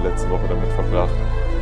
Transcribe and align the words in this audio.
Stunden 0.00 0.08
letzte 0.08 0.30
Woche 0.30 0.42
damit 0.48 0.72
verbracht, 0.72 1.10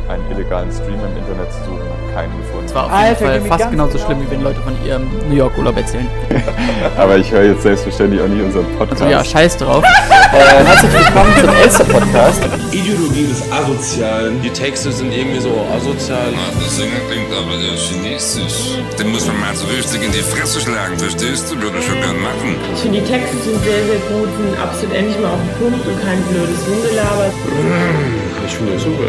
einen 0.07 0.31
illegalen 0.31 0.71
Stream 0.71 0.99
im 0.99 1.17
Internet 1.17 1.51
zu 1.53 1.59
suchen 1.65 1.81
und 1.81 2.13
keinen 2.13 2.35
gefunden. 2.37 2.65
Das 2.65 2.75
war 2.75 2.85
auf 2.85 2.91
jeden 2.91 3.03
Alter, 3.03 3.25
Fall 3.25 3.41
fast 3.41 3.71
genauso 3.71 3.93
genau 3.93 4.05
schlimm, 4.05 4.21
wie 4.21 4.31
wenn 4.31 4.41
Leute 4.41 4.61
von 4.61 4.85
ihrem 4.85 5.07
New 5.29 5.35
York 5.35 5.57
Urlaub 5.57 5.77
erzählen. 5.77 6.07
Aber 6.97 7.17
ich 7.17 7.31
höre 7.31 7.43
jetzt 7.43 7.63
selbstverständlich 7.63 8.21
auch 8.21 8.27
nicht 8.27 8.41
unseren 8.41 8.65
Podcast. 8.77 9.01
Also 9.01 9.13
ja, 9.13 9.23
scheiß 9.23 9.57
drauf. 9.57 9.83
Äh, 10.29 10.63
herzlich 10.63 10.93
willkommen 10.93 11.33
zum 11.41 11.49
Elster 11.55 11.83
Podcast. 11.85 12.43
Ideologie 12.71 13.25
des 13.25 13.51
Asozialen. 13.51 14.39
Die 14.43 14.51
Texte 14.51 14.91
sind 14.91 15.11
irgendwie 15.11 15.39
so 15.39 15.49
asozial. 15.73 16.29
Ah, 16.35 16.53
der 16.53 16.69
Sänger 16.69 17.01
klingt 17.09 17.33
aber 17.33 17.57
eher 17.57 17.75
chinesisch. 17.75 18.77
Den 18.99 19.11
muss 19.11 19.25
man 19.25 19.39
mal 19.39 19.55
so 19.55 19.65
richtig 19.65 20.03
in 20.03 20.11
die 20.11 20.19
Fresse 20.19 20.61
schlagen, 20.61 20.99
verstehst 20.99 21.51
du? 21.51 21.59
Würde 21.59 21.79
ich 21.79 21.85
schon 21.85 21.99
gern 21.99 22.21
machen. 22.21 22.57
Ich 22.75 22.79
finde, 22.79 23.01
die 23.01 23.07
Texte 23.07 23.37
sind 23.37 23.63
sehr, 23.63 23.85
sehr 23.89 23.99
gut, 24.05 24.29
sind 24.37 24.59
absolut 24.61 24.95
endlich 24.95 25.19
mal 25.19 25.33
auf 25.33 25.39
den 25.41 25.71
Punkt 25.71 25.87
und 25.87 25.99
kein 25.99 26.21
blödes 26.29 26.61
Rumgelaber. 26.69 28.28
Ich 28.49 28.55
finde 28.55 28.73
das 28.73 28.83
super. 28.83 29.03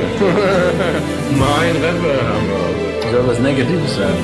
mein 1.32 1.74
Rapper. 1.82 3.10
Soll 3.10 3.26
was 3.26 3.38
Negatives 3.38 3.96
sein? 3.96 4.14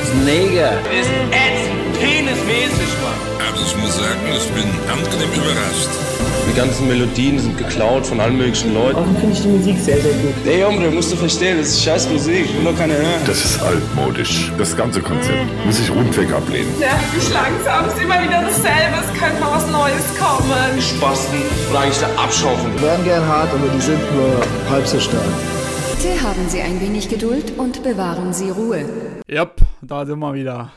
Das 0.00 0.08
ist 0.08 0.14
Neger. 0.24 0.72
Ist 0.90 1.10
ätzend, 1.30 2.00
penismäßig, 2.00 2.90
Mann. 3.04 3.20
Also 3.46 3.62
ich 3.66 3.76
muss 3.76 3.96
sagen, 3.96 4.20
ich 4.34 4.48
bin 4.56 4.68
angenehm 4.90 5.32
überrascht. 5.32 6.13
Die 6.48 6.54
ganzen 6.56 6.86
Melodien 6.86 7.38
sind 7.38 7.58
geklaut 7.58 8.06
von 8.06 8.20
allen 8.20 8.36
möglichen 8.36 8.74
Leuten. 8.74 8.96
Außerdem 8.96 9.16
finde 9.16 9.34
ich 9.34 9.42
die 9.42 9.48
Musik 9.48 9.76
sehr, 9.80 10.00
sehr 10.00 10.12
gut. 10.12 10.34
Ey, 10.46 10.62
Hombre, 10.62 10.90
musst 10.90 11.12
du 11.12 11.16
verstehen, 11.16 11.58
das 11.58 11.68
ist 11.68 11.82
scheiß 11.82 12.08
Musik. 12.10 12.44
Ich 12.44 12.56
will 12.56 12.64
doch 12.64 12.78
keine 12.78 12.94
hören. 12.94 13.20
Das 13.26 13.44
ist 13.44 13.60
altmodisch. 13.62 14.52
Das 14.58 14.76
ganze 14.76 15.00
Konzept 15.00 15.46
muss 15.66 15.80
ich 15.80 15.90
rundweg 15.90 16.32
ablehnen. 16.32 16.68
nervt 16.78 17.14
mich 17.16 17.32
langsam. 17.32 17.86
Es 17.86 17.94
ist 17.94 18.02
immer 18.02 18.22
wieder 18.22 18.42
dasselbe. 18.42 18.96
Es 19.02 19.20
könnte 19.20 19.40
mal 19.40 19.56
was 19.56 19.70
Neues 19.70 20.04
kommen. 20.18 20.76
Die 20.76 20.82
Spasten 20.82 21.38
und 21.70 21.76
eigentlich 21.76 21.98
der 21.98 22.18
Abschaum 22.18 22.56
von 22.58 22.70
Die 22.76 22.82
werden 22.82 23.04
gern 23.04 23.26
hart, 23.26 23.48
aber 23.52 23.68
die 23.74 23.80
sind 23.80 24.00
nur 24.14 24.30
halb 24.70 24.86
so 24.86 25.00
stark. 25.00 25.22
Bitte 25.96 26.22
haben 26.22 26.48
Sie 26.48 26.60
ein 26.60 26.80
wenig 26.80 27.08
Geduld 27.08 27.52
und 27.56 27.82
bewahren 27.82 28.32
Sie 28.32 28.50
Ruhe. 28.50 28.84
Yep, 29.30 29.62
da 29.82 30.04
sind 30.04 30.18
wir 30.18 30.34
wieder. 30.34 30.70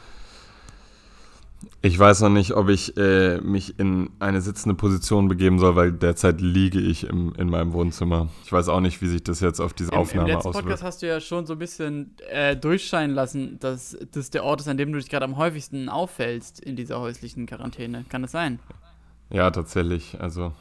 Ich 1.88 1.98
weiß 1.98 2.20
noch 2.20 2.30
nicht, 2.30 2.52
ob 2.52 2.68
ich 2.68 2.98
äh, 2.98 3.40
mich 3.40 3.80
in 3.80 4.10
eine 4.20 4.42
sitzende 4.42 4.76
Position 4.76 5.30
begeben 5.30 5.58
soll, 5.58 5.78
weil 5.78 5.94
derzeit 5.94 6.42
liege 6.42 6.80
ich 6.82 7.06
im, 7.08 7.34
in 7.38 7.50
meinem 7.50 7.72
Wohnzimmer. 7.72 8.28
Ich 8.44 8.52
weiß 8.52 8.68
auch 8.68 8.82
nicht, 8.82 9.02
wie 9.02 9.08
sich 9.08 9.24
das 9.24 9.40
jetzt 9.40 9.62
auf 9.62 9.72
diese 9.74 9.92
Im, 9.94 9.98
Aufnahme 10.00 10.28
Im 10.28 10.34
letzten 10.36 10.50
auswirkt. 10.50 10.68
Podcast 10.68 10.84
hast 10.84 11.02
du 11.02 11.08
ja 11.08 11.22
schon 11.22 11.46
so 11.46 11.54
ein 11.54 11.60
bisschen 11.60 12.12
äh, 12.30 12.58
durchscheinen 12.58 13.16
lassen, 13.16 13.58
dass 13.62 13.98
das 14.12 14.30
der 14.32 14.44
Ort 14.44 14.60
ist, 14.60 14.68
an 14.68 14.76
dem 14.78 14.92
du 14.92 14.98
dich 15.00 15.08
gerade 15.10 15.24
am 15.24 15.38
häufigsten 15.38 15.88
auffällst 15.88 16.60
in 16.60 16.76
dieser 16.76 17.00
häuslichen 17.00 17.46
Quarantäne. 17.46 18.04
Kann 18.10 18.22
das 18.22 18.34
sein? 18.34 18.60
Ja, 19.30 19.50
tatsächlich. 19.50 20.18
Also, 20.20 20.52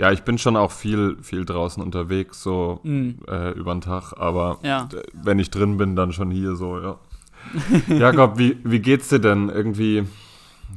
ja, 0.00 0.10
ich 0.10 0.22
bin 0.22 0.36
schon 0.36 0.56
auch 0.56 0.72
viel, 0.72 1.16
viel 1.22 1.44
draußen 1.44 1.80
unterwegs, 1.80 2.42
so 2.42 2.80
Mhm. 2.82 3.18
äh, 3.28 3.52
über 3.52 3.72
den 3.72 3.82
Tag, 3.82 4.14
aber 4.16 4.58
Ja. 4.64 4.88
wenn 5.12 5.38
ich 5.38 5.50
drin 5.50 5.76
bin, 5.76 5.94
dann 5.94 6.12
schon 6.12 6.32
hier 6.32 6.56
so, 6.56 6.80
ja. 6.80 6.98
Jakob, 7.88 8.36
wie, 8.38 8.56
wie 8.64 8.80
geht's 8.80 9.08
dir 9.10 9.20
denn? 9.20 9.48
Irgendwie, 9.48 10.04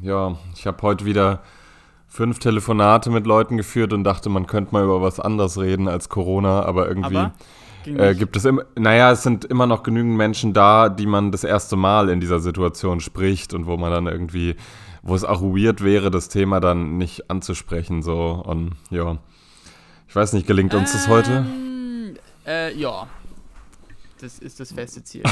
ja, 0.01 0.37
ich 0.55 0.65
habe 0.67 0.81
heute 0.81 1.05
wieder 1.05 1.41
fünf 2.07 2.39
Telefonate 2.39 3.09
mit 3.09 3.27
Leuten 3.27 3.57
geführt 3.57 3.93
und 3.93 4.03
dachte, 4.03 4.29
man 4.29 4.47
könnte 4.47 4.73
mal 4.73 4.83
über 4.83 5.01
was 5.01 5.19
anderes 5.19 5.59
reden 5.59 5.87
als 5.87 6.09
Corona, 6.09 6.63
aber 6.63 6.87
irgendwie 6.87 7.17
Aber 7.17 7.33
äh, 7.85 8.15
gibt 8.15 8.35
es 8.35 8.45
immer, 8.45 8.63
naja, 8.75 9.11
es 9.11 9.23
sind 9.23 9.45
immer 9.45 9.67
noch 9.67 9.83
genügend 9.83 10.17
Menschen 10.17 10.53
da, 10.53 10.89
die 10.89 11.05
man 11.05 11.31
das 11.31 11.43
erste 11.43 11.75
Mal 11.75 12.09
in 12.09 12.19
dieser 12.19 12.39
Situation 12.39 12.99
spricht 12.99 13.53
und 13.53 13.67
wo 13.67 13.77
man 13.77 13.91
dann 13.91 14.07
irgendwie, 14.07 14.55
wo 15.01 15.15
es 15.15 15.23
auch 15.23 15.41
weird 15.41 15.83
wäre, 15.83 16.11
das 16.11 16.29
Thema 16.29 16.59
dann 16.59 16.97
nicht 16.97 17.29
anzusprechen, 17.29 18.01
so 18.01 18.43
und 18.45 18.71
ja. 18.89 19.17
Ich 20.07 20.15
weiß 20.15 20.33
nicht, 20.33 20.47
gelingt 20.47 20.73
uns 20.73 20.91
das 20.91 21.07
heute? 21.07 21.45
Ähm, 21.47 22.15
Äh, 22.45 22.75
ja. 22.75 23.07
Das 24.19 24.39
ist 24.39 24.59
das 24.59 24.73
feste 24.73 25.03
Ziel. 25.03 25.23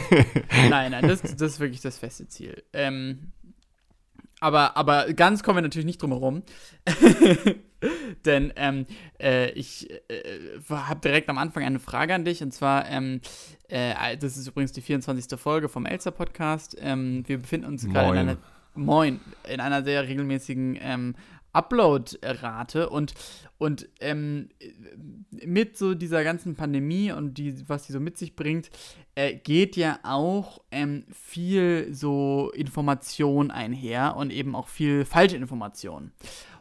Nein, 0.68 0.90
nein, 0.90 1.08
das, 1.08 1.22
das 1.22 1.52
ist 1.52 1.60
wirklich 1.60 1.80
das 1.80 1.96
feste 1.96 2.28
Ziel. 2.28 2.62
Ähm, 2.74 3.32
aber, 4.40 4.76
aber 4.76 5.12
ganz 5.14 5.42
kommen 5.42 5.58
wir 5.58 5.62
natürlich 5.62 5.86
nicht 5.86 6.02
drum 6.02 6.12
herum. 6.12 6.42
Denn 8.24 8.52
ähm, 8.56 8.86
äh, 9.20 9.50
ich 9.50 9.90
äh, 9.90 10.60
habe 10.70 11.00
direkt 11.00 11.28
am 11.28 11.38
Anfang 11.38 11.62
eine 11.62 11.78
Frage 11.78 12.14
an 12.14 12.24
dich. 12.24 12.42
Und 12.42 12.52
zwar, 12.52 12.88
ähm, 12.88 13.20
äh, 13.68 14.16
das 14.16 14.36
ist 14.36 14.46
übrigens 14.48 14.72
die 14.72 14.80
24. 14.80 15.38
Folge 15.38 15.68
vom 15.68 15.86
Elster 15.86 16.10
Podcast. 16.10 16.76
Ähm, 16.80 17.24
wir 17.26 17.38
befinden 17.38 17.66
uns 17.66 17.86
gerade 17.86 18.12
in 18.12 18.28
einer, 18.28 18.38
moin, 18.74 19.20
in 19.48 19.60
einer 19.60 19.84
sehr 19.84 20.06
regelmäßigen 20.06 20.78
ähm, 20.80 21.14
Upload-Rate. 21.56 22.88
Und, 22.88 23.14
und 23.58 23.88
ähm, 24.00 24.50
mit 25.30 25.76
so 25.76 25.94
dieser 25.94 26.22
ganzen 26.24 26.54
Pandemie 26.54 27.12
und 27.12 27.38
die, 27.38 27.68
was 27.68 27.86
sie 27.86 27.92
so 27.92 28.00
mit 28.00 28.18
sich 28.18 28.36
bringt, 28.36 28.70
äh, 29.14 29.34
geht 29.34 29.76
ja 29.76 29.98
auch 30.02 30.60
ähm, 30.70 31.04
viel 31.10 31.88
so 31.92 32.50
Information 32.54 33.50
einher 33.50 34.16
und 34.16 34.32
eben 34.32 34.54
auch 34.54 34.68
viel 34.68 35.04
falsche 35.04 35.36
Information. 35.36 36.12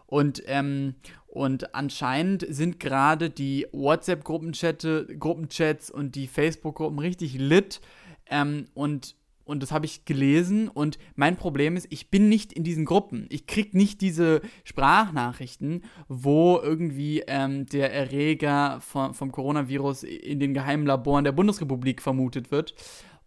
Und, 0.08 0.44
ähm, 0.46 0.96
und 1.28 1.76
anscheinend 1.76 2.46
sind 2.48 2.80
gerade 2.80 3.30
die 3.30 3.68
WhatsApp-Gruppenchats 3.72 4.88
Gruppenchats 5.20 5.90
und 5.92 6.16
die 6.16 6.28
Facebook-Gruppen 6.28 7.00
richtig 7.00 7.34
lit. 7.34 7.82
Ähm, 8.28 8.68
und, 8.74 9.16
und 9.46 9.62
das 9.64 9.72
habe 9.72 9.86
ich 9.86 10.06
gelesen. 10.06 10.68
Und 10.68 10.98
mein 11.16 11.38
Problem 11.38 11.78
ist, 11.78 11.88
ich 11.92 12.10
bin 12.10 12.28
nicht 12.30 12.52
in 12.52 12.64
diesen 12.64 12.84
Gruppen. 12.84 13.28
Ich 13.30 13.48
krieg 13.48 13.74
nicht 13.74 14.02
diese 14.02 14.42
Sprachnachrichten, 14.64 15.84
wo 16.08 16.60
irgendwie 16.62 17.24
ähm, 17.28 17.66
der 17.68 17.94
Erreger 17.94 18.82
von, 18.82 19.14
vom 19.14 19.32
Coronavirus 19.32 20.04
in 20.04 20.40
den 20.40 20.54
geheimen 20.54 20.86
Laboren 20.86 21.24
der 21.24 21.32
Bundesrepublik 21.32 22.02
vermutet 22.02 22.52
wird. 22.52 22.74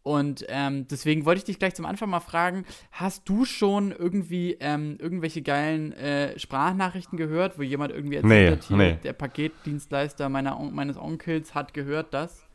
Und 0.03 0.47
ähm, 0.49 0.87
deswegen 0.89 1.27
wollte 1.27 1.41
ich 1.41 1.45
dich 1.45 1.59
gleich 1.59 1.75
zum 1.75 1.85
Anfang 1.85 2.09
mal 2.09 2.21
fragen, 2.21 2.65
hast 2.93 3.29
du 3.29 3.45
schon 3.45 3.93
irgendwie 3.93 4.57
ähm, 4.59 4.97
irgendwelche 4.99 5.43
geilen 5.43 5.93
äh, 5.93 6.39
Sprachnachrichten 6.39 7.19
gehört, 7.19 7.59
wo 7.59 7.63
jemand 7.63 7.93
irgendwie 7.93 8.17
erzählt 8.17 8.31
Nee, 8.31 8.51
hat, 8.51 8.65
hier, 8.65 8.77
nee. 8.77 8.99
der 9.05 9.13
Paketdienstleister 9.13 10.29
meiner, 10.31 10.59
meines 10.59 10.97
Onkels 10.97 11.55
hat 11.55 11.75
gehört 11.75 12.15
das? 12.15 12.48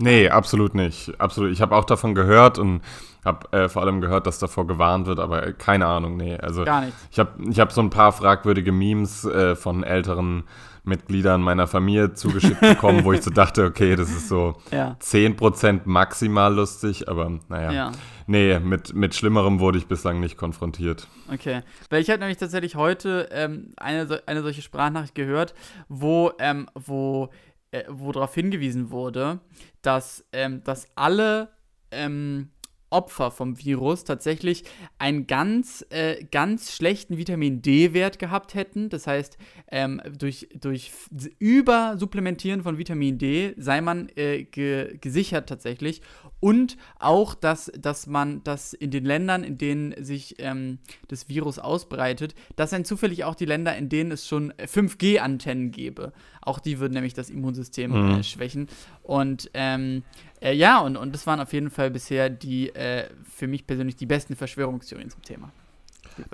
Nee, 0.00 0.30
absolut 0.30 0.74
nicht. 0.74 1.12
Absolut. 1.20 1.52
Ich 1.52 1.60
habe 1.60 1.76
auch 1.76 1.84
davon 1.84 2.14
gehört 2.14 2.58
und 2.58 2.80
habe 3.24 3.52
äh, 3.52 3.68
vor 3.68 3.82
allem 3.82 4.00
gehört, 4.00 4.26
dass 4.26 4.38
davor 4.38 4.66
gewarnt 4.66 5.06
wird, 5.06 5.20
aber 5.20 5.46
äh, 5.46 5.52
keine 5.52 5.86
Ahnung, 5.86 6.16
nee. 6.16 6.36
Also 6.38 6.64
Gar 6.64 6.86
nicht. 6.86 6.94
Ich 7.10 7.18
habe 7.18 7.32
ich 7.50 7.60
hab 7.60 7.70
so 7.70 7.82
ein 7.82 7.90
paar 7.90 8.12
fragwürdige 8.12 8.72
Memes 8.72 9.24
äh, 9.26 9.54
von 9.56 9.84
älteren 9.84 10.44
Mitgliedern 10.84 11.42
meiner 11.42 11.66
Familie 11.66 12.14
zugeschickt 12.14 12.60
bekommen, 12.60 13.04
wo 13.04 13.12
ich 13.12 13.22
so 13.22 13.30
dachte, 13.30 13.64
okay, 13.64 13.96
das 13.96 14.08
ist 14.08 14.28
so 14.28 14.56
Ja. 14.70 14.96
10% 15.02 15.82
maximal 15.84 16.54
lustig, 16.54 17.06
aber 17.08 17.38
naja. 17.48 17.70
Ja. 17.70 17.92
Nee, 18.26 18.58
mit, 18.60 18.94
mit 18.94 19.14
Schlimmerem 19.14 19.60
wurde 19.60 19.76
ich 19.76 19.86
bislang 19.86 20.20
nicht 20.20 20.38
konfrontiert. 20.38 21.08
Okay. 21.30 21.60
Weil 21.90 22.00
ich 22.00 22.08
habe 22.08 22.20
nämlich 22.20 22.38
tatsächlich 22.38 22.76
heute 22.76 23.28
ähm, 23.32 23.72
eine, 23.76 24.22
eine 24.24 24.42
solche 24.42 24.62
Sprachnachricht 24.62 25.14
gehört, 25.14 25.52
wo, 25.88 26.32
ähm, 26.38 26.68
wo, 26.74 27.28
äh, 27.72 27.84
wo 27.88 28.12
darauf 28.12 28.34
hingewiesen 28.34 28.90
wurde, 28.90 29.40
dass, 29.82 30.24
ähm, 30.32 30.62
dass 30.64 30.86
alle 30.94 31.50
ähm, 31.90 32.50
Opfer 32.90 33.30
vom 33.30 33.58
Virus 33.58 34.04
tatsächlich 34.04 34.64
einen 34.98 35.26
ganz, 35.28 35.86
äh, 35.90 36.24
ganz 36.24 36.74
schlechten 36.74 37.16
Vitamin 37.16 37.62
D-Wert 37.62 38.18
gehabt 38.18 38.54
hätten. 38.54 38.88
Das 38.88 39.06
heißt, 39.06 39.38
ähm, 39.70 40.02
durch, 40.18 40.48
durch 40.60 40.90
Übersupplementieren 41.38 42.62
von 42.62 42.78
Vitamin 42.78 43.18
D 43.18 43.54
sei 43.56 43.80
man 43.80 44.08
äh, 44.16 44.42
ge 44.42 44.98
gesichert 45.00 45.48
tatsächlich. 45.48 46.02
Und 46.40 46.78
auch, 46.98 47.34
dass, 47.34 47.70
dass 47.78 48.06
man 48.06 48.42
das 48.44 48.72
in 48.72 48.90
den 48.90 49.04
Ländern, 49.04 49.44
in 49.44 49.58
denen 49.58 49.94
sich 50.02 50.36
ähm, 50.38 50.78
das 51.08 51.28
Virus 51.28 51.58
ausbreitet, 51.58 52.34
das 52.56 52.70
seien 52.70 52.84
zufällig 52.86 53.24
auch 53.24 53.34
die 53.34 53.44
Länder, 53.44 53.76
in 53.76 53.88
denen 53.90 54.10
es 54.10 54.26
schon 54.26 54.52
5G-Antennen 54.54 55.70
gäbe. 55.70 56.12
Auch 56.40 56.58
die 56.58 56.80
würden 56.80 56.94
nämlich 56.94 57.12
das 57.14 57.28
Immunsystem 57.30 57.90
Mhm. 57.92 58.20
äh, 58.20 58.22
schwächen. 58.22 58.68
Und 59.02 59.50
ähm, 59.54 60.02
äh, 60.40 60.54
ja, 60.54 60.78
und, 60.80 60.96
und 60.96 61.14
das 61.14 61.26
waren 61.26 61.40
auf 61.40 61.52
jeden 61.52 61.70
Fall 61.70 61.90
bisher 61.90 62.30
die, 62.30 62.74
äh, 62.74 63.04
für 63.30 63.46
mich 63.46 63.66
persönlich, 63.66 63.96
die 63.96 64.06
besten 64.06 64.34
Verschwörungstheorien 64.34 65.10
zum 65.10 65.22
Thema. 65.22 65.52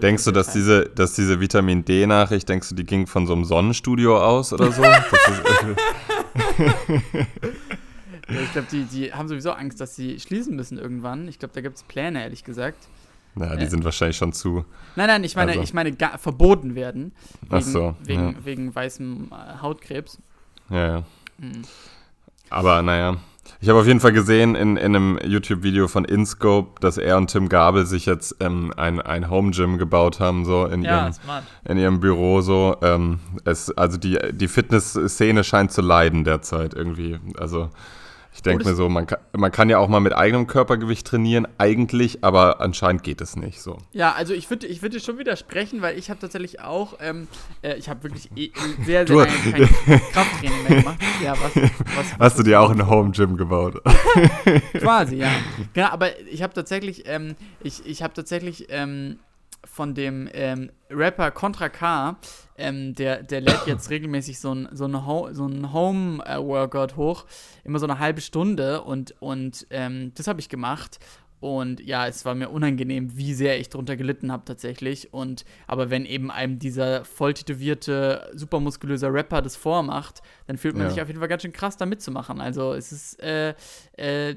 Denkst 0.00 0.25
du, 0.25 0.30
dass 0.32 0.52
diese, 0.52 0.88
dass 0.88 1.14
diese 1.14 1.38
Vitamin 1.40 1.84
D-Nachricht, 1.84 2.48
denkst 2.48 2.70
du, 2.70 2.75
die 2.75 2.84
ging 2.84 3.06
von 3.06 3.26
so 3.26 3.34
einem 3.34 3.44
Sonnenstudio 3.44 4.19
aus 4.22 4.52
oder 4.52 4.70
so? 4.72 4.82
Das 6.36 6.58
ist, 6.58 6.66
Ja, 8.28 8.40
ich 8.40 8.52
glaube, 8.52 8.67
die, 8.70 8.84
die 8.84 9.12
haben 9.12 9.28
sowieso 9.28 9.52
Angst, 9.52 9.81
dass 9.81 9.94
sie 9.94 10.19
schließen 10.19 10.56
müssen 10.56 10.78
irgendwann. 10.78 11.28
Ich 11.28 11.38
glaube, 11.38 11.55
da 11.55 11.61
gibt 11.61 11.76
es 11.76 11.82
Pläne, 11.84 12.23
ehrlich 12.23 12.43
gesagt. 12.44 12.88
na, 13.34 13.55
die 13.56 13.64
Äh. 13.64 13.69
sind 13.69 13.84
wahrscheinlich 13.84 14.17
schon 14.17 14.32
zu. 14.32 14.64
Nein, 14.96 15.06
nein, 15.08 15.25
ich 15.25 15.37
meine, 15.37 15.52
Also. 15.52 15.62
ich 15.62 15.75
meine 15.75 15.94
verboten 16.19 16.75
werden. 16.75 17.12
Wegen, 17.43 17.55
Ach 17.55 17.61
so, 17.62 17.94
Wegen, 18.05 18.32
ja. 18.32 18.44
wegen 18.44 18.75
weißem 18.75 19.31
äh, 19.31 19.61
Hautkrebs. 19.62 20.19
Ja, 20.70 20.87
ja. 20.87 21.02
Mhm. 21.38 21.62
Aber 22.50 22.82
naja. 22.82 23.17
Ich 23.61 23.69
habe 23.69 23.78
auf 23.78 23.87
jeden 23.87 24.00
Fall 24.00 24.12
gesehen 24.12 24.56
in, 24.56 24.76
in 24.76 24.96
einem 24.96 25.20
YouTube-Video 25.25 25.87
von 25.87 26.05
InScope, 26.05 26.81
dass 26.81 26.99
er 26.99 27.17
und 27.17 27.31
Tim 27.31 27.49
Gabel 27.49 27.87
sich 27.87 28.05
jetzt 28.06 28.34
ähm, 28.40 28.73
ein, 28.76 29.00
ein 29.00 29.31
Home 29.31 29.52
Gym 29.52 29.78
gebaut 29.78 30.19
haben, 30.19 30.44
so 30.44 30.67
in, 30.67 30.82
Ja, 30.82 31.05
ihrem, 31.05 31.12
smart. 31.12 31.44
in 31.64 31.78
ihrem 31.78 32.00
Büro. 32.00 32.40
So. 32.40 32.76
Ähm, 32.82 33.20
es, 33.44 33.70
also 33.70 33.99
die, 33.99 34.19
die 34.32 34.49
Fitness-Szene 34.49 35.44
scheint 35.44 35.70
zu 35.70 35.81
leiden 35.81 36.25
derzeit 36.25 36.75
irgendwie. 36.75 37.20
Also 37.38 37.70
ich 38.36 38.42
denke 38.42 38.64
mir 38.68 38.74
so, 38.74 38.88
man 38.88 39.06
kann, 39.06 39.18
man 39.36 39.50
kann 39.50 39.68
ja 39.70 39.78
auch 39.78 39.88
mal 39.88 40.00
mit 40.00 40.14
eigenem 40.14 40.46
Körpergewicht 40.46 41.06
trainieren, 41.06 41.48
eigentlich, 41.58 42.22
aber 42.22 42.60
anscheinend 42.60 43.02
geht 43.02 43.20
es 43.22 43.34
nicht 43.34 43.60
so. 43.62 43.78
Ja, 43.92 44.12
also 44.12 44.34
ich 44.34 44.48
würde 44.50 44.66
ich 44.66 44.82
würd 44.82 44.92
dir 44.94 45.00
schon 45.00 45.18
widersprechen, 45.18 45.80
weil 45.82 45.98
ich 45.98 46.10
habe 46.10 46.20
tatsächlich 46.20 46.60
auch, 46.60 46.98
ähm, 47.00 47.28
äh, 47.62 47.76
ich 47.76 47.88
habe 47.88 48.02
wirklich 48.04 48.30
eh, 48.36 48.50
sehr, 48.84 49.06
sehr 49.06 49.06
Du- 49.06 49.18
lange 49.20 49.30
kein 49.50 50.00
Krafttraining 50.12 50.62
mehr 50.68 50.78
gemacht. 50.82 50.98
Ja, 51.24 51.32
was, 51.32 51.56
was, 51.56 51.70
was 51.96 52.18
Hast 52.18 52.38
du 52.38 52.42
dir 52.42 52.60
auch 52.60 52.70
ein 52.70 52.86
Home 52.86 53.10
Gym 53.12 53.36
gebaut? 53.38 53.80
Quasi, 54.78 55.16
ja. 55.16 55.30
Genau, 55.72 55.88
aber 55.88 56.18
ich 56.30 56.42
habe 56.42 56.52
tatsächlich, 56.52 57.04
ähm, 57.06 57.34
ich, 57.62 57.84
ich 57.86 58.02
habe 58.02 58.12
tatsächlich 58.14 58.66
ähm, 58.68 59.18
von 59.66 59.94
dem 59.94 60.28
ähm, 60.32 60.70
Rapper 60.90 61.30
Contra 61.30 61.68
K, 61.68 62.16
ähm, 62.56 62.94
der, 62.94 63.22
der 63.22 63.40
lädt 63.40 63.62
jetzt 63.66 63.90
regelmäßig 63.90 64.40
so 64.40 64.54
ein, 64.54 64.68
so 64.72 64.86
ein, 64.86 65.06
Ho 65.06 65.28
so 65.32 65.46
ein 65.46 65.72
Home-Workout 65.72 66.96
hoch, 66.96 67.26
immer 67.64 67.78
so 67.78 67.86
eine 67.86 67.98
halbe 67.98 68.20
Stunde 68.20 68.82
und, 68.82 69.14
und 69.20 69.66
ähm, 69.70 70.12
das 70.14 70.26
habe 70.26 70.40
ich 70.40 70.48
gemacht. 70.48 70.98
Und 71.38 71.80
ja, 71.80 72.06
es 72.06 72.24
war 72.24 72.34
mir 72.34 72.48
unangenehm, 72.48 73.16
wie 73.16 73.34
sehr 73.34 73.60
ich 73.60 73.68
drunter 73.68 73.96
gelitten 73.96 74.32
habe 74.32 74.44
tatsächlich. 74.46 75.12
Und 75.12 75.44
aber 75.66 75.90
wenn 75.90 76.06
eben 76.06 76.30
einem 76.30 76.58
dieser 76.58 77.04
voll 77.04 77.34
tätowierte, 77.34 78.30
supermuskulöser 78.34 79.12
Rapper 79.12 79.42
das 79.42 79.54
vormacht, 79.54 80.22
dann 80.46 80.56
fühlt 80.56 80.74
man 80.74 80.84
Ja. 80.84 80.90
sich 80.90 81.02
auf 81.02 81.08
jeden 81.08 81.20
Fall 81.20 81.28
ganz 81.28 81.42
schön 81.42 81.52
krass, 81.52 81.76
da 81.76 81.84
mitzumachen. 81.84 82.40
Also 82.40 82.72
es 82.72 82.90
ist, 82.90 83.22
äh, 83.22 83.54
äh, 83.98 84.36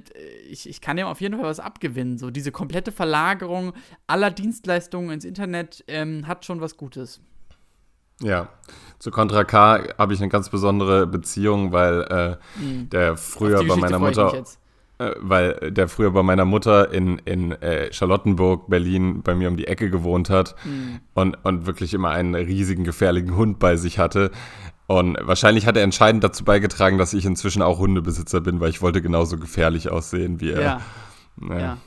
ich, 0.49 0.67
ich 0.67 0.81
kann 0.81 0.97
dem 0.97 1.07
auf 1.07 1.21
jeden 1.21 1.35
Fall 1.37 1.45
was 1.45 1.59
abgewinnen. 1.59 2.17
So 2.17 2.31
diese 2.31 2.51
komplette 2.51 2.91
Verlagerung 2.91 3.73
aller 4.07 4.29
Dienstleistungen 4.31 5.11
ins 5.11 5.23
Internet 5.25 5.83
ähm, 5.87 6.27
hat 6.27 6.45
schon 6.45 6.59
was 6.59 6.75
Gutes. 6.75 7.21
Ja, 8.21 8.49
zu 8.99 9.11
Contra 9.11 9.45
K 9.45 9.93
habe 9.97 10.13
ich 10.13 10.19
eine 10.19 10.27
ganz 10.27 10.49
besondere 10.49 11.07
Beziehung, 11.07 11.71
weil 11.71 12.01
äh, 12.01 12.37
der 12.91 13.15
früher 13.15 13.63
bei 13.63 13.77
meiner 13.77 13.97
Mutter, 13.99 14.43
weil 15.19 15.71
der 15.71 15.87
früher 15.87 16.11
bei 16.11 16.23
meiner 16.23 16.45
Mutter 16.45 16.91
in, 16.91 17.19
in 17.19 17.53
äh, 17.53 17.91
Charlottenburg, 17.93 18.69
Berlin, 18.69 19.21
bei 19.23 19.33
mir 19.33 19.47
um 19.47 19.57
die 19.57 19.67
Ecke 19.67 19.89
gewohnt 19.89 20.29
hat 20.29 20.55
Hm. 20.63 20.99
und, 21.13 21.37
und 21.43 21.65
wirklich 21.65 21.93
immer 21.93 22.09
einen 22.09 22.35
riesigen, 22.35 22.83
gefährlichen 22.83 23.35
Hund 23.35 23.59
bei 23.59 23.77
sich 23.77 23.97
hatte. 23.97 24.31
Und 24.87 25.17
wahrscheinlich 25.21 25.67
hat 25.67 25.77
er 25.77 25.83
entscheidend 25.83 26.23
dazu 26.23 26.43
beigetragen, 26.43 26.97
dass 26.97 27.13
ich 27.13 27.23
inzwischen 27.23 27.61
auch 27.61 27.77
Hundebesitzer 27.77 28.41
bin, 28.41 28.59
weil 28.59 28.71
ich 28.71 28.81
wollte 28.81 29.01
genauso 29.01 29.37
gefährlich 29.37 29.89
aussehen 29.91 30.41
wie 30.41 30.51
er. 30.51 30.61
Ja. 30.61 30.81
Ja. 31.47 31.59
Ja. 31.59 31.77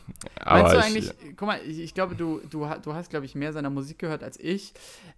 Aber 0.41 0.63
Meinst 0.63 0.75
du 0.75 0.79
ich, 0.79 0.85
eigentlich, 0.85 1.37
guck 1.37 1.49
mal, 1.49 1.61
ich, 1.67 1.81
ich 1.81 1.95
glaube, 1.95 2.15
du, 2.15 2.41
du, 2.51 2.69
du 2.83 2.95
hast, 2.95 3.11
glaube 3.11 3.27
ich, 3.27 3.35
mehr 3.35 3.53
seiner 3.53 3.71
Musik 3.71 3.99
gehört 3.99 4.23
als 4.23 4.39
ich. 4.39 4.73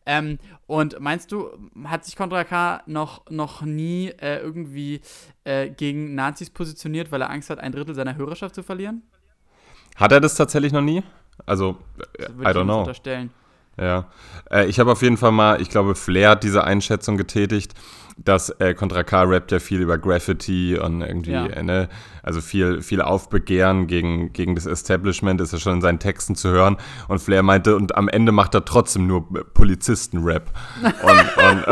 Ähm, 0.07 0.39
und 0.67 0.99
meinst 1.01 1.33
du, 1.33 1.51
hat 1.85 2.05
sich 2.05 2.17
Contra 2.17 2.45
K 2.45 2.83
noch, 2.87 3.29
noch 3.31 3.63
nie 3.63 4.09
äh, 4.21 4.39
irgendwie 4.39 5.01
äh, 5.45 5.71
gegen 5.71 6.15
Nazis 6.15 6.51
positioniert, 6.51 7.13
weil 7.13 7.23
er 7.23 7.31
Angst 7.31 7.51
hat, 7.51 7.59
ein 7.59 7.73
Drittel 7.73 7.95
seiner 7.95 8.17
Hörerschaft 8.17 8.55
zu 8.55 8.63
verlieren? 8.63 9.03
Hat 9.97 10.13
er 10.13 10.21
das 10.21 10.35
tatsächlich 10.35 10.73
noch 10.73 10.83
nie? 10.83 11.03
Also, 11.47 11.77
äh, 12.19 12.25
I 12.25 12.37
würde 12.37 12.51
ich 12.51 12.57
don't 12.57 12.65
know. 12.65 12.81
unterstellen. 12.81 13.31
Ja, 13.77 14.07
äh, 14.51 14.67
ich 14.67 14.79
habe 14.79 14.93
auf 14.93 15.03
jeden 15.03 15.17
Fall 15.17 15.33
mal, 15.33 15.61
ich 15.61 15.69
glaube, 15.69 15.95
Flair 15.95 16.31
hat 16.31 16.45
diese 16.45 16.65
Einschätzung 16.65 17.17
getätigt, 17.17 17.75
dass 18.16 18.50
äh, 18.61 18.75
Contra 18.75 19.02
K 19.02 19.22
rappt 19.25 19.50
ja 19.52 19.58
viel 19.58 19.81
über 19.81 19.99
Graffiti 19.99 20.78
und 20.78 21.00
irgendwie, 21.02 21.32
Ja. 21.32 21.46
äh, 21.46 21.62
ne, 21.62 21.88
also 22.22 22.40
viel, 22.40 22.81
viel 22.81 23.02
Aufbegehren 23.02 23.87
gegen, 23.87 24.32
gegen 24.32 24.55
das 24.55 24.66
Establishment 24.66 25.40
ist 25.40 25.52
ja 25.52 25.58
schon 25.58 25.75
in 25.75 25.81
seinen 25.81 25.99
Texten 25.99 26.34
zu 26.37 26.49
hören. 26.50 26.76
Und 27.08 27.20
Flair 27.20 27.43
meinte, 27.43 27.76
und 27.76 27.96
am 27.96 28.08
Ende 28.08 28.32
macht 28.32 28.55
er 28.55 28.64
trotzdem 28.64 29.06
nur 29.06 29.26
äh, 29.34 29.43
Polizisten-Rap. 29.52 30.50
Und, 30.82 31.44
und 31.44 31.64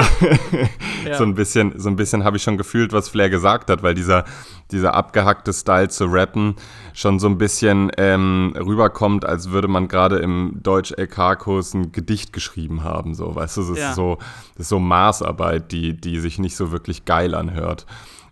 Ja. 1.07 1.15
so 1.19 1.25
ein 1.25 1.35
bisschen, 1.35 1.79
so 1.79 1.89
ein 1.89 1.97
bisschen 1.97 2.25
habe 2.25 2.37
ich 2.37 2.43
schon 2.43 2.57
gefühlt, 2.59 2.93
was 2.93 3.09
Flair 3.09 3.31
gesagt 3.31 3.71
hat, 3.71 3.83
weil 3.83 3.95
dieser, 3.95 4.25
dieser 4.73 4.95
abgehackte 4.95 5.53
Style 5.53 5.89
zu 5.89 6.07
rappen 6.07 6.57
schon 6.95 7.19
so 7.19 7.27
ein 7.29 7.39
bisschen 7.39 7.91
ähm, 7.99 8.55
rüberkommt, 8.59 9.25
als 9.25 9.51
würde 9.51 9.69
man 9.69 9.89
gerade 9.89 10.19
im 10.19 10.59
Deutsch-LK-Kurs 10.63 11.75
ein 11.75 11.93
Gedicht 11.93 12.33
geschrieben 12.33 12.83
haben, 12.83 13.15
so, 13.15 13.35
weißt 13.35 13.59
du, 13.59 13.63
das 13.71 13.79
Ja. 13.79 13.91
ist 13.91 13.97
so, 13.97 14.19
das 14.55 14.63
ist 14.65 14.69
so 14.69 14.79
Maßarbeit, 14.79 15.71
die, 15.73 15.97
die 15.99 16.19
sich 16.21 16.39
nicht 16.39 16.57
so 16.57 16.73
wirklich 16.73 17.05
geil 17.05 17.35
anhört. 17.35 17.87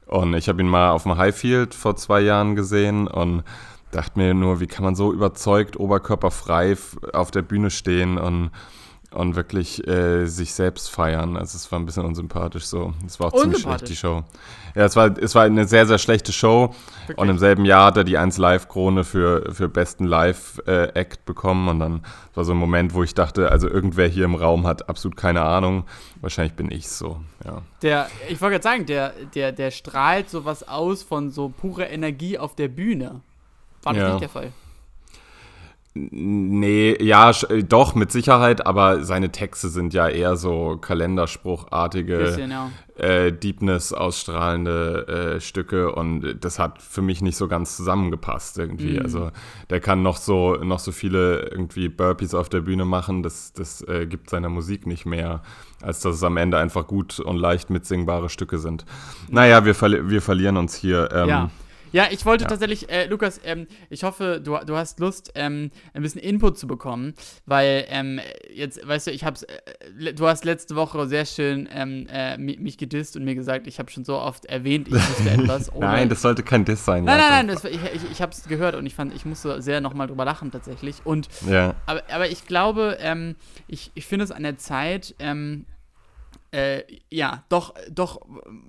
Und 0.07 0.35
ich 0.35 0.49
habe 0.49 0.61
ihn 0.61 0.69
mal 0.69 0.91
auf 0.91 1.05
dem 1.05 1.17
Highfield 1.17 1.73
vor 1.75 1.95
zwei 1.97 2.21
Jahren 2.21 2.57
gesehen 2.57 3.07
und 3.07 3.45
dachte 3.93 4.19
mir 4.19 4.35
nur, 4.35 4.61
wie 4.61 4.67
kann 4.67 4.85
man 4.85 4.95
so 4.97 5.13
überzeugt, 5.13 5.79
oberkörperfrei 5.79 6.77
auf 7.13 7.31
der 7.31 7.43
Bühne 7.43 7.71
stehen 7.71 8.19
und, 8.19 8.51
und 9.13 9.35
wirklich 9.35 9.87
äh, 9.89 10.27
sich 10.27 10.55
selbst 10.55 10.91
feiern. 10.91 11.37
Also 11.37 11.57
es 11.57 11.71
war 11.73 11.79
ein 11.81 11.87
bisschen 11.87 12.05
unsympathisch 12.05 12.65
so. 12.67 12.95
Es 13.07 13.19
war 13.19 13.33
auch 13.35 13.41
ziemlich 13.41 13.63
schlecht, 13.63 13.89
die? 13.89 13.97
Show. 13.97 14.23
Ja, 14.77 14.85
es 14.85 14.95
war, 14.95 15.17
es 15.19 15.35
war 15.35 15.43
eine 15.43 15.67
sehr, 15.67 15.87
sehr 15.87 15.99
schlechte 15.99 16.33
Show. 16.33 16.75
Wirklich? 17.07 17.19
Und 17.19 17.29
im 17.29 17.39
selben 17.39 17.65
Jahr 17.65 17.87
hat 17.87 17.97
er 17.97 18.05
die 18.05 18.17
1 18.19 18.39
Live-Krone 18.39 19.03
für, 19.03 19.53
für 19.53 19.69
besten 19.69 20.05
Live-Act 20.05 21.25
bekommen. 21.25 21.69
Und 21.69 21.81
dann 21.81 22.03
war 22.35 22.45
so 22.45 22.53
ein 22.53 22.59
Moment, 22.59 22.95
wo 22.95 23.03
ich 23.03 23.15
dachte, 23.15 23.51
also 23.51 23.69
irgendwer 23.69 24.07
hier 24.07 24.25
im 24.27 24.37
Raum 24.37 24.67
hat 24.67 24.89
absolut 24.89 25.17
keine 25.17 25.43
Ahnung. 25.43 25.85
Wahrscheinlich 26.21 26.55
bin 26.55 26.71
ich 26.71 26.89
so, 26.89 27.21
ja. 27.45 27.63
Der, 27.83 28.09
ich 28.29 28.41
wollte 28.41 28.61
gerade 28.61 28.63
sagen, 28.63 28.87
der, 28.87 29.13
der, 29.35 29.51
der 29.51 29.73
strahlt 29.73 30.31
sowas 30.31 30.69
aus 30.69 31.03
von 31.03 31.31
so 31.33 31.49
purer 31.49 31.91
Energie 31.91 32.39
auf 32.39 32.55
der 32.55 32.69
Bühne. 32.69 33.23
War 33.83 33.95
das 33.95 34.03
Ja. 34.03 34.09
nicht 34.11 34.21
der 34.23 34.29
Fall? 34.29 34.53
Nee, 35.93 36.97
ja, 37.03 37.33
äh, 37.49 37.65
doch, 37.65 37.97
mit 37.97 38.13
Sicherheit, 38.13 38.65
aber 38.65 39.03
seine 39.05 39.33
Texte 39.33 39.69
sind 39.69 39.93
ja 39.93 40.09
eher 40.09 40.37
so 40.37 40.77
kalenderspruchartige, 40.77 42.17
Bisschen, 42.17 42.53
ja. 42.53 42.71
äh, 42.97 43.33
Deepness 43.33 43.93
ausstrahlende 43.93 45.35
äh, 45.37 45.41
Stücke 45.41 45.93
und 45.93 46.37
das 46.45 46.61
hat 46.61 46.81
für 46.81 47.03
mich 47.03 47.23
nicht 47.23 47.37
so 47.37 47.49
ganz 47.49 47.77
zusammengepasst 47.77 48.57
irgendwie. 48.59 48.99
Mhm. 48.99 49.03
Also 49.03 49.31
der 49.69 49.81
kann 49.81 50.05
noch 50.05 50.17
so, 50.17 50.55
noch 50.55 50.79
so 50.79 50.93
viele 50.93 51.49
irgendwie 51.51 51.89
Burpees 51.89 52.35
auf 52.35 52.49
der 52.49 52.61
Bühne 52.61 52.85
machen, 52.85 53.25
das, 53.25 53.53
das 53.53 53.83
äh, 53.89 54.07
gibt 54.07 54.31
seiner 54.31 54.49
Musik 54.49 54.87
nicht 54.87 55.07
mehr, 55.07 55.43
als 55.83 55.99
dass 55.99 56.15
es 56.15 56.23
am 56.23 56.37
Ende 56.37 56.59
einfach 56.59 56.87
gut 56.87 57.19
und 57.19 57.37
leicht 57.37 57.69
mitsingbare 57.69 58.29
Stücke 58.29 58.59
sind. 58.59 58.85
Naja, 59.29 59.65
wir, 59.65 59.75
verli 59.75 60.09
wir 60.09 60.23
verlieren 60.23 60.57
uns 60.57 60.77
hier. 60.77 61.09
Ähm, 61.13 61.29
Ja. 61.29 61.51
Ja, 61.93 62.09
ich 62.11 62.25
wollte 62.27 62.45
ja. 62.45 62.49
tatsächlich, 62.49 62.89
äh, 62.91 63.07
Lukas, 63.07 63.41
ähm, 63.45 63.67
ich 63.89 64.03
hoffe, 64.05 64.41
du, 64.43 64.57
du 64.65 64.77
hast 64.77 65.01
Lust, 65.01 65.33
ähm, 65.35 65.71
ein 65.95 66.03
bisschen 66.03 66.21
Input 66.21 66.59
zu 66.59 66.67
bekommen, 66.67 67.15
weil 67.47 67.85
ähm, 67.89 68.21
jetzt, 68.53 68.87
weißt 68.87 69.09
du, 69.09 69.11
ich 69.11 69.25
hab's, 69.25 69.43
äh, 69.45 70.13
du 70.15 70.27
hast 70.27 70.45
letzte 70.45 70.77
Woche 70.77 71.07
sehr 71.09 71.25
schön 71.27 71.69
ähm, 71.73 72.07
äh, 72.11 72.37
mi- 72.39 72.59
mich 72.59 72.79
gedisst 72.79 73.17
und 73.17 73.25
mir 73.25 73.35
gesagt, 73.35 73.67
ich 73.67 73.79
habe 73.79 73.91
schon 73.91 74.05
so 74.05 74.17
oft 74.19 74.47
erwähnt, 74.47 74.89
ich 74.89 74.95
wüsste 74.95 75.31
etwas. 75.31 75.71
Nein, 75.79 76.09
das 76.09 76.23
sollte 76.23 76.43
kein 76.43 76.65
Diss 76.65 76.85
sein. 76.85 77.05
Nein, 77.05 77.19
nein, 77.19 77.47
nein, 77.47 77.49
das, 77.49 77.65
ich, 77.65 77.83
ich, 77.85 78.11
ich 78.11 78.23
habe 78.23 78.33
es 78.33 78.45
gehört 78.45 78.75
und 78.75 78.87
ich 78.87 78.95
fand, 78.95 79.15
ich 79.15 79.25
musste 79.25 79.61
sehr 79.63 79.81
nochmal 79.81 80.07
drüber 80.07 80.25
lachen 80.25 80.51
tatsächlich. 80.51 81.05
Und 81.05 81.29
Ja. 81.49 81.75
aber, 81.87 82.03
aber 82.11 82.29
ich 82.31 82.47
glaube, 82.47 82.99
ähm, 83.01 83.37
ich, 83.67 83.91
ich 83.95 84.07
finde 84.07 84.25
es 84.25 84.31
an 84.31 84.43
der 84.43 84.57
Zeit, 84.59 85.15
ähm, 85.19 85.67
äh, 86.53 86.83
ja, 87.11 87.45
doch, 87.49 87.75
doch 87.91 88.21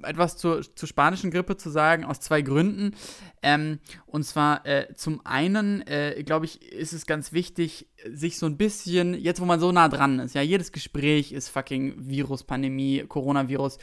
etwas 0.03 0.38
zur, 0.38 0.61
zur 0.75 0.88
spanischen 0.88 1.31
Grippe 1.31 1.57
zu 1.57 1.69
sagen, 1.69 2.05
aus 2.05 2.19
zwei 2.19 2.41
Gründen. 2.41 2.95
Ähm, 3.41 3.79
und 4.05 4.23
zwar 4.23 4.65
äh, 4.65 4.93
zum 4.95 5.25
einen, 5.25 5.85
äh, 5.88 6.21
glaube 6.23 6.45
ich, 6.45 6.61
ist 6.71 6.93
es 6.93 7.05
ganz 7.05 7.33
wichtig, 7.33 7.88
sich 8.13 8.38
so 8.38 8.46
ein 8.46 8.58
bisschen, 8.58 9.13
jetzt 9.13 9.41
wo 9.41 9.46
man 9.46 9.60
so 9.60 9.72
nah 9.72 9.89
dran 9.89 10.20
ist, 10.20 10.36
ja, 10.36 10.41
jedes 10.41 10.72
Gespräch 10.72 11.31
ist 11.31 11.50
fucking 11.50 11.96
Virus, 11.98 12.43
Pandemie, 12.43 13.03
Coronavirus, 13.08 13.77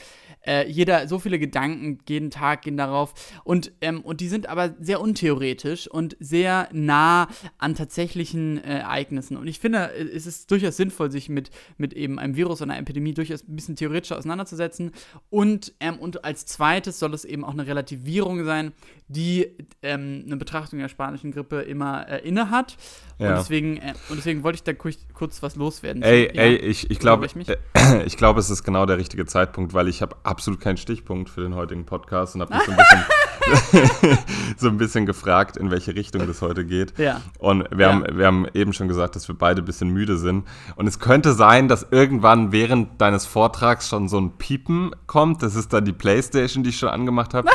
äh, 0.46 0.68
jeder, 0.70 1.08
so 1.08 1.18
viele 1.18 1.38
Gedanken 1.38 1.98
jeden 2.08 2.30
Tag 2.30 2.62
gehen 2.62 2.76
darauf 2.76 3.14
und, 3.44 3.72
ähm, 3.80 4.00
und 4.00 4.20
die 4.20 4.28
sind 4.28 4.48
aber 4.48 4.74
sehr 4.80 5.00
untheoretisch 5.00 5.88
und 5.88 6.16
sehr 6.20 6.68
nah 6.72 7.28
an 7.58 7.74
tatsächlichen 7.74 8.62
äh, 8.62 8.78
Ereignissen. 8.78 9.36
Und 9.36 9.46
ich 9.46 9.58
finde, 9.58 9.92
äh, 9.94 10.02
es 10.04 10.26
ist 10.26 10.50
durchaus 10.50 10.76
sinnvoll, 10.76 11.10
sich 11.10 11.28
mit, 11.28 11.50
mit 11.76 11.92
eben 11.92 12.18
einem 12.18 12.36
Virus 12.36 12.62
oder 12.62 12.72
einer 12.72 12.80
Epidemie 12.80 13.14
durchaus 13.14 13.46
ein 13.46 13.56
bisschen 13.56 13.76
theoretischer 13.76 14.18
auseinanderzusetzen. 14.18 14.92
Und, 15.30 15.74
ähm, 15.80 15.98
und 15.98 16.24
als 16.24 16.46
zweites 16.46 16.98
soll 16.98 17.14
es 17.14 17.24
eben 17.24 17.44
auch 17.44 17.52
eine 17.52 17.66
Relativierung 17.66 18.44
sein, 18.44 18.72
die 19.08 19.56
ähm, 19.82 20.24
eine 20.26 20.36
Betrachtung 20.36 20.78
der 20.78 20.88
spanischen 20.88 21.32
Grippe 21.32 21.62
immer 21.62 22.08
äh, 22.08 22.26
inne 22.26 22.50
hat. 22.50 22.76
Ja. 23.18 23.30
Und, 23.30 23.38
deswegen, 23.38 23.76
äh, 23.78 23.94
und 24.08 24.16
deswegen 24.16 24.42
wollte 24.42 24.56
ich 24.56 24.62
da 24.62 24.72
kurz, 24.72 25.42
was 25.42 25.56
loswerden. 25.56 26.02
Ey, 26.02 26.26
Ja. 26.34 26.42
ey, 26.42 26.56
ich, 26.56 26.90
ich 26.90 26.98
glaube, 26.98 27.26
ich 27.36 27.48
äh, 27.48 28.02
ich 28.04 28.16
glaube, 28.16 28.40
es 28.40 28.50
ist 28.50 28.64
genau 28.64 28.86
der 28.86 28.98
richtige 28.98 29.26
Zeitpunkt, 29.26 29.74
weil 29.74 29.88
ich 29.88 30.02
habe 30.02 30.16
absolut 30.22 30.60
keinen 30.60 30.76
Stichpunkt 30.76 31.28
für 31.30 31.42
den 31.42 31.54
heutigen 31.54 31.84
Podcast 31.86 32.34
und 32.34 32.40
habe 32.42 32.54
mich 32.54 32.62
so 32.64 32.70
ein 32.72 32.76
bisschen, 32.78 33.04
so 34.56 34.68
ein 34.68 34.76
bisschen 34.76 35.06
gefragt, 35.06 35.56
in 35.56 35.70
welche 35.70 35.94
Richtung 35.94 36.26
das 36.26 36.42
heute 36.42 36.64
geht. 36.64 36.98
Ja. 36.98 37.20
Und 37.38 37.64
wir, 37.70 37.86
Ja. 37.86 37.92
haben, 37.92 38.04
wir 38.12 38.26
haben 38.26 38.46
eben 38.54 38.72
schon 38.72 38.88
gesagt, 38.88 39.16
dass 39.16 39.28
wir 39.28 39.36
beide 39.36 39.62
ein 39.62 39.64
bisschen 39.64 39.90
müde 39.90 40.16
sind. 40.16 40.46
Und 40.76 40.86
es 40.86 40.98
könnte 40.98 41.32
sein, 41.32 41.68
dass 41.68 41.86
irgendwann 41.90 42.52
während 42.52 43.00
deines 43.00 43.26
Vortrags 43.26 43.88
schon 43.88 44.08
so 44.08 44.18
ein 44.18 44.38
Piepen 44.38 44.90
kommt. 45.06 45.42
Das 45.42 45.54
ist 45.54 45.72
dann 45.72 45.84
die 45.84 45.92
Playstation, 45.92 46.62
die 46.64 46.70
ich 46.70 46.78
schon 46.78 46.88
angemacht 46.88 47.34
habe. 47.34 47.48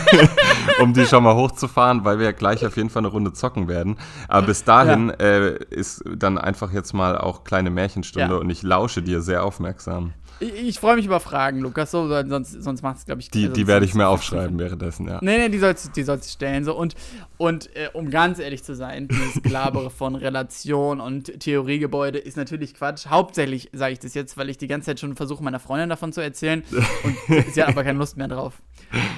um 0.80 0.92
die 0.92 1.06
schon 1.06 1.22
mal 1.22 1.34
hochzufahren, 1.34 2.04
weil 2.04 2.18
wir 2.18 2.32
gleich 2.32 2.66
auf 2.66 2.76
jeden 2.76 2.90
Fall 2.90 3.00
eine 3.00 3.08
Runde 3.08 3.32
zocken 3.32 3.68
werden. 3.68 3.96
Aber 4.28 4.46
bis 4.46 4.64
dahin 4.64 5.08
ja. 5.08 5.14
äh, 5.24 5.64
ist 5.70 6.02
dann 6.16 6.38
einfach 6.38 6.72
jetzt 6.72 6.92
mal 6.92 7.16
auch 7.18 7.44
kleine 7.44 7.70
Märchenstunde 7.70 8.34
ja. 8.34 8.40
und 8.40 8.50
ich 8.50 8.62
lausche 8.62 9.02
dir 9.02 9.20
sehr 9.20 9.44
aufmerksam. 9.44 10.12
Ich, 10.40 10.54
ich 10.54 10.80
freue 10.80 10.96
mich 10.96 11.06
über 11.06 11.20
Fragen, 11.20 11.60
Lukas, 11.60 11.90
so, 11.90 12.08
sonst, 12.08 12.62
sonst 12.62 12.82
macht 12.82 12.98
es, 12.98 13.06
glaube 13.06 13.20
ich, 13.20 13.30
Die, 13.30 13.44
also 13.44 13.54
die 13.54 13.66
werde 13.66 13.84
ich 13.84 13.94
mir 13.94 14.08
aufschreiben 14.08 14.58
währenddessen, 14.58 15.08
ja. 15.08 15.18
Nee, 15.22 15.38
nee, 15.38 15.48
die 15.48 15.58
sollst, 15.58 15.96
die 15.96 16.02
sollst 16.02 16.26
du 16.26 16.32
stellen. 16.32 16.64
So. 16.64 16.76
Und, 16.76 16.94
und 17.36 17.74
äh, 17.76 17.88
um 17.92 18.10
ganz 18.10 18.38
ehrlich 18.38 18.64
zu 18.64 18.74
sein, 18.74 19.08
dieses 19.08 19.42
Glabere 19.42 19.90
von 19.90 20.14
Relation 20.14 21.00
und 21.00 21.40
Theoriegebäude 21.40 22.18
ist 22.18 22.36
natürlich 22.36 22.74
Quatsch. 22.74 23.06
Hauptsächlich 23.06 23.70
sage 23.72 23.92
ich 23.92 23.98
das 23.98 24.14
jetzt, 24.14 24.36
weil 24.36 24.50
ich 24.50 24.58
die 24.58 24.66
ganze 24.66 24.86
Zeit 24.86 25.00
schon 25.00 25.16
versuche, 25.16 25.42
meiner 25.42 25.60
Freundin 25.60 25.88
davon 25.88 26.12
zu 26.12 26.20
erzählen. 26.20 26.62
Und 27.02 27.16
sie 27.52 27.62
hat 27.62 27.68
aber 27.68 27.84
keine 27.84 27.98
Lust 27.98 28.16
mehr 28.16 28.28
drauf. 28.28 28.62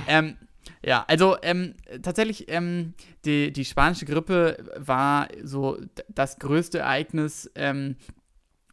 Ähm, 0.06 0.36
ja, 0.84 1.04
also 1.08 1.36
ähm, 1.42 1.74
tatsächlich, 2.02 2.46
ähm, 2.48 2.94
die, 3.24 3.52
die 3.52 3.64
spanische 3.64 4.04
Grippe 4.04 4.56
war 4.76 5.28
so 5.42 5.78
das 6.08 6.38
größte 6.38 6.78
Ereignis 6.78 7.50
ähm, 7.54 7.96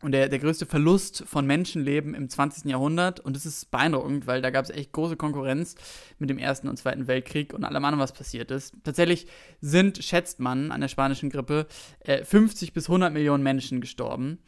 und 0.04 0.12
der, 0.12 0.28
der 0.28 0.40
größte 0.40 0.66
Verlust 0.66 1.24
von 1.26 1.48
Menschenleben 1.48 2.14
im 2.14 2.30
20. 2.30 2.66
Jahrhundert. 2.66 3.22
Und 3.22 3.36
das 3.36 3.46
ist 3.46 3.72
beeindruckend, 3.72 4.28
weil 4.28 4.42
da 4.42 4.50
gab 4.50 4.66
es 4.66 4.72
echt 4.72 4.92
große 4.92 5.16
Konkurrenz 5.16 5.76
mit 6.20 6.30
dem 6.30 6.38
Ersten 6.38 6.68
und 6.68 6.78
Zweiten 6.78 7.08
Weltkrieg 7.08 7.54
und 7.54 7.64
allem 7.64 7.86
anderen, 7.86 8.02
was 8.02 8.12
passiert 8.12 8.52
ist. 8.52 8.74
Tatsächlich 8.84 9.28
sind, 9.62 10.04
schätzt 10.04 10.40
man, 10.40 10.72
an 10.72 10.82
der 10.82 10.90
spanischen 10.90 11.30
Grippe 11.30 11.68
äh, 12.02 12.24
50 12.24 12.74
bis 12.74 12.90
100 12.90 13.14
Millionen 13.14 13.44
Menschen 13.44 13.80
gestorben. 13.80 14.40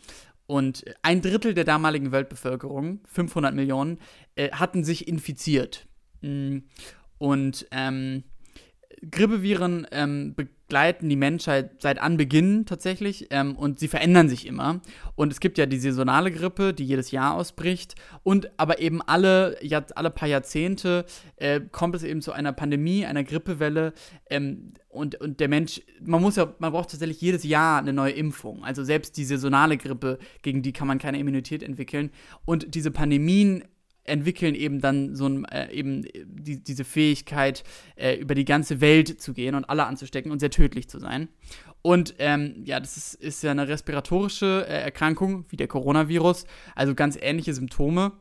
Und 0.46 0.86
ein 1.02 1.22
Drittel 1.22 1.54
der 1.54 1.64
damaligen 1.64 2.12
Weltbevölkerung, 2.12 3.00
500 3.06 3.56
Millionen, 3.56 4.00
äh, 4.36 4.52
hatten 4.52 4.84
sich 4.84 5.08
infiziert. 5.08 5.88
Mm. 6.22 6.60
Und 7.18 7.66
ähm, 7.72 8.24
Grippeviren 9.10 9.88
ähm, 9.92 10.36
begleiten 10.36 11.10
die 11.10 11.16
Menschheit 11.16 11.82
seit 11.82 12.00
Anbeginn 12.00 12.66
tatsächlich 12.66 13.28
ähm, 13.30 13.56
und 13.56 13.80
sie 13.80 13.88
verändern 13.88 14.30
sich 14.30 14.48
immer. 14.48 14.82
Und 15.16 15.32
es 15.32 15.40
gibt 15.40 15.58
ja 15.58 15.66
die 15.66 15.78
saisonale 15.78 16.32
Grippe, 16.32 16.74
die 16.74 16.86
jedes 16.86 17.12
Jahr 17.12 17.36
ausbricht. 17.36 17.96
Und 18.24 18.52
aber 18.58 18.80
eben 18.80 19.02
alle, 19.02 19.58
alle 19.96 20.10
paar 20.10 20.28
Jahrzehnte 20.28 21.06
äh, 21.36 21.62
kommt 21.72 21.96
es 21.96 22.04
eben 22.04 22.22
zu 22.22 22.32
einer 22.32 22.54
Pandemie, 22.54 23.06
einer 23.06 23.24
Grippewelle. 23.24 23.94
Ähm, 24.30 24.74
und, 24.90 25.16
und 25.22 25.40
der 25.40 25.50
Mensch, 25.50 25.82
man 26.02 26.22
muss 26.22 26.38
ja, 26.38 26.54
man 26.60 26.72
braucht 26.72 26.92
tatsächlich 26.92 27.22
jedes 27.22 27.44
Jahr 27.44 27.80
eine 27.80 27.94
neue 27.94 28.14
Impfung. 28.14 28.64
Also 28.64 28.84
selbst 28.84 29.18
die 29.18 29.26
saisonale 29.26 29.78
Grippe, 29.78 30.20
gegen 30.42 30.62
die 30.62 30.74
kann 30.74 30.88
man 30.88 31.00
keine 31.00 31.20
Immunität 31.20 31.64
entwickeln. 31.64 32.12
Und 32.46 32.74
diese 32.76 32.92
Pandemien 32.92 33.64
entwickeln 34.06 34.56
eben 34.56 34.80
dann 34.80 35.16
so 35.16 35.28
ein, 35.28 35.46
äh, 35.46 35.72
eben 35.72 36.04
die, 36.26 36.64
diese 36.64 36.84
Fähigkeit, 36.84 37.64
äh, 37.96 38.16
über 38.16 38.36
die 38.36 38.46
ganze 38.46 38.82
Welt 38.82 39.22
zu 39.22 39.34
gehen 39.34 39.56
und 39.56 39.66
alle 39.66 39.86
anzustecken 39.86 40.32
und 40.32 40.40
sehr 40.40 40.52
tödlich 40.52 40.88
zu 40.88 41.00
sein. 41.00 41.28
Und 41.82 42.16
ähm, 42.18 42.64
ja, 42.66 42.80
das 42.80 42.98
ist, 42.98 43.14
ist 43.16 43.44
ja 43.44 43.52
eine 43.52 43.68
respiratorische 43.68 44.66
äh, 44.68 44.82
Erkrankung, 44.82 45.46
wie 45.50 45.58
der 45.58 45.68
Coronavirus, 45.68 46.46
also 46.74 46.96
ganz 46.96 47.18
ähnliche 47.20 47.54
Symptome. 47.54 48.14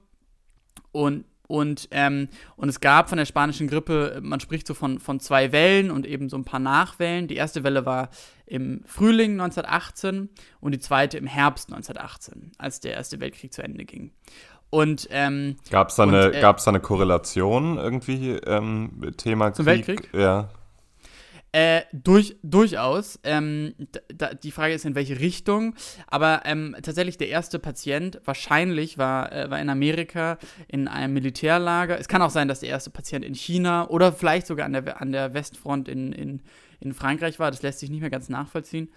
Und 0.92 1.24
und, 1.46 1.88
ähm, 1.90 2.28
und 2.56 2.70
es 2.70 2.80
gab 2.80 3.10
von 3.10 3.18
der 3.18 3.26
spanischen 3.26 3.68
Grippe, 3.68 4.18
man 4.22 4.40
spricht 4.40 4.66
so 4.66 4.72
von, 4.72 4.98
von 4.98 5.20
zwei 5.20 5.52
Wellen 5.52 5.90
und 5.90 6.06
eben 6.06 6.30
so 6.30 6.38
ein 6.38 6.44
paar 6.44 6.60
Nachwellen. 6.60 7.28
Die 7.28 7.36
erste 7.36 7.62
Welle 7.64 7.84
war 7.84 8.08
im 8.46 8.82
Frühling 8.86 9.32
1918 9.32 10.30
und 10.60 10.72
die 10.72 10.78
zweite 10.78 11.18
im 11.18 11.26
Herbst 11.26 11.70
1918, 11.70 12.52
als 12.56 12.80
der 12.80 12.94
Erste 12.94 13.20
Weltkrieg 13.20 13.52
zu 13.52 13.62
Ende 13.62 13.84
ging. 13.84 14.12
Und 14.74 15.06
ähm, 15.12 15.54
gab 15.70 15.90
es 15.90 15.94
da, 15.94 16.02
äh, 16.02 16.40
da 16.40 16.56
eine 16.66 16.80
Korrelation 16.80 17.78
irgendwie 17.78 18.30
ähm, 18.30 19.12
Thema 19.16 19.50
Krieg? 19.50 19.54
Zum 19.54 19.66
Weltkrieg? 19.66 20.10
Ja. 20.12 20.48
Äh, 21.52 21.82
durch, 21.92 22.34
durchaus. 22.42 23.20
Ähm, 23.22 23.74
da, 24.12 24.34
die 24.34 24.50
Frage 24.50 24.74
ist, 24.74 24.84
in 24.84 24.96
welche 24.96 25.20
Richtung. 25.20 25.76
Aber 26.08 26.42
ähm, 26.44 26.74
tatsächlich 26.82 27.18
der 27.18 27.28
erste 27.28 27.60
Patient 27.60 28.20
wahrscheinlich 28.24 28.98
war, 28.98 29.30
äh, 29.32 29.48
war 29.48 29.60
in 29.60 29.70
Amerika 29.70 30.38
in 30.66 30.88
einem 30.88 31.14
Militärlager. 31.14 31.96
Es 31.96 32.08
kann 32.08 32.20
auch 32.20 32.30
sein, 32.30 32.48
dass 32.48 32.58
der 32.58 32.70
erste 32.70 32.90
Patient 32.90 33.24
in 33.24 33.36
China 33.36 33.88
oder 33.88 34.12
vielleicht 34.12 34.48
sogar 34.48 34.66
an 34.66 34.72
der, 34.72 35.00
an 35.00 35.12
der 35.12 35.34
Westfront 35.34 35.88
in, 35.88 36.10
in, 36.10 36.42
in 36.80 36.94
Frankreich 36.94 37.38
war. 37.38 37.52
Das 37.52 37.62
lässt 37.62 37.78
sich 37.78 37.90
nicht 37.90 38.00
mehr 38.00 38.10
ganz 38.10 38.28
nachvollziehen. 38.28 38.88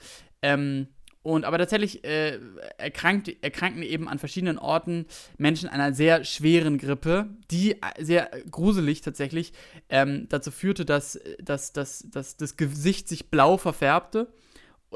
Ähm, 0.41 0.87
und 1.27 1.43
aber 1.43 1.57
tatsächlich 1.57 2.05
äh, 2.05 2.39
erkrankt, 2.77 3.29
erkranken 3.41 3.83
eben 3.83 4.07
an 4.07 4.17
verschiedenen 4.17 4.57
Orten 4.57 5.05
Menschen 5.37 5.67
einer 5.67 5.93
sehr 5.93 6.23
schweren 6.23 6.77
Grippe, 6.77 7.27
die 7.51 7.75
sehr 7.99 8.31
gruselig 8.49 9.01
tatsächlich 9.01 9.51
ähm, 9.89 10.27
dazu 10.29 10.51
führte, 10.51 10.85
dass, 10.85 11.19
dass, 11.43 11.73
dass, 11.73 12.05
dass 12.09 12.37
das 12.37 12.55
Gesicht 12.55 13.09
sich 13.09 13.29
blau 13.29 13.57
verfärbte. 13.57 14.27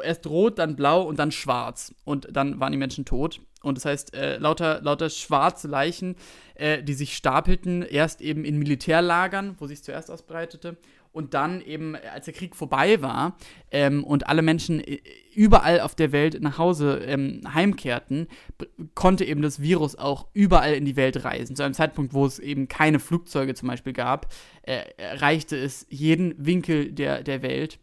Erst 0.01 0.25
rot, 0.25 0.57
dann 0.57 0.77
blau 0.77 1.03
und 1.03 1.19
dann 1.19 1.33
schwarz. 1.33 1.93
Und 2.05 2.29
dann 2.31 2.61
waren 2.61 2.71
die 2.71 2.77
Menschen 2.77 3.03
tot. 3.03 3.41
Und 3.61 3.77
das 3.77 3.83
heißt, 3.83 4.15
äh, 4.15 4.37
lauter, 4.37 4.81
lauter 4.81 5.09
schwarze 5.09 5.67
Leichen, 5.67 6.15
äh, 6.55 6.81
die 6.81 6.93
sich 6.93 7.17
stapelten, 7.17 7.81
erst 7.81 8.21
eben 8.21 8.45
in 8.45 8.57
Militärlagern, 8.57 9.57
wo 9.59 9.67
sich 9.67 9.83
zuerst 9.83 10.09
ausbreitete, 10.09 10.77
und 11.11 11.33
dann 11.33 11.61
eben, 11.61 11.95
als 11.95 12.25
der 12.25 12.33
Krieg 12.33 12.55
vorbei 12.55 13.01
war 13.01 13.37
ähm, 13.71 14.03
und 14.03 14.27
alle 14.27 14.41
Menschen 14.41 14.79
äh, 14.79 14.99
überall 15.33 15.81
auf 15.81 15.95
der 15.95 16.11
Welt 16.11 16.41
nach 16.41 16.57
Hause 16.57 17.01
ähm, 17.05 17.41
heimkehrten, 17.53 18.27
konnte 18.95 19.25
eben 19.25 19.41
das 19.41 19.61
Virus 19.61 19.95
auch 19.95 20.27
überall 20.33 20.73
in 20.73 20.85
die 20.85 20.95
Welt 20.95 21.23
reisen. 21.23 21.55
Zu 21.55 21.63
einem 21.63 21.73
Zeitpunkt, 21.73 22.13
wo 22.13 22.25
es 22.25 22.39
eben 22.39 22.67
keine 22.67 22.99
Flugzeuge 22.99 23.53
zum 23.53 23.67
Beispiel 23.67 23.93
gab, 23.93 24.33
äh, 24.63 24.83
erreichte 24.97 25.57
es 25.57 25.85
jeden 25.89 26.33
Winkel 26.37 26.91
der, 26.91 27.23
der 27.23 27.41
Welt. 27.41 27.79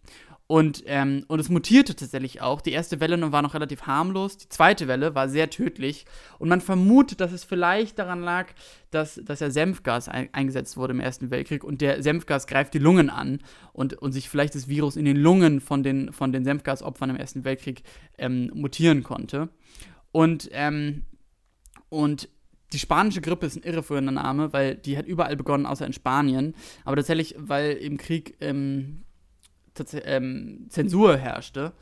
Und, 0.50 0.82
ähm, 0.86 1.26
und 1.28 1.40
es 1.40 1.50
mutierte 1.50 1.94
tatsächlich 1.94 2.40
auch. 2.40 2.62
Die 2.62 2.72
erste 2.72 3.00
Welle 3.00 3.32
war 3.32 3.42
noch 3.42 3.52
relativ 3.52 3.82
harmlos, 3.82 4.38
die 4.38 4.48
zweite 4.48 4.88
Welle 4.88 5.14
war 5.14 5.28
sehr 5.28 5.50
tödlich. 5.50 6.06
Und 6.38 6.48
man 6.48 6.62
vermutet, 6.62 7.20
dass 7.20 7.32
es 7.32 7.44
vielleicht 7.44 7.98
daran 7.98 8.22
lag, 8.22 8.46
dass, 8.90 9.20
dass 9.22 9.40
ja 9.40 9.50
Senfgas 9.50 10.08
ein, 10.08 10.30
eingesetzt 10.32 10.78
wurde 10.78 10.94
im 10.94 11.00
Ersten 11.00 11.30
Weltkrieg 11.30 11.64
und 11.64 11.82
der 11.82 12.02
Senfgas 12.02 12.46
greift 12.46 12.72
die 12.72 12.78
Lungen 12.78 13.10
an 13.10 13.40
und, 13.74 13.92
und 13.92 14.12
sich 14.12 14.30
vielleicht 14.30 14.54
das 14.54 14.68
Virus 14.68 14.96
in 14.96 15.04
den 15.04 15.18
Lungen 15.18 15.60
von 15.60 15.82
den, 15.82 16.14
von 16.14 16.32
den 16.32 16.44
Senfgasopfern 16.44 17.10
im 17.10 17.16
Ersten 17.16 17.44
Weltkrieg 17.44 17.82
ähm, 18.16 18.50
mutieren 18.54 19.02
konnte. 19.02 19.50
Und, 20.12 20.48
ähm, 20.52 21.04
und 21.90 22.30
die 22.72 22.78
spanische 22.78 23.20
Grippe 23.20 23.44
ist 23.44 23.56
ein 23.56 23.62
irreführender 23.64 24.12
Name, 24.12 24.54
weil 24.54 24.76
die 24.76 24.96
hat 24.96 25.04
überall 25.04 25.36
begonnen, 25.36 25.66
außer 25.66 25.84
in 25.84 25.92
Spanien. 25.92 26.54
Aber 26.86 26.96
tatsächlich, 26.96 27.34
weil 27.36 27.72
im 27.72 27.98
Krieg 27.98 28.36
ähm, 28.40 29.04
ähm, 30.04 30.66
Zensur 30.68 31.16
herrschte, 31.16 31.72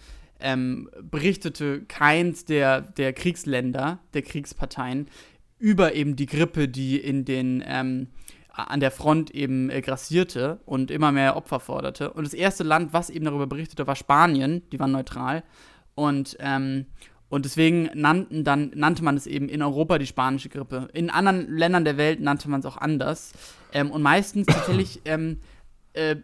ähm, 0.40 0.90
berichtete 1.02 1.82
keins 1.82 2.44
der, 2.44 2.80
der 2.80 3.12
Kriegsländer, 3.12 3.98
der 4.14 4.22
Kriegsparteien, 4.22 5.08
über 5.58 5.94
eben 5.94 6.16
die 6.16 6.26
Grippe, 6.26 6.68
die 6.68 6.98
in 6.98 7.24
den 7.24 7.64
ähm, 7.66 8.08
an 8.56 8.80
der 8.80 8.90
Front 8.90 9.30
eben 9.30 9.70
äh, 9.70 9.82
grassierte 9.82 10.60
und 10.64 10.90
immer 10.90 11.12
mehr 11.12 11.36
Opfer 11.36 11.60
forderte. 11.60 12.12
Und 12.12 12.24
das 12.24 12.34
erste 12.34 12.64
Land, 12.64 12.92
was 12.92 13.10
eben 13.10 13.26
darüber 13.26 13.46
berichtete, 13.46 13.86
war 13.86 13.96
Spanien, 13.96 14.62
die 14.72 14.80
waren 14.80 14.92
neutral. 14.92 15.42
Und, 15.94 16.36
ähm, 16.40 16.86
und 17.28 17.44
deswegen 17.44 17.90
nannten 17.94 18.44
dann, 18.44 18.72
nannte 18.74 19.04
man 19.04 19.16
es 19.16 19.26
eben 19.26 19.48
in 19.48 19.62
Europa 19.62 19.98
die 19.98 20.06
spanische 20.06 20.48
Grippe. 20.48 20.88
In 20.94 21.10
anderen 21.10 21.54
Ländern 21.54 21.84
der 21.84 21.98
Welt 21.98 22.20
nannte 22.20 22.48
man 22.48 22.60
es 22.60 22.66
auch 22.66 22.78
anders. 22.78 23.32
Ähm, 23.72 23.90
und 23.90 24.02
meistens 24.02 24.46
tatsächlich 24.46 25.02
ähm, 25.04 25.40
äh, 25.96 26.16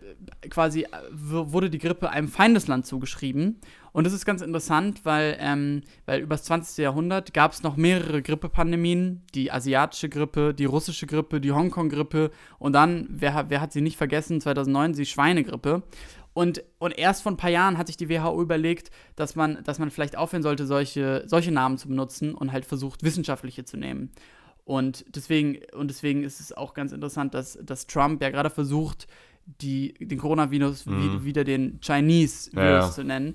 quasi 0.51 0.87
wurde 1.11 1.71
die 1.71 1.79
Grippe 1.79 2.11
einem 2.11 2.29
Feindesland 2.29 2.87
zugeschrieben. 2.87 3.61
Und 3.93 4.05
das 4.05 4.13
ist 4.13 4.25
ganz 4.25 4.41
interessant, 4.41 5.05
weil, 5.05 5.37
ähm, 5.39 5.83
weil 6.07 6.21
über 6.21 6.35
das 6.35 6.45
20. 6.45 6.79
Jahrhundert 6.79 7.35
gab 7.35 7.53
es 7.53 7.63
noch 7.63 7.77
mehrere 7.77 8.23
Grippepandemien. 8.23 9.23
Die 9.35 9.53
asiatische 9.53 10.09
Grippe, 10.09 10.55
die 10.55 10.65
russische 10.65 11.07
Grippe, 11.07 11.41
die 11.41 11.53
Hongkong-Grippe 11.53 12.31
und 12.59 12.73
dann, 12.73 13.07
wer, 13.11 13.51
wer 13.51 13.61
hat 13.61 13.73
sie 13.73 13.83
nicht 13.83 13.97
vergessen, 13.97 14.41
2009 14.41 14.95
die 14.95 15.07
Schweinegrippe. 15.07 15.83
Und, 16.35 16.65
und 16.79 16.97
erst 16.97 17.23
vor 17.23 17.33
ein 17.33 17.37
paar 17.37 17.51
Jahren 17.51 17.77
hat 17.77 17.89
sich 17.89 17.99
die 17.99 18.09
WHO 18.09 18.41
überlegt, 18.41 18.91
dass 19.17 19.37
man, 19.37 19.63
dass 19.65 19.79
man 19.79 19.91
vielleicht 19.91 20.17
aufhören 20.17 20.43
sollte, 20.43 20.67
solche, 20.67 21.25
solche 21.27 21.53
Namen 21.53 21.77
zu 21.77 21.89
benutzen 21.89 22.35
und 22.35 22.53
halt 22.53 22.65
versucht, 22.65 23.03
wissenschaftliche 23.03 23.65
zu 23.65 23.77
nehmen. 23.77 24.11
Und 24.65 25.05
deswegen, 25.15 25.59
und 25.75 25.89
deswegen 25.89 26.23
ist 26.23 26.41
es 26.41 26.53
auch 26.53 26.73
ganz 26.73 26.93
interessant, 26.93 27.35
dass, 27.35 27.59
dass 27.63 27.87
Trump 27.87 28.23
ja 28.23 28.31
gerade 28.31 28.49
versucht, 28.49 29.07
die, 29.47 29.95
den 29.95 30.19
Coronavirus 30.19 30.87
mhm. 30.87 31.25
wieder 31.25 31.45
den 31.45 31.81
Chinese 31.81 32.53
Virus 32.53 32.65
ja, 32.65 32.81
ja. 32.81 32.91
zu 32.91 33.05
nennen. 33.05 33.35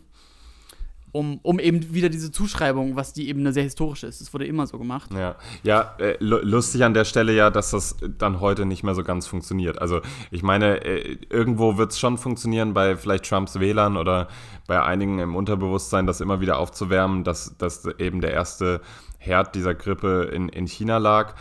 Um, 1.14 1.40
um 1.42 1.58
eben 1.58 1.94
wieder 1.94 2.10
diese 2.10 2.32
Zuschreibung, 2.32 2.96
was 2.96 3.14
die 3.14 3.30
eben 3.30 3.40
eine 3.40 3.54
sehr 3.54 3.64
historische 3.64 4.06
ist. 4.06 4.20
Das 4.22 4.34
wurde 4.34 4.46
immer 4.46 4.68
so 4.68 4.78
gemacht. 4.78 5.10
Ja, 5.14 5.36
ja 5.64 5.96
äh, 6.00 6.18
lustig 6.20 6.84
an 6.84 6.94
der 6.94 7.06
Stelle 7.06 7.34
ja, 7.34 7.50
dass 7.50 7.72
das 7.72 7.96
dann 8.20 8.40
heute 8.42 8.66
nicht 8.66 8.84
mehr 8.84 8.94
so 8.94 9.04
ganz 9.04 9.26
funktioniert. 9.26 9.82
Also 9.82 10.02
ich 10.32 10.44
meine, 10.44 10.84
äh, 10.86 11.18
irgendwo 11.30 11.78
wird 11.78 11.94
es 11.94 12.00
schon 12.00 12.18
funktionieren 12.18 12.74
bei 12.74 12.98
vielleicht 12.98 13.28
Trumps 13.28 13.60
Wählern 13.60 13.96
oder 13.96 14.28
bei 14.68 14.84
einigen 14.84 15.20
im 15.20 15.36
Unterbewusstsein, 15.36 16.06
das 16.06 16.22
immer 16.22 16.42
wieder 16.42 16.60
aufzuwärmen, 16.60 17.24
dass, 17.24 17.58
dass 17.58 17.86
eben 17.98 18.20
der 18.20 18.34
erste 18.34 18.82
Herd 19.18 19.56
dieser 19.56 19.74
Grippe 19.74 20.30
in, 20.34 20.50
in 20.50 20.68
China 20.68 20.98
lag. 20.98 21.36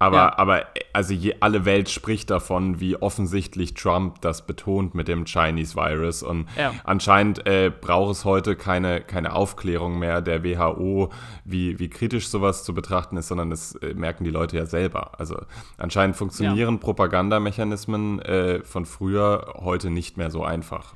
Aber, 0.00 0.16
Ja. 0.16 0.38
aber 0.38 0.64
also 0.94 1.12
je, 1.12 1.36
alle 1.40 1.66
Welt 1.66 1.90
spricht 1.90 2.30
davon, 2.30 2.80
wie 2.80 2.96
offensichtlich 2.96 3.74
Trump 3.74 4.20
das 4.22 4.46
betont 4.46 4.94
mit 4.94 5.08
dem 5.08 5.26
Chinese 5.26 5.76
Virus. 5.76 6.22
Und 6.22 6.48
Ja. 6.56 6.72
anscheinend 6.84 7.46
äh, 7.46 7.70
braucht 7.70 8.12
es 8.12 8.24
heute 8.24 8.56
keine, 8.56 9.02
keine 9.02 9.34
Aufklärung 9.34 9.98
mehr 9.98 10.22
der 10.22 10.42
WHO, 10.42 11.10
wie, 11.44 11.78
wie 11.78 11.90
kritisch 11.90 12.28
sowas 12.28 12.64
zu 12.64 12.72
betrachten 12.72 13.18
ist, 13.18 13.28
sondern 13.28 13.50
das 13.50 13.74
äh, 13.76 13.92
merken 13.94 14.24
die 14.24 14.30
Leute 14.30 14.56
ja 14.56 14.64
selber. 14.64 15.20
Also 15.20 15.38
anscheinend 15.76 16.16
funktionieren 16.16 16.80
Propagandamechanismen 16.80 18.20
äh, 18.22 18.64
von 18.64 18.86
früher 18.86 19.54
heute 19.58 19.90
nicht 19.90 20.16
mehr 20.16 20.30
so 20.30 20.42
einfach. 20.42 20.94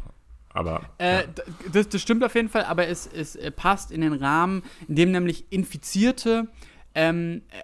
Aber 0.54 0.80
Äh, 0.99 1.25
das, 1.73 1.88
das 1.90 2.00
stimmt 2.00 2.25
auf 2.25 2.34
jeden 2.34 2.49
Fall, 2.49 2.64
aber 2.64 2.87
es, 2.88 3.06
es 3.06 3.37
äh, 3.37 3.50
passt 3.50 3.90
in 3.92 4.00
den 4.00 4.14
Rahmen, 4.14 4.62
in 4.88 4.94
dem 4.96 5.11
nämlich 5.12 5.44
Infizierte 5.52 6.49
ähm, 6.94 7.42
äh, 7.50 7.62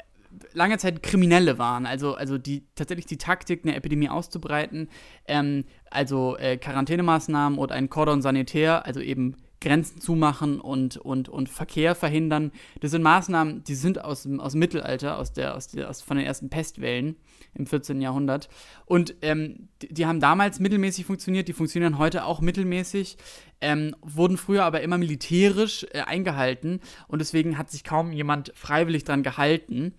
lange 0.53 0.79
Zeit 0.79 1.03
Kriminelle 1.03 1.59
waren. 1.59 1.87
Also, 1.87 2.15
also 2.15 2.39
die 2.39 2.67
tatsächlich 2.75 3.07
die 3.07 3.19
Taktik, 3.19 3.65
eine 3.65 3.75
Epidemie 3.75 4.09
auszubreiten, 4.09 4.89
ähm, 5.27 5.65
also 5.91 6.37
äh, 6.37 6.57
Quarantänemaßnahmen 6.57 7.59
oder 7.59 7.75
ein 7.75 7.91
Cordon 7.91 8.23
sanitär, 8.23 8.87
also 8.87 9.01
eben 9.01 9.37
Grenzen 9.61 10.01
zumachen 10.01 10.59
und, 10.59 10.97
und, 10.97 11.29
und 11.29 11.49
Verkehr 11.49 11.95
verhindern. 11.95 12.51
Das 12.81 12.93
sind 12.93 13.03
Maßnahmen, 13.03 13.63
die 13.65 13.75
sind 13.75 14.03
aus 14.03 14.23
dem, 14.23 14.41
aus 14.41 14.53
dem 14.53 14.61
Mittelalter, 14.61 15.19
aus 15.19 15.33
der, 15.33 15.55
aus 15.55 15.69
der, 15.69 15.91
aus, 15.91 16.01
von 16.01 16.17
den 16.17 16.27
ersten 16.27 16.49
Pestwellen 16.49 17.17
im 17.55 17.67
14. 17.67 18.01
Jahrhundert. 18.01 18.49
Und 18.87 19.15
ähm, 19.21 19.69
die, 19.83 19.93
die 19.93 20.07
haben 20.07 20.21
damals 20.21 20.61
mittelmäßig 20.61 21.05
funktioniert, 21.05 21.47
die 21.47 21.53
funktionieren 21.53 21.99
heute 21.99 22.25
auch 22.25 22.41
mittelmäßig, 22.41 23.19
ähm, 23.61 23.95
wurden 24.01 24.39
früher 24.39 24.65
aber 24.65 24.81
immer 24.81 24.97
militärisch 24.97 25.87
äh, 25.93 26.01
eingehalten 26.01 26.81
und 27.07 27.19
deswegen 27.19 27.59
hat 27.59 27.71
sich 27.71 27.85
kaum 27.85 28.13
jemand 28.13 28.53
freiwillig 28.55 29.05
dran 29.05 29.23
gehalten. 29.23 29.93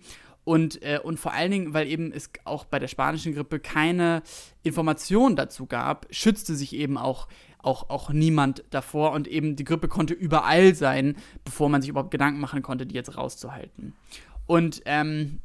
Und, 0.44 0.82
äh, 0.82 0.98
und 1.02 1.20
vor 1.20 1.32
allen 1.32 1.52
Dingen, 1.52 1.74
weil 1.74 1.86
eben 1.86 2.12
es 2.12 2.30
auch 2.44 2.64
bei 2.64 2.78
der 2.78 2.88
spanischen 2.88 3.34
Grippe 3.34 3.60
keine 3.60 4.22
Informationen 4.62 5.36
dazu 5.36 5.66
gab, 5.66 6.06
schützte 6.10 6.56
sich 6.56 6.74
eben 6.74 6.98
auch, 6.98 7.28
auch, 7.58 7.90
auch 7.90 8.10
niemand 8.10 8.64
davor 8.70 9.12
und 9.12 9.28
eben 9.28 9.54
die 9.54 9.64
Grippe 9.64 9.86
konnte 9.86 10.14
überall 10.14 10.74
sein, 10.74 11.16
bevor 11.44 11.68
man 11.68 11.80
sich 11.80 11.90
überhaupt 11.90 12.10
Gedanken 12.10 12.40
machen 12.40 12.62
konnte, 12.62 12.86
die 12.86 12.94
jetzt 12.96 13.16
rauszuhalten. 13.16 13.94
Und, 14.46 14.82
ähm, 14.84 15.40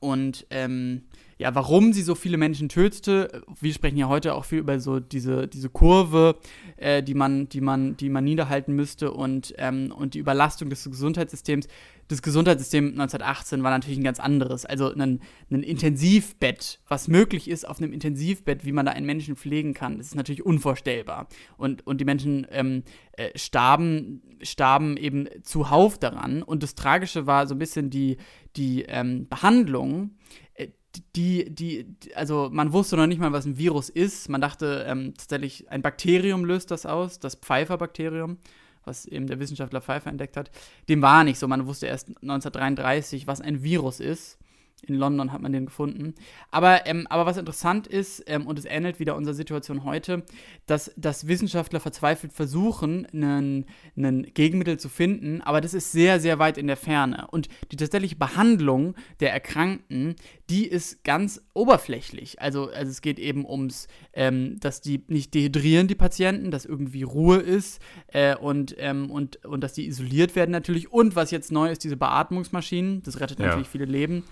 und 0.00 0.46
ähm, 0.50 1.04
ja, 1.42 1.54
warum 1.56 1.92
sie 1.92 2.02
so 2.02 2.14
viele 2.14 2.36
Menschen 2.36 2.68
tötete, 2.68 3.42
wir 3.60 3.72
sprechen 3.72 3.96
ja 3.96 4.06
heute 4.06 4.34
auch 4.34 4.44
viel 4.44 4.60
über 4.60 4.78
so 4.78 5.00
diese, 5.00 5.48
diese 5.48 5.68
Kurve, 5.68 6.36
äh, 6.76 7.02
die, 7.02 7.14
man, 7.14 7.48
die, 7.48 7.60
man, 7.60 7.96
die 7.96 8.10
man 8.10 8.22
niederhalten 8.22 8.74
müsste 8.74 9.10
und, 9.10 9.52
ähm, 9.58 9.92
und 9.96 10.14
die 10.14 10.20
Überlastung 10.20 10.70
des 10.70 10.84
Gesundheitssystems. 10.84 11.66
Das 12.06 12.22
Gesundheitssystem 12.22 12.90
1918 12.90 13.62
war 13.64 13.72
natürlich 13.72 13.98
ein 13.98 14.04
ganz 14.04 14.20
anderes. 14.20 14.64
Also 14.64 14.92
ein, 14.92 15.20
ein 15.50 15.62
Intensivbett, 15.64 16.80
was 16.86 17.08
möglich 17.08 17.48
ist 17.50 17.66
auf 17.66 17.78
einem 17.78 17.92
Intensivbett, 17.92 18.64
wie 18.64 18.72
man 18.72 18.86
da 18.86 18.92
einen 18.92 19.06
Menschen 19.06 19.34
pflegen 19.34 19.74
kann, 19.74 19.98
das 19.98 20.08
ist 20.08 20.14
natürlich 20.14 20.46
unvorstellbar. 20.46 21.26
Und, 21.56 21.84
und 21.88 22.00
die 22.00 22.04
Menschen 22.04 22.46
ähm, 22.50 22.84
äh, 23.12 23.36
starben, 23.36 24.22
starben 24.42 24.96
eben 24.96 25.26
zuhauf 25.42 25.98
daran. 25.98 26.44
Und 26.44 26.62
das 26.62 26.76
Tragische 26.76 27.26
war 27.26 27.48
so 27.48 27.54
ein 27.56 27.58
bisschen 27.58 27.90
die, 27.90 28.18
die 28.54 28.82
ähm, 28.82 29.28
Behandlung 29.28 30.12
äh, 30.54 30.68
die, 31.16 31.54
die, 31.54 31.96
also 32.14 32.48
man 32.52 32.72
wusste 32.72 32.96
noch 32.96 33.06
nicht 33.06 33.20
mal, 33.20 33.32
was 33.32 33.46
ein 33.46 33.58
Virus 33.58 33.88
ist. 33.88 34.28
Man 34.28 34.40
dachte 34.40 34.84
ähm, 34.86 35.14
tatsächlich, 35.16 35.70
ein 35.70 35.82
Bakterium 35.82 36.44
löst 36.44 36.70
das 36.70 36.86
aus, 36.86 37.18
das 37.18 37.36
Pfeiffer-Bakterium, 37.36 38.38
was 38.84 39.06
eben 39.06 39.26
der 39.26 39.38
Wissenschaftler 39.38 39.80
Pfeiffer 39.80 40.10
entdeckt 40.10 40.36
hat. 40.36 40.50
Dem 40.88 41.02
war 41.02 41.24
nicht 41.24 41.38
so. 41.38 41.48
Man 41.48 41.66
wusste 41.66 41.86
erst 41.86 42.08
1933, 42.08 43.26
was 43.26 43.40
ein 43.40 43.62
Virus 43.62 44.00
ist. 44.00 44.38
In 44.84 44.96
London 44.96 45.32
hat 45.32 45.40
man 45.40 45.52
den 45.52 45.66
gefunden. 45.66 46.14
Aber, 46.50 46.86
ähm, 46.86 47.06
aber 47.08 47.24
was 47.24 47.36
interessant 47.36 47.86
ist, 47.86 48.24
ähm, 48.26 48.46
und 48.48 48.58
es 48.58 48.64
ähnelt 48.64 48.98
wieder 48.98 49.14
unserer 49.14 49.34
Situation 49.34 49.84
heute, 49.84 50.24
dass, 50.66 50.92
dass 50.96 51.28
Wissenschaftler 51.28 51.78
verzweifelt 51.78 52.32
versuchen, 52.32 53.06
ein 53.12 54.26
Gegenmittel 54.34 54.78
zu 54.78 54.88
finden, 54.88 55.40
aber 55.40 55.60
das 55.60 55.72
ist 55.72 55.92
sehr, 55.92 56.18
sehr 56.18 56.40
weit 56.40 56.58
in 56.58 56.66
der 56.66 56.76
Ferne. 56.76 57.28
Und 57.30 57.48
die 57.70 57.76
tatsächliche 57.76 58.16
Behandlung 58.16 58.94
der 59.20 59.32
Erkrankten, 59.32 60.16
die 60.50 60.66
ist 60.66 61.04
ganz 61.04 61.40
oberflächlich. 61.54 62.40
Also, 62.40 62.68
also 62.70 62.90
es 62.90 63.02
geht 63.02 63.20
eben 63.20 63.46
ums, 63.48 63.86
ähm, 64.12 64.58
dass 64.58 64.80
die 64.80 65.04
nicht 65.06 65.32
dehydrieren, 65.34 65.86
die 65.86 65.94
Patienten, 65.94 66.50
dass 66.50 66.64
irgendwie 66.64 67.04
Ruhe 67.04 67.36
ist 67.36 67.80
äh, 68.08 68.36
und, 68.36 68.74
ähm, 68.78 69.10
und, 69.10 69.44
und 69.44 69.62
dass 69.62 69.74
die 69.74 69.86
isoliert 69.86 70.34
werden 70.34 70.50
natürlich. 70.50 70.92
Und 70.92 71.14
was 71.14 71.30
jetzt 71.30 71.52
neu 71.52 71.70
ist, 71.70 71.84
diese 71.84 71.96
Beatmungsmaschinen, 71.96 73.02
das 73.02 73.20
rettet 73.20 73.38
Ja. 73.38 73.46
natürlich 73.46 73.68
viele 73.68 73.84
Leben. 73.84 74.24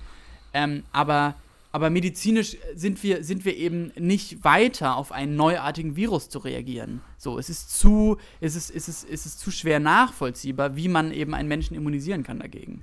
Ähm, 0.53 0.85
aber, 0.93 1.35
aber 1.73 1.91
medizinisch 1.91 2.57
sind 2.75 3.03
wir, 3.03 3.23
sind 3.25 3.45
wir 3.45 3.57
eben 3.57 3.93
nicht 3.97 4.45
weiter 4.45 4.97
auf 4.97 5.13
einen 5.13 5.37
neuartigen 5.37 5.97
Virus 5.97 6.29
zu 6.29 6.39
reagieren. 6.39 7.01
So, 7.17 7.39
es 7.39 7.49
ist 7.49 7.79
zu, 7.79 8.17
es 8.41 8.57
ist, 8.57 8.71
es 8.75 8.89
ist, 8.89 9.09
es 9.11 9.27
ist 9.27 9.41
zu 9.41 9.51
schwer 9.51 9.81
nachvollziehbar, 9.81 10.77
wie 10.77 10.89
man 10.89 11.13
eben 11.13 11.35
einen 11.35 11.49
Menschen 11.49 11.77
immunisieren 11.77 12.23
kann 12.23 12.41
dagegen. 12.41 12.83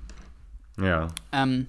ja. 0.80 1.08
Ähm, 1.32 1.66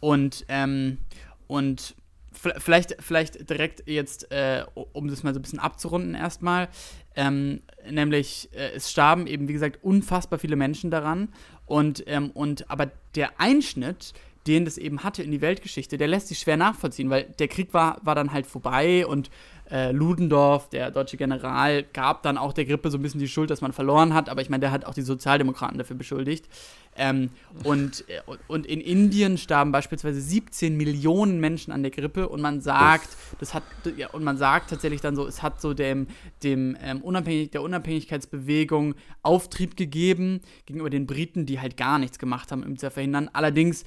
und, 0.00 0.44
ähm, 0.48 0.98
und 1.46 1.94
vielleicht, 2.32 2.96
vielleicht 3.00 3.48
direkt 3.48 3.88
jetzt, 3.88 4.32
äh, 4.32 4.64
um 4.74 5.08
das 5.08 5.22
mal 5.22 5.32
so 5.32 5.38
ein 5.38 5.42
bisschen 5.42 5.58
abzurunden 5.58 6.14
erstmal, 6.14 6.68
ähm, 7.14 7.62
nämlich 7.88 8.48
äh, 8.52 8.72
es 8.72 8.90
starben 8.90 9.26
eben, 9.26 9.48
wie 9.48 9.52
gesagt, 9.52 9.82
unfassbar 9.82 10.38
viele 10.38 10.56
Menschen 10.56 10.90
daran 10.90 11.28
und, 11.66 12.02
ähm, 12.06 12.30
und 12.30 12.70
aber 12.70 12.90
der 13.14 13.38
Einschnitt, 13.38 14.14
den 14.46 14.64
das 14.64 14.78
eben 14.78 15.04
hatte 15.04 15.22
in 15.22 15.30
die 15.30 15.40
Weltgeschichte, 15.40 15.98
der 15.98 16.08
lässt 16.08 16.28
sich 16.28 16.38
schwer 16.38 16.56
nachvollziehen, 16.56 17.10
weil 17.10 17.24
der 17.38 17.48
Krieg 17.48 17.72
war, 17.72 17.98
war 18.02 18.14
dann 18.14 18.32
halt 18.32 18.46
vorbei 18.46 19.06
und 19.06 19.30
äh, 19.70 19.92
Ludendorff, 19.92 20.68
der 20.68 20.90
deutsche 20.90 21.16
General, 21.16 21.82
gab 21.92 22.22
dann 22.22 22.36
auch 22.36 22.52
der 22.52 22.64
Grippe 22.66 22.90
so 22.90 22.98
ein 22.98 23.02
bisschen 23.02 23.20
die 23.20 23.28
Schuld, 23.28 23.48
dass 23.48 23.60
man 23.62 23.72
verloren 23.72 24.12
hat, 24.12 24.28
aber 24.28 24.42
ich 24.42 24.50
meine, 24.50 24.60
der 24.60 24.70
hat 24.70 24.84
auch 24.84 24.94
die 24.94 25.02
Sozialdemokraten 25.02 25.78
dafür 25.78 25.96
beschuldigt. 25.96 26.46
Ähm, 26.94 27.30
und, 27.64 28.04
äh, 28.08 28.20
und- 28.48 28.66
in 28.66 28.82
Indien 28.82 29.38
starben 29.38 29.72
beispielsweise 29.72 30.20
17 30.20 30.76
Millionen 30.76 31.40
Menschen 31.40 31.72
an 31.72 31.82
der 31.82 31.90
Grippe 31.90 32.28
und 32.28 32.42
man 32.42 32.60
sagt, 32.60 33.08
das 33.40 33.54
hat, 33.54 33.62
ja, 33.96 34.10
und 34.10 34.24
man 34.24 34.36
sagt 34.36 34.68
tatsächlich 34.68 35.00
dann 35.00 35.16
so, 35.16 35.26
es 35.26 35.42
hat 35.42 35.62
so 35.62 35.72
dem, 35.72 36.06
dem 36.42 36.76
ähm, 36.82 37.00
Unabhängig, 37.00 37.50
der 37.52 37.62
Unabhängigkeitsbewegung 37.62 38.94
Auftrieb 39.22 39.76
gegeben 39.76 40.40
gegenüber 40.66 40.90
den 40.90 41.06
Briten, 41.06 41.46
die 41.46 41.60
halt 41.60 41.78
gar 41.78 41.98
nichts 41.98 42.18
gemacht 42.18 42.52
haben, 42.52 42.62
um 42.62 42.76
zu 42.76 42.90
verhindern. 42.90 43.30
Allerdings, 43.32 43.84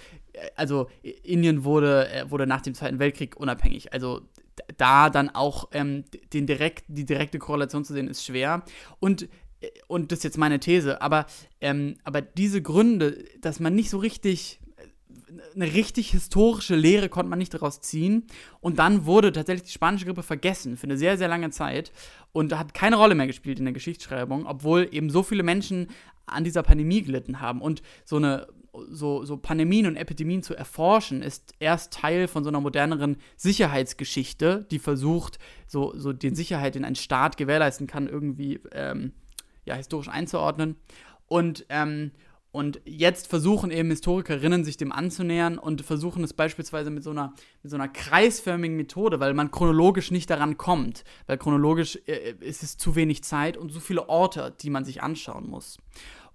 also 0.56 0.90
Indien 1.24 1.64
wurde, 1.64 2.10
äh, 2.10 2.30
wurde 2.30 2.48
nach 2.48 2.62
dem 2.62 2.74
Zweiten 2.74 3.00
Weltkrieg 3.00 3.38
unabhängig. 3.38 3.94
Also 3.94 4.22
da 4.78 5.10
dann 5.10 5.30
auch 5.30 5.70
ähm, 5.72 6.06
den 6.34 6.48
direkt, 6.48 6.86
die 6.88 7.06
direkte 7.06 7.40
Korrelation 7.40 7.86
zu 7.86 7.94
sehen, 7.94 8.08
ist 8.08 8.26
schwer. 8.26 8.64
Und 9.00 9.28
äh, 9.62 9.68
und 9.88 10.12
das 10.12 10.20
ist 10.20 10.24
jetzt 10.24 10.38
meine 10.38 10.60
These, 10.60 11.02
aber, 11.02 11.26
ähm, 11.62 11.96
aber 12.04 12.22
diese 12.22 12.62
Gründe, 12.62 13.26
dass 13.42 13.60
man 13.60 13.76
nicht 13.76 13.90
so 13.90 13.98
richtig, 13.98 14.60
äh, 14.78 15.56
eine 15.56 15.74
richtig 15.74 16.12
historische 16.12 16.76
Lehre 16.76 17.10
konnte 17.10 17.30
man 17.30 17.40
nicht 17.40 17.54
daraus 17.54 17.82
ziehen. 17.82 18.28
Und 18.62 18.80
dann 18.80 19.06
wurde 19.06 19.32
tatsächlich 19.32 19.68
die 19.68 19.74
spanische 19.74 20.06
Grippe 20.06 20.24
vergessen 20.24 20.78
für 20.78 20.86
eine 20.86 20.98
sehr, 20.98 21.18
sehr 21.18 21.28
lange 21.28 21.50
Zeit 21.50 21.92
und 22.32 22.58
hat 22.58 22.74
keine 22.74 22.98
Rolle 22.98 23.16
mehr 23.16 23.28
gespielt 23.28 23.60
in 23.60 23.66
der 23.66 23.74
Geschichtsschreibung, 23.74 24.46
obwohl 24.46 24.88
eben 24.92 25.10
so 25.10 25.24
viele 25.24 25.44
Menschen 25.44 25.88
an 26.26 26.44
dieser 26.44 26.64
Pandemie 26.64 27.04
gelitten 27.04 27.40
haben. 27.40 27.62
Und 27.62 27.82
so 28.04 28.16
eine 28.18 28.48
so, 28.90 29.26
so 29.26 29.38
Pandemien 29.38 29.88
und 29.88 29.96
Epidemien 29.96 30.44
zu 30.44 30.56
erforschen, 30.56 31.22
ist 31.22 31.54
erst 31.60 31.94
Teil 31.94 32.28
von 32.28 32.44
so 32.44 32.50
einer 32.50 32.62
moderneren 32.62 33.18
Sicherheitsgeschichte, 33.38 34.66
die 34.72 34.80
versucht, 34.80 35.40
so, 35.68 35.94
so 35.98 36.14
die 36.14 36.36
Sicherheit, 36.36 36.76
den 36.76 36.86
ein 36.86 36.96
Staat 36.96 37.38
gewährleisten 37.38 37.88
kann, 37.88 38.08
irgendwie 38.08 38.60
ähm, 38.72 39.14
ja, 39.66 39.76
historisch 39.76 40.10
einzuordnen. 40.10 40.76
Und, 41.28 41.66
ähm, 41.70 42.12
und 42.52 42.80
jetzt 42.86 43.28
versuchen 43.28 43.70
eben 43.70 43.90
Historikerinnen, 43.90 44.64
sich 44.64 44.78
dem 44.78 44.94
anzunähern 44.94 45.58
und 45.58 45.82
versuchen 45.82 46.24
es 46.24 46.34
beispielsweise 46.34 46.90
mit 46.90 47.04
so 47.04 47.10
einer, 47.10 47.34
mit 47.64 47.70
so 47.70 47.76
einer 47.76 47.90
kreisförmigen 47.90 48.78
Methode, 48.78 49.20
weil 49.20 49.34
man 49.34 49.52
chronologisch 49.52 50.10
nicht 50.12 50.30
daran 50.30 50.58
kommt. 50.58 51.04
Weil 51.28 51.38
chronologisch 51.38 52.00
äh, 52.06 52.36
ist 52.40 52.64
es 52.64 52.78
zu 52.78 52.96
wenig 52.96 53.24
Zeit 53.24 53.58
und 53.58 53.74
so 53.74 53.80
viele 53.80 54.08
Orte, 54.08 54.56
die 54.62 54.70
man 54.70 54.86
sich 54.86 55.04
anschauen 55.04 55.50
muss. 55.50 55.78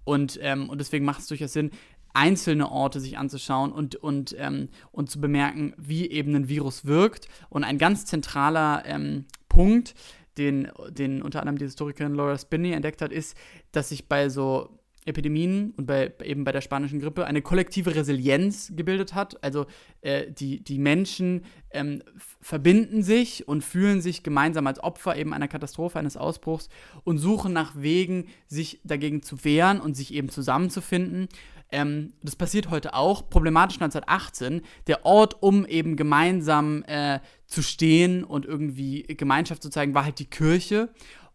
Und, 0.05 0.39
ähm, 0.43 0.69
und 0.69 0.79
deswegen 0.79 1.05
macht 1.05 1.21
es 1.21 1.29
durchaus 1.29 1.53
Sinn, 1.53 1.71
einzelne 2.13 2.71
Orte 2.71 3.01
sich 3.01 3.19
anzuschauen 3.19 3.73
und, 3.73 3.97
und, 3.97 4.35
ähm, 4.39 4.69
und 4.93 5.11
zu 5.11 5.21
bemerken, 5.21 5.75
wie 5.77 6.11
eben 6.11 6.35
ein 6.35 6.49
Virus 6.49 6.85
wirkt. 6.85 7.29
Und 7.49 7.65
ein 7.65 7.79
ganz 7.79 8.05
zentraler 8.07 8.83
ähm, 8.87 9.27
Punkt, 9.49 9.95
den, 10.39 10.71
den 10.91 11.23
unter 11.23 11.41
anderem 11.41 11.59
die 11.59 11.65
Historikerin 11.65 12.15
Laura 12.15 12.39
Spinney 12.39 12.73
entdeckt 12.73 13.03
hat, 13.03 13.13
ist, 13.13 13.37
dass 13.73 13.91
sich 13.91 14.09
bei 14.09 14.29
so 14.29 14.81
Epidemien 15.07 15.73
und 15.77 15.87
bei, 15.87 16.13
eben 16.23 16.45
bei 16.45 16.53
der 16.53 16.61
spanischen 16.61 17.01
Grippe 17.01 17.25
eine 17.25 17.41
kollektive 17.41 17.95
Resilienz 17.95 18.73
gebildet 18.77 19.15
hat. 19.15 19.43
Also 19.43 19.67
äh, 20.03 20.31
die, 20.31 20.63
die 20.63 20.79
Menschen 20.79 21.45
ähm, 21.71 22.03
verbinden 22.41 23.03
sich 23.03 23.49
und 23.49 23.65
fühlen 23.65 24.03
sich 24.03 24.23
gemeinsam 24.23 24.67
als 24.67 24.83
Opfer 24.83 25.17
eben 25.17 25.33
einer 25.33 25.49
Katastrophe, 25.49 25.99
eines 25.99 26.17
Ausbruchs 26.17 26.69
und 27.05 27.19
suchen 27.19 27.53
nach 27.53 27.81
Wegen, 27.81 28.29
sich 28.47 28.81
dagegen 28.85 29.23
zu 29.23 29.43
wehren 29.45 29.81
und 29.81 29.97
sich 29.97 30.13
eben 30.13 30.29
zusammenzufinden. 30.29 31.29
Ähm, 31.73 32.15
das 32.23 32.37
passiert 32.37 32.71
heute 32.71 32.95
auch, 32.95 33.31
problematisch 33.31 33.81
1918, 33.81 34.63
der 34.87 35.05
Ort, 35.05 35.43
um 35.43 35.67
eben 35.67 35.97
gemeinsam 35.97 36.83
äh, 36.85 37.21
zu 37.47 37.63
stehen 37.63 38.25
und 38.25 38.45
irgendwie 38.45 39.03
Gemeinschaft 39.03 39.63
zu 39.63 39.71
zeigen, 39.71 39.95
war 39.95 40.05
halt 40.05 40.19
die 40.19 40.31
Kirche. 40.31 40.89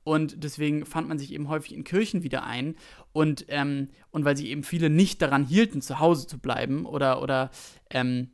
Und 0.04 0.44
deswegen 0.44 0.86
fand 0.86 1.08
man 1.08 1.18
sich 1.18 1.34
eben 1.34 1.50
häufig 1.50 1.74
in 1.74 1.84
Kirchen 1.84 2.24
wieder 2.24 2.44
ein. 2.44 2.76
Und, 3.12 3.46
ähm, 3.50 3.90
und 4.12 4.24
weil 4.24 4.38
sich 4.38 4.48
eben 4.48 4.64
viele 4.64 4.90
nicht 4.90 5.22
daran 5.22 5.46
hielten, 5.46 5.82
zu 5.82 6.00
Hause 6.00 6.28
zu 6.28 6.38
bleiben 6.38 6.86
oder, 6.86 7.22
oder 7.22 7.50
ähm, 7.90 8.30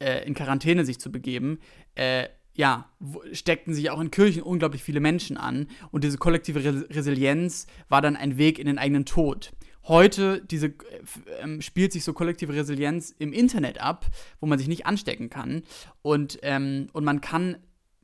äh, 0.00 0.26
in 0.26 0.34
Quarantäne 0.34 0.84
sich 0.84 0.98
zu 0.98 1.12
begeben, 1.12 1.58
äh, 1.94 2.28
ja, 2.54 2.90
steckten 3.32 3.72
sich 3.72 3.90
auch 3.90 4.00
in 4.00 4.10
Kirchen 4.10 4.42
unglaublich 4.42 4.82
viele 4.82 4.98
Menschen 4.98 5.36
an. 5.36 5.68
Und 5.90 6.04
diese 6.04 6.18
kollektive 6.18 6.64
Re 6.64 6.88
Resilienz 6.90 7.66
war 7.88 8.02
dann 8.02 8.16
ein 8.16 8.36
Weg 8.38 8.58
in 8.58 8.66
den 8.66 8.78
eigenen 8.78 9.04
Tod. 9.04 9.52
Heute 9.88 10.42
diese, 10.44 10.66
äh, 10.66 11.60
spielt 11.60 11.92
sich 11.92 12.04
so 12.04 12.12
kollektive 12.12 12.54
Resilienz 12.54 13.14
im 13.18 13.32
Internet 13.32 13.80
ab, 13.80 14.06
wo 14.40 14.46
man 14.46 14.58
sich 14.58 14.68
nicht 14.68 14.86
anstecken 14.86 15.30
kann. 15.30 15.62
Und, 16.02 16.38
ähm, 16.42 16.88
und 16.92 17.04
man 17.04 17.20
kann 17.20 17.56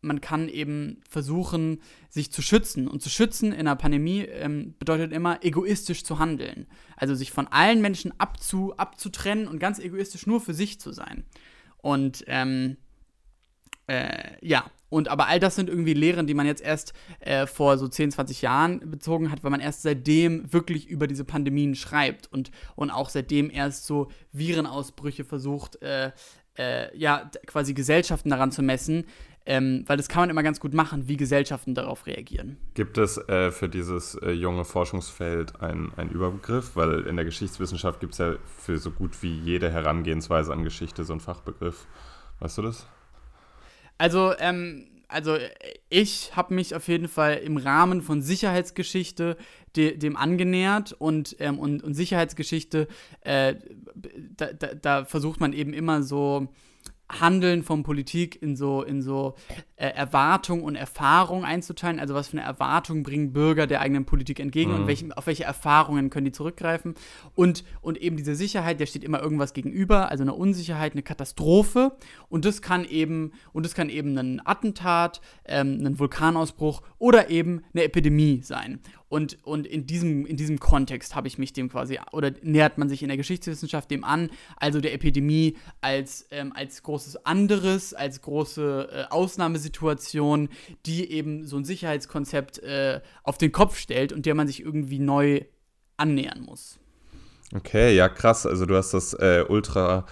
man 0.04 0.20
kann 0.20 0.48
eben 0.48 1.00
versuchen, 1.08 1.80
sich 2.10 2.30
zu 2.30 2.42
schützen. 2.42 2.86
Und 2.86 3.02
zu 3.02 3.08
schützen 3.08 3.52
in 3.52 3.60
einer 3.60 3.76
Pandemie 3.76 4.20
ähm, 4.20 4.74
bedeutet 4.78 5.12
immer, 5.12 5.42
egoistisch 5.42 6.04
zu 6.04 6.18
handeln. 6.18 6.66
Also 6.96 7.14
sich 7.14 7.32
von 7.32 7.46
allen 7.48 7.80
Menschen 7.80 8.12
abzu, 8.18 8.76
abzutrennen 8.76 9.48
und 9.48 9.58
ganz 9.58 9.78
egoistisch 9.78 10.26
nur 10.26 10.40
für 10.40 10.54
sich 10.54 10.78
zu 10.78 10.92
sein. 10.92 11.24
Und 11.78 12.24
ähm, 12.26 12.76
äh, 13.86 14.36
ja, 14.46 14.70
und 14.88 15.08
aber 15.08 15.26
all 15.26 15.40
das 15.40 15.56
sind 15.56 15.68
irgendwie 15.68 15.94
Lehren, 15.94 16.26
die 16.26 16.34
man 16.34 16.46
jetzt 16.46 16.62
erst 16.62 16.92
äh, 17.20 17.46
vor 17.46 17.78
so 17.78 17.88
10, 17.88 18.12
20 18.12 18.42
Jahren 18.42 18.90
bezogen 18.90 19.30
hat, 19.30 19.42
weil 19.42 19.50
man 19.50 19.60
erst 19.60 19.82
seitdem 19.82 20.52
wirklich 20.52 20.88
über 20.88 21.06
diese 21.06 21.24
Pandemien 21.24 21.74
schreibt 21.74 22.32
und, 22.32 22.50
und 22.76 22.90
auch 22.90 23.08
seitdem 23.08 23.50
erst 23.50 23.86
so 23.86 24.08
Virenausbrüche 24.32 25.24
versucht, 25.24 25.82
äh, 25.82 26.12
äh 26.56 26.96
ja, 26.96 27.30
quasi 27.46 27.74
Gesellschaften 27.74 28.30
daran 28.30 28.52
zu 28.52 28.62
messen, 28.62 29.04
ähm, 29.46 29.84
weil 29.86 29.96
das 29.96 30.08
kann 30.08 30.22
man 30.22 30.30
immer 30.30 30.42
ganz 30.42 30.58
gut 30.58 30.72
machen, 30.72 31.06
wie 31.06 31.16
Gesellschaften 31.16 31.74
darauf 31.74 32.06
reagieren. 32.06 32.56
Gibt 32.74 32.96
es 32.96 33.18
äh, 33.28 33.50
für 33.50 33.68
dieses 33.68 34.14
äh, 34.14 34.30
junge 34.30 34.64
Forschungsfeld 34.64 35.60
einen 35.60 36.10
Überbegriff? 36.10 36.76
Weil 36.76 37.00
in 37.00 37.16
der 37.16 37.24
Geschichtswissenschaft 37.26 38.00
gibt 38.00 38.14
es 38.14 38.18
ja 38.18 38.36
für 38.58 38.78
so 38.78 38.90
gut 38.90 39.22
wie 39.22 39.38
jede 39.38 39.70
Herangehensweise 39.70 40.52
an 40.52 40.64
Geschichte 40.64 41.04
so 41.04 41.12
einen 41.12 41.20
Fachbegriff. 41.20 41.86
Weißt 42.40 42.58
du 42.58 42.62
das? 42.62 42.86
Also, 43.98 44.32
ähm, 44.38 44.88
also 45.08 45.36
ich 45.88 46.34
habe 46.34 46.54
mich 46.54 46.74
auf 46.74 46.88
jeden 46.88 47.08
Fall 47.08 47.36
im 47.36 47.56
Rahmen 47.56 48.02
von 48.02 48.22
Sicherheitsgeschichte 48.22 49.36
de, 49.76 49.96
dem 49.96 50.16
angenähert 50.16 50.92
und, 50.92 51.36
ähm, 51.38 51.58
und, 51.58 51.82
und 51.82 51.94
Sicherheitsgeschichte, 51.94 52.88
äh, 53.20 53.54
da, 54.36 54.52
da, 54.52 54.74
da, 54.74 55.04
versucht 55.04 55.40
man 55.40 55.52
eben 55.52 55.72
immer 55.72 56.02
so 56.02 56.48
Handeln 57.20 57.62
von 57.62 57.82
Politik 57.82 58.40
in 58.40 58.56
so, 58.56 58.82
in 58.82 59.02
so 59.02 59.34
äh, 59.76 59.88
Erwartung 59.88 60.62
und 60.62 60.76
Erfahrung 60.76 61.44
einzuteilen. 61.44 62.00
Also 62.00 62.14
was 62.14 62.28
für 62.28 62.38
eine 62.38 62.46
Erwartung 62.46 63.02
bringen 63.02 63.32
Bürger 63.32 63.66
der 63.66 63.80
eigenen 63.80 64.04
Politik 64.04 64.40
entgegen 64.40 64.72
mhm. 64.72 64.80
und 64.80 64.86
welche, 64.86 65.16
auf 65.16 65.26
welche 65.26 65.44
Erfahrungen 65.44 66.10
können 66.10 66.26
die 66.26 66.32
zurückgreifen. 66.32 66.94
Und, 67.34 67.64
und 67.80 67.98
eben 67.98 68.16
diese 68.16 68.34
Sicherheit, 68.34 68.80
der 68.80 68.86
steht 68.86 69.04
immer 69.04 69.20
irgendwas 69.20 69.52
gegenüber, 69.52 70.10
also 70.10 70.22
eine 70.22 70.34
Unsicherheit, 70.34 70.92
eine 70.92 71.02
Katastrophe. 71.02 71.92
Und 72.28 72.44
das 72.44 72.62
kann 72.62 72.84
eben, 72.84 73.32
und 73.52 73.64
das 73.64 73.74
kann 73.74 73.88
eben 73.88 74.16
ein 74.18 74.42
Attentat, 74.44 75.20
ähm, 75.44 75.80
ein 75.84 75.98
Vulkanausbruch 75.98 76.82
oder 76.98 77.30
eben 77.30 77.62
eine 77.72 77.84
Epidemie 77.84 78.40
sein. 78.42 78.80
Und, 79.14 79.38
und 79.44 79.64
in, 79.64 79.86
diesem, 79.86 80.26
in 80.26 80.36
diesem 80.36 80.58
Kontext 80.58 81.14
habe 81.14 81.28
ich 81.28 81.38
mich 81.38 81.52
dem 81.52 81.68
quasi, 81.68 82.00
oder 82.10 82.32
nähert 82.42 82.78
man 82.78 82.88
sich 82.88 83.00
in 83.00 83.06
der 83.06 83.16
Geschichtswissenschaft 83.16 83.88
dem 83.92 84.02
an, 84.02 84.28
also 84.56 84.80
der 84.80 84.92
Epidemie 84.92 85.56
als, 85.80 86.26
ähm, 86.32 86.52
als 86.52 86.82
großes 86.82 87.24
anderes, 87.24 87.94
als 87.94 88.22
große 88.22 88.88
äh, 88.90 89.12
Ausnahmesituation, 89.12 90.48
die 90.84 91.12
eben 91.12 91.46
so 91.46 91.56
ein 91.56 91.64
Sicherheitskonzept 91.64 92.58
äh, 92.64 93.02
auf 93.22 93.38
den 93.38 93.52
Kopf 93.52 93.78
stellt 93.78 94.12
und 94.12 94.26
der 94.26 94.34
man 94.34 94.48
sich 94.48 94.64
irgendwie 94.64 94.98
neu 94.98 95.42
annähern 95.96 96.40
muss. 96.40 96.80
Okay, 97.54 97.94
ja 97.94 98.08
krass. 98.08 98.46
Also 98.46 98.66
du 98.66 98.74
hast 98.74 98.94
das 98.94 99.14
äh, 99.14 99.44
ultra 99.48 100.06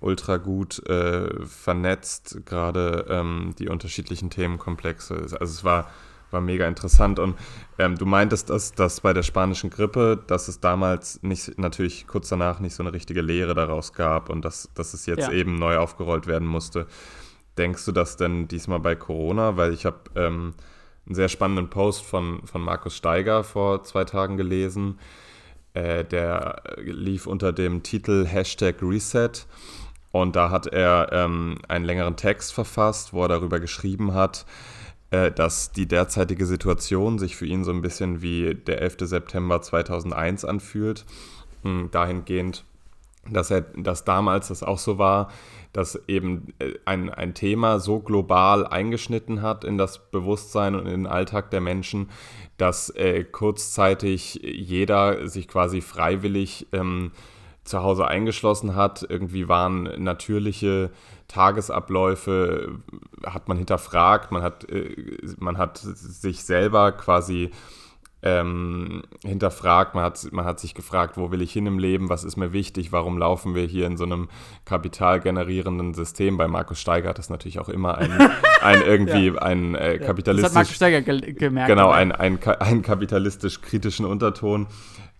ultra 0.00 0.38
gut 0.38 0.84
äh, 0.88 1.46
vernetzt, 1.46 2.40
gerade 2.46 3.06
ähm, 3.10 3.54
die 3.60 3.68
unterschiedlichen 3.68 4.28
Themenkomplexe. 4.30 5.14
Also 5.14 5.36
es 5.36 5.62
war 5.62 5.92
war 6.32 6.40
mega 6.40 6.66
interessant. 6.66 7.18
Und 7.18 7.36
ähm, 7.78 7.96
du 7.96 8.06
meintest, 8.06 8.50
dass, 8.50 8.72
dass 8.72 9.00
bei 9.00 9.12
der 9.12 9.22
spanischen 9.22 9.70
Grippe, 9.70 10.22
dass 10.26 10.48
es 10.48 10.60
damals 10.60 11.22
nicht, 11.22 11.58
natürlich 11.58 12.06
kurz 12.06 12.28
danach 12.28 12.60
nicht 12.60 12.74
so 12.74 12.82
eine 12.82 12.92
richtige 12.92 13.20
Lehre 13.20 13.54
daraus 13.54 13.92
gab 13.92 14.28
und 14.30 14.44
dass, 14.44 14.70
dass 14.74 14.94
es 14.94 15.06
jetzt 15.06 15.28
ja. 15.28 15.32
eben 15.32 15.58
neu 15.58 15.78
aufgerollt 15.78 16.26
werden 16.26 16.48
musste. 16.48 16.86
Denkst 17.58 17.84
du 17.84 17.92
das 17.92 18.16
denn 18.16 18.48
diesmal 18.48 18.80
bei 18.80 18.94
Corona? 18.94 19.56
Weil 19.56 19.72
ich 19.72 19.84
habe 19.84 19.98
ähm, 20.14 20.54
einen 21.06 21.14
sehr 21.14 21.28
spannenden 21.28 21.70
Post 21.70 22.04
von, 22.04 22.46
von 22.46 22.62
Markus 22.62 22.96
Steiger 22.96 23.44
vor 23.44 23.82
zwei 23.84 24.04
Tagen 24.04 24.36
gelesen. 24.36 24.98
Äh, 25.74 26.04
der 26.04 26.62
lief 26.78 27.26
unter 27.26 27.52
dem 27.52 27.82
Titel 27.82 28.26
Hashtag 28.26 28.76
Reset. 28.82 29.46
Und 30.12 30.34
da 30.34 30.50
hat 30.50 30.66
er 30.66 31.10
ähm, 31.12 31.58
einen 31.68 31.84
längeren 31.84 32.16
Text 32.16 32.52
verfasst, 32.52 33.12
wo 33.12 33.22
er 33.22 33.28
darüber 33.28 33.60
geschrieben 33.60 34.12
hat, 34.14 34.44
äh, 35.10 35.32
dass 35.32 35.72
die 35.72 35.86
derzeitige 35.86 36.46
Situation 36.46 37.18
sich 37.18 37.36
für 37.36 37.46
ihn 37.46 37.64
so 37.64 37.70
ein 37.70 37.82
bisschen 37.82 38.22
wie 38.22 38.54
der 38.54 38.80
11. 38.80 38.96
September 39.00 39.60
2001 39.60 40.44
anfühlt. 40.44 41.04
Hm, 41.62 41.90
dahingehend, 41.90 42.64
dass 43.28 43.50
er, 43.50 43.62
dass 43.62 44.04
damals 44.04 44.48
das 44.48 44.62
auch 44.62 44.78
so 44.78 44.98
war, 44.98 45.30
dass 45.72 46.00
eben 46.08 46.52
äh, 46.58 46.74
ein, 46.84 47.10
ein 47.10 47.34
Thema 47.34 47.78
so 47.78 48.00
global 48.00 48.66
eingeschnitten 48.66 49.42
hat 49.42 49.64
in 49.64 49.78
das 49.78 50.10
Bewusstsein 50.10 50.74
und 50.74 50.86
in 50.86 51.02
den 51.02 51.06
Alltag 51.06 51.50
der 51.50 51.60
Menschen, 51.60 52.08
dass 52.56 52.90
äh, 52.90 53.24
kurzzeitig 53.24 54.40
jeder 54.42 55.28
sich 55.28 55.48
quasi 55.48 55.80
freiwillig 55.80 56.66
ähm, 56.72 57.12
zu 57.64 57.82
Hause 57.82 58.06
eingeschlossen 58.06 58.74
hat. 58.74 59.06
Irgendwie 59.08 59.48
waren 59.48 60.02
natürliche 60.02 60.90
Tagesabläufe, 61.30 62.80
hat 63.24 63.48
man 63.48 63.56
hinterfragt, 63.56 64.32
man 64.32 64.42
hat, 64.42 64.68
äh, 64.68 64.96
man 65.38 65.58
hat 65.58 65.78
sich 65.78 66.42
selber 66.42 66.90
quasi 66.92 67.50
ähm, 68.22 69.02
hinterfragt, 69.24 69.94
man 69.94 70.04
hat, 70.04 70.26
man 70.32 70.44
hat 70.44 70.58
sich 70.58 70.74
gefragt, 70.74 71.16
wo 71.16 71.30
will 71.30 71.40
ich 71.40 71.52
hin 71.52 71.66
im 71.66 71.78
Leben, 71.78 72.10
was 72.10 72.24
ist 72.24 72.36
mir 72.36 72.52
wichtig, 72.52 72.90
warum 72.92 73.16
laufen 73.16 73.54
wir 73.54 73.64
hier 73.64 73.86
in 73.86 73.96
so 73.96 74.04
einem 74.04 74.28
kapitalgenerierenden 74.64 75.94
System. 75.94 76.36
Bei 76.36 76.48
Markus 76.48 76.80
Steiger 76.80 77.10
hat 77.10 77.18
das 77.18 77.30
natürlich 77.30 77.60
auch 77.60 77.68
immer 77.68 77.96
ein, 77.96 78.10
ein 78.62 78.82
irgendwie 78.82 79.28
ja. 79.28 79.36
ein 79.36 79.76
äh, 79.76 79.98
kapitalistisch. 79.98 80.42
Das 80.42 80.50
hat 80.50 80.54
Markus 80.54 80.74
Steiger 80.76 81.00
ge 81.00 81.32
gemerkt. 81.32 81.68
Genau, 81.68 81.90
ein, 81.90 82.12
ein, 82.12 82.38
ein 82.58 82.82
kapitalistisch 82.82 83.62
kritischen 83.62 84.04
Unterton. 84.04 84.66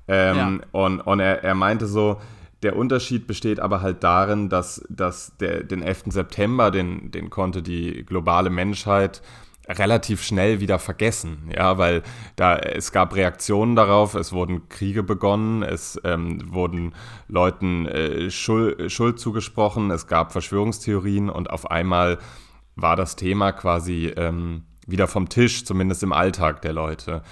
Ähm, 0.09 0.37
ja. 0.37 0.68
Und, 0.73 1.01
und 1.01 1.20
er, 1.20 1.44
er 1.44 1.55
meinte 1.55 1.87
so, 1.87 2.20
der 2.62 2.77
Unterschied 2.77 3.27
besteht 3.27 3.61
aber 3.61 3.81
halt 3.81 4.05
darin, 4.05 4.49
dass, 4.49 4.85
dass 4.88 5.37
der, 5.38 5.64
den 5.64 5.83
11. 5.83 6.05
September, 6.07 6.70
den, 6.70 7.11
den 7.11 7.31
konnte 7.31 7.62
die 7.62 8.05
globale 8.05 8.51
Menschheit 8.51 9.23
relativ 9.68 10.23
schnell 10.23 10.61
wieder 10.61 10.79
vergessen, 10.79 11.51
ja, 11.55 11.79
weil 11.79 12.03
da 12.37 12.57
es 12.57 12.92
gab 12.92 13.14
Reaktionen 13.14 13.77
darauf, 13.77 14.14
es 14.14 14.33
wurden 14.33 14.68
Kriege 14.68 15.03
begonnen, 15.03 15.62
es 15.62 16.01
ähm, 16.05 16.53
wurden 16.53 16.94
Leuten 17.29 17.87
äh, 17.87 18.31
Schuld, 18.31 18.90
Schuld 18.90 19.20
zugesprochen, 19.20 19.90
es 19.90 20.07
gab 20.07 20.33
Verschwörungstheorien 20.33 21.31
und 21.31 21.51
auf 21.51 21.70
einmal 21.70 22.18
war 22.75 22.96
das 22.96 23.16
Thema 23.16 23.53
quasi 23.53 24.12
ähm, 24.16 24.64
wieder 24.87 25.07
vom 25.07 25.29
Tisch, 25.29 25.64
zumindest 25.64 26.03
im 26.03 26.12
Alltag 26.12 26.62
der 26.62 26.73
Leute. 26.73 27.23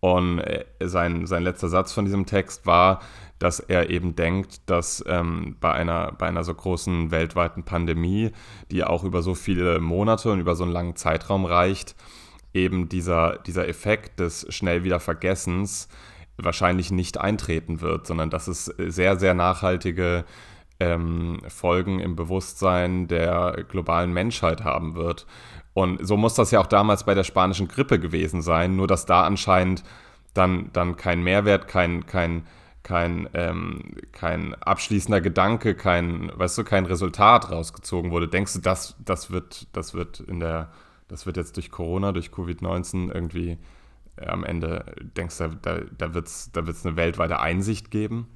Und 0.00 0.40
äh, 0.40 0.64
sein, 0.82 1.26
sein 1.26 1.42
letzter 1.42 1.68
Satz 1.68 1.92
von 1.92 2.04
diesem 2.04 2.26
Text 2.26 2.66
war, 2.66 3.00
dass 3.38 3.60
er 3.60 3.90
eben 3.90 4.16
denkt, 4.16 4.68
dass 4.70 5.04
ähm, 5.06 5.56
bei, 5.60 5.72
einer, 5.72 6.12
bei 6.12 6.26
einer 6.26 6.44
so 6.44 6.54
großen 6.54 7.10
weltweiten 7.10 7.64
Pandemie, 7.64 8.30
die 8.70 8.84
auch 8.84 9.04
über 9.04 9.22
so 9.22 9.34
viele 9.34 9.80
Monate 9.80 10.32
und 10.32 10.40
über 10.40 10.54
so 10.54 10.64
einen 10.64 10.72
langen 10.72 10.96
Zeitraum 10.96 11.44
reicht, 11.44 11.94
eben 12.54 12.88
dieser, 12.88 13.38
dieser 13.38 13.68
Effekt 13.68 14.20
des 14.20 14.46
schnell 14.48 14.84
wieder 14.84 15.00
Vergessens 15.00 15.88
wahrscheinlich 16.38 16.90
nicht 16.90 17.18
eintreten 17.18 17.80
wird, 17.80 18.06
sondern 18.06 18.30
dass 18.30 18.48
es 18.48 18.66
sehr, 18.66 19.16
sehr 19.16 19.34
nachhaltige 19.34 20.24
ähm, 20.80 21.40
Folgen 21.48 22.00
im 22.00 22.16
Bewusstsein 22.16 23.08
der 23.08 23.64
globalen 23.68 24.12
Menschheit 24.12 24.64
haben 24.64 24.94
wird. 24.94 25.26
Und 25.72 26.06
so 26.06 26.16
muss 26.16 26.34
das 26.34 26.50
ja 26.50 26.60
auch 26.60 26.66
damals 26.66 27.04
bei 27.04 27.14
der 27.14 27.24
spanischen 27.24 27.68
Grippe 27.68 27.98
gewesen 27.98 28.42
sein, 28.42 28.76
nur 28.76 28.86
dass 28.86 29.06
da 29.06 29.24
anscheinend 29.24 29.82
dann, 30.34 30.70
dann 30.72 30.96
kein 30.96 31.22
Mehrwert, 31.22 31.68
kein, 31.68 32.06
kein 32.06 32.46
kein, 32.86 33.28
ähm, 33.34 33.96
kein 34.12 34.54
abschließender 34.54 35.20
Gedanke, 35.20 35.74
kein, 35.74 36.30
weißt 36.32 36.56
du, 36.56 36.62
kein 36.62 36.86
Resultat 36.86 37.50
rausgezogen 37.50 38.12
wurde. 38.12 38.28
Denkst 38.28 38.52
du, 38.52 38.60
das, 38.60 38.94
das 39.04 39.32
wird, 39.32 39.66
das 39.72 39.92
wird 39.92 40.20
in 40.20 40.38
der, 40.38 40.70
das 41.08 41.26
wird 41.26 41.36
jetzt 41.36 41.56
durch 41.56 41.72
Corona, 41.72 42.12
durch 42.12 42.28
Covid-19 42.28 43.12
irgendwie 43.12 43.58
am 44.24 44.44
Ende, 44.44 44.84
denkst 45.16 45.38
du, 45.38 45.58
da, 45.60 45.80
da 45.98 46.14
wird 46.14 46.28
es 46.28 46.52
da 46.52 46.64
wird's 46.68 46.86
eine 46.86 46.94
weltweite 46.96 47.40
Einsicht 47.40 47.90
geben? 47.90 48.28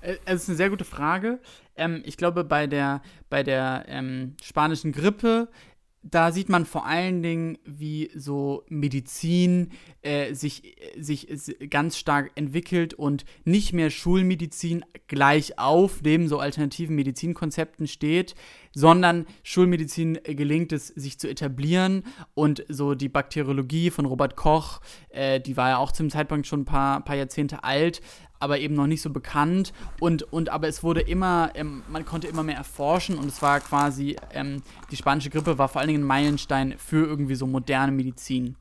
Äh, 0.00 0.16
Es 0.24 0.44
ist 0.44 0.48
eine 0.48 0.56
sehr 0.56 0.70
gute 0.70 0.86
Frage. 0.86 1.38
Ähm, 1.76 2.00
ich 2.06 2.16
glaube, 2.16 2.42
bei 2.42 2.66
der, 2.66 3.02
bei 3.28 3.42
der 3.42 3.84
ähm, 3.86 4.34
spanischen 4.42 4.92
Grippe, 4.92 5.48
da 6.10 6.30
sieht 6.32 6.48
man 6.48 6.66
vor 6.66 6.86
allen 6.86 7.22
Dingen, 7.22 7.58
wie 7.64 8.10
so 8.14 8.64
Medizin 8.68 9.70
äh, 10.02 10.34
sich, 10.34 10.76
sich 10.98 11.30
s- 11.30 11.52
ganz 11.68 11.96
stark 11.98 12.30
entwickelt 12.34 12.94
und 12.94 13.24
nicht 13.44 13.72
mehr 13.72 13.90
Schulmedizin 13.90 14.84
gleich 15.08 15.58
auf 15.58 16.02
neben 16.02 16.28
so 16.28 16.38
alternativen 16.38 16.94
Medizinkonzepten 16.96 17.86
steht, 17.86 18.34
sondern 18.74 19.26
Schulmedizin 19.42 20.18
äh, 20.24 20.34
gelingt 20.34 20.72
es, 20.72 20.88
sich 20.88 21.18
zu 21.18 21.28
etablieren. 21.28 22.04
Und 22.34 22.64
so 22.68 22.94
die 22.94 23.08
Bakteriologie 23.08 23.90
von 23.90 24.04
Robert 24.06 24.36
Koch, 24.36 24.80
äh, 25.08 25.40
die 25.40 25.56
war 25.56 25.70
ja 25.70 25.78
auch 25.78 25.92
zum 25.92 26.10
Zeitpunkt 26.10 26.46
schon 26.46 26.60
ein 26.60 26.66
paar, 26.66 27.02
paar 27.04 27.16
Jahrzehnte 27.16 27.64
alt, 27.64 28.00
aber 28.38 28.58
eben 28.58 28.74
noch 28.74 28.86
nicht 28.86 29.02
so 29.02 29.10
bekannt 29.10 29.72
und, 30.00 30.22
und 30.32 30.48
aber 30.48 30.68
es 30.68 30.82
wurde 30.82 31.00
immer, 31.00 31.50
ähm, 31.54 31.82
man 31.88 32.04
konnte 32.04 32.26
immer 32.26 32.42
mehr 32.42 32.56
erforschen 32.56 33.18
und 33.18 33.26
es 33.26 33.42
war 33.42 33.60
quasi, 33.60 34.16
ähm, 34.32 34.62
die 34.90 34.96
spanische 34.96 35.30
Grippe 35.30 35.58
war 35.58 35.68
vor 35.68 35.80
allen 35.80 35.88
Dingen 35.88 36.02
ein 36.02 36.06
Meilenstein 36.06 36.74
für 36.78 37.06
irgendwie 37.06 37.34
so 37.34 37.46
moderne 37.46 37.92
Medizin. 37.92 38.56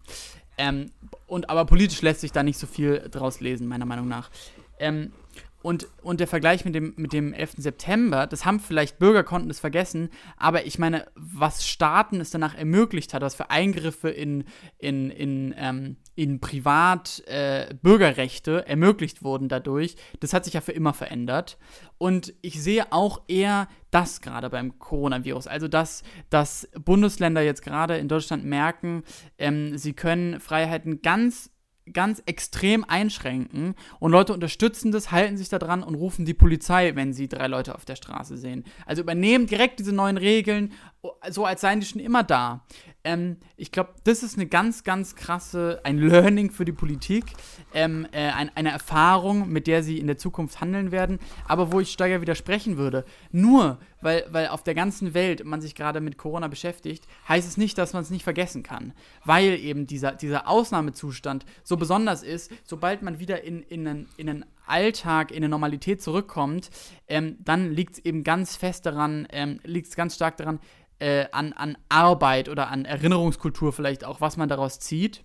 Ähm, 0.57 0.91
und 1.27 1.49
aber 1.49 1.65
politisch 1.65 2.01
lässt 2.01 2.21
sich 2.21 2.31
da 2.31 2.43
nicht 2.43 2.57
so 2.57 2.67
viel 2.67 3.09
draus 3.11 3.41
lesen, 3.41 3.67
meiner 3.67 3.85
Meinung 3.85 4.07
nach. 4.07 4.29
Ähm, 4.79 5.11
und, 5.65 5.87
und 6.03 6.19
der 6.19 6.27
Vergleich 6.27 6.63
mit 6.63 6.75
dem, 6.75 6.93
mit 6.95 7.11
dem 7.11 7.33
11. 7.33 7.53
September, 7.57 8.27
das 8.27 8.45
haben 8.45 8.59
vielleicht 8.59 8.99
Bürger 8.99 9.23
konnten 9.23 9.47
das 9.47 9.59
vergessen, 9.59 10.09
aber 10.37 10.67
ich 10.67 10.77
meine, 10.77 11.07
was 11.15 11.67
Staaten 11.67 12.21
es 12.21 12.29
danach 12.29 12.55
ermöglicht 12.55 13.15
hat, 13.15 13.23
was 13.23 13.33
für 13.33 13.49
Eingriffe 13.49 14.11
in, 14.11 14.43
in, 14.77 15.09
in, 15.09 15.55
ähm, 15.57 15.95
in 16.13 16.39
Privat-Bürgerrechte 16.39 18.67
ermöglicht 18.67 19.23
wurden 19.23 19.49
dadurch, 19.49 19.95
das 20.19 20.33
hat 20.33 20.45
sich 20.45 20.53
ja 20.53 20.61
für 20.61 20.73
immer 20.73 20.93
verändert. 20.93 21.57
Und 21.97 22.35
ich 22.43 22.61
sehe 22.61 22.91
auch 22.91 23.21
eher 23.27 23.67
das 23.89 24.21
gerade 24.21 24.51
beim 24.51 24.77
Coronavirus. 24.77 25.47
Also, 25.47 25.67
dass, 25.67 26.03
dass 26.29 26.69
Bundesländer 26.79 27.41
jetzt 27.41 27.63
gerade 27.63 27.97
in 27.97 28.07
Deutschland 28.07 28.45
merken, 28.45 29.01
ähm, 29.39 29.79
sie 29.79 29.93
können 29.93 30.39
Freiheiten 30.39 31.01
ganz 31.01 31.49
ganz 31.93 32.21
extrem 32.25 32.83
einschränken 32.83 33.75
und 33.99 34.11
Leute 34.11 34.33
unterstützen 34.33 34.91
das, 34.91 35.11
halten 35.11 35.37
sich 35.37 35.49
daran 35.49 35.83
und 35.83 35.95
rufen 35.95 36.25
die 36.25 36.33
Polizei, 36.33 36.95
wenn 36.95 37.13
sie 37.13 37.27
drei 37.27 37.47
Leute 37.47 37.75
auf 37.75 37.85
der 37.85 37.95
Straße 37.95 38.37
sehen. 38.37 38.63
Also 38.85 39.03
übernehmen 39.03 39.45
direkt 39.45 39.79
diese 39.79 39.93
neuen 39.93 40.17
Regeln, 40.17 40.73
so 41.29 41.45
als 41.45 41.61
seien 41.61 41.79
die 41.79 41.85
schon 41.85 42.01
immer 42.01 42.23
da. 42.23 42.65
Ähm, 43.03 43.37
ich 43.55 43.71
glaube, 43.71 43.93
das 44.03 44.23
ist 44.23 44.35
eine 44.35 44.47
ganz, 44.47 44.83
ganz 44.83 45.15
krasse, 45.15 45.79
ein 45.83 45.99
Learning 45.99 46.51
für 46.51 46.65
die 46.65 46.71
Politik, 46.71 47.25
ähm, 47.73 48.07
äh, 48.11 48.31
ein, 48.31 48.49
eine 48.55 48.71
Erfahrung, 48.71 49.49
mit 49.49 49.67
der 49.67 49.83
sie 49.83 49.99
in 49.99 50.07
der 50.07 50.17
Zukunft 50.17 50.59
handeln 50.59 50.91
werden, 50.91 51.19
aber 51.47 51.71
wo 51.71 51.79
ich 51.79 51.91
Steiger 51.91 52.21
widersprechen 52.21 52.77
würde. 52.77 53.05
Nur 53.31 53.77
weil, 54.01 54.25
weil 54.29 54.47
auf 54.47 54.63
der 54.63 54.75
ganzen 54.75 55.13
Welt 55.13 55.45
man 55.45 55.61
sich 55.61 55.75
gerade 55.75 56.01
mit 56.01 56.17
Corona 56.17 56.47
beschäftigt, 56.47 57.07
heißt 57.27 57.47
es 57.47 57.57
nicht, 57.57 57.77
dass 57.77 57.93
man 57.93 58.01
es 58.01 58.09
nicht 58.09 58.23
vergessen 58.23 58.63
kann. 58.63 58.93
Weil 59.23 59.59
eben 59.59 59.87
dieser, 59.87 60.11
dieser 60.11 60.47
Ausnahmezustand 60.47 61.45
so 61.63 61.77
besonders 61.77 62.23
ist, 62.23 62.51
sobald 62.63 63.01
man 63.01 63.19
wieder 63.19 63.43
in, 63.43 63.61
in, 63.63 63.87
einen, 63.87 64.07
in 64.17 64.29
einen 64.29 64.45
Alltag, 64.67 65.31
in 65.31 65.37
eine 65.37 65.49
Normalität 65.49 66.01
zurückkommt, 66.01 66.69
ähm, 67.07 67.37
dann 67.39 67.71
liegt 67.71 67.95
es 67.95 68.05
eben 68.05 68.23
ganz 68.23 68.55
fest 68.55 68.85
daran, 68.85 69.27
ähm, 69.31 69.59
liegt 69.63 69.87
es 69.87 69.95
ganz 69.95 70.15
stark 70.15 70.37
daran, 70.37 70.59
äh, 70.99 71.25
an, 71.31 71.53
an 71.53 71.77
Arbeit 71.89 72.49
oder 72.49 72.69
an 72.69 72.85
Erinnerungskultur 72.85 73.73
vielleicht 73.73 74.05
auch, 74.05 74.21
was 74.21 74.37
man 74.37 74.49
daraus 74.49 74.79
zieht. 74.79 75.23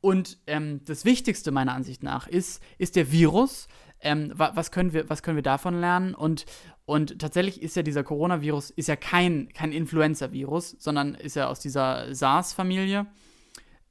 Und 0.00 0.38
ähm, 0.46 0.82
das 0.84 1.04
Wichtigste 1.04 1.50
meiner 1.50 1.74
Ansicht 1.74 2.02
nach 2.02 2.28
ist, 2.28 2.62
ist 2.78 2.96
der 2.96 3.10
Virus. 3.10 3.66
Ähm, 4.00 4.32
wa 4.34 4.52
was, 4.54 4.70
können 4.70 4.92
wir, 4.92 5.08
was 5.08 5.22
können 5.22 5.36
wir 5.36 5.42
davon 5.42 5.80
lernen? 5.80 6.14
Und, 6.14 6.44
und 6.84 7.18
tatsächlich 7.18 7.62
ist 7.62 7.76
ja 7.76 7.82
dieser 7.82 8.04
Coronavirus 8.04 8.70
ist 8.70 8.88
ja 8.88 8.96
kein, 8.96 9.48
kein 9.54 9.72
Influenza-Virus, 9.72 10.76
sondern 10.78 11.14
ist 11.14 11.34
ja 11.34 11.48
aus 11.48 11.60
dieser 11.60 12.14
SARS-Familie. 12.14 13.06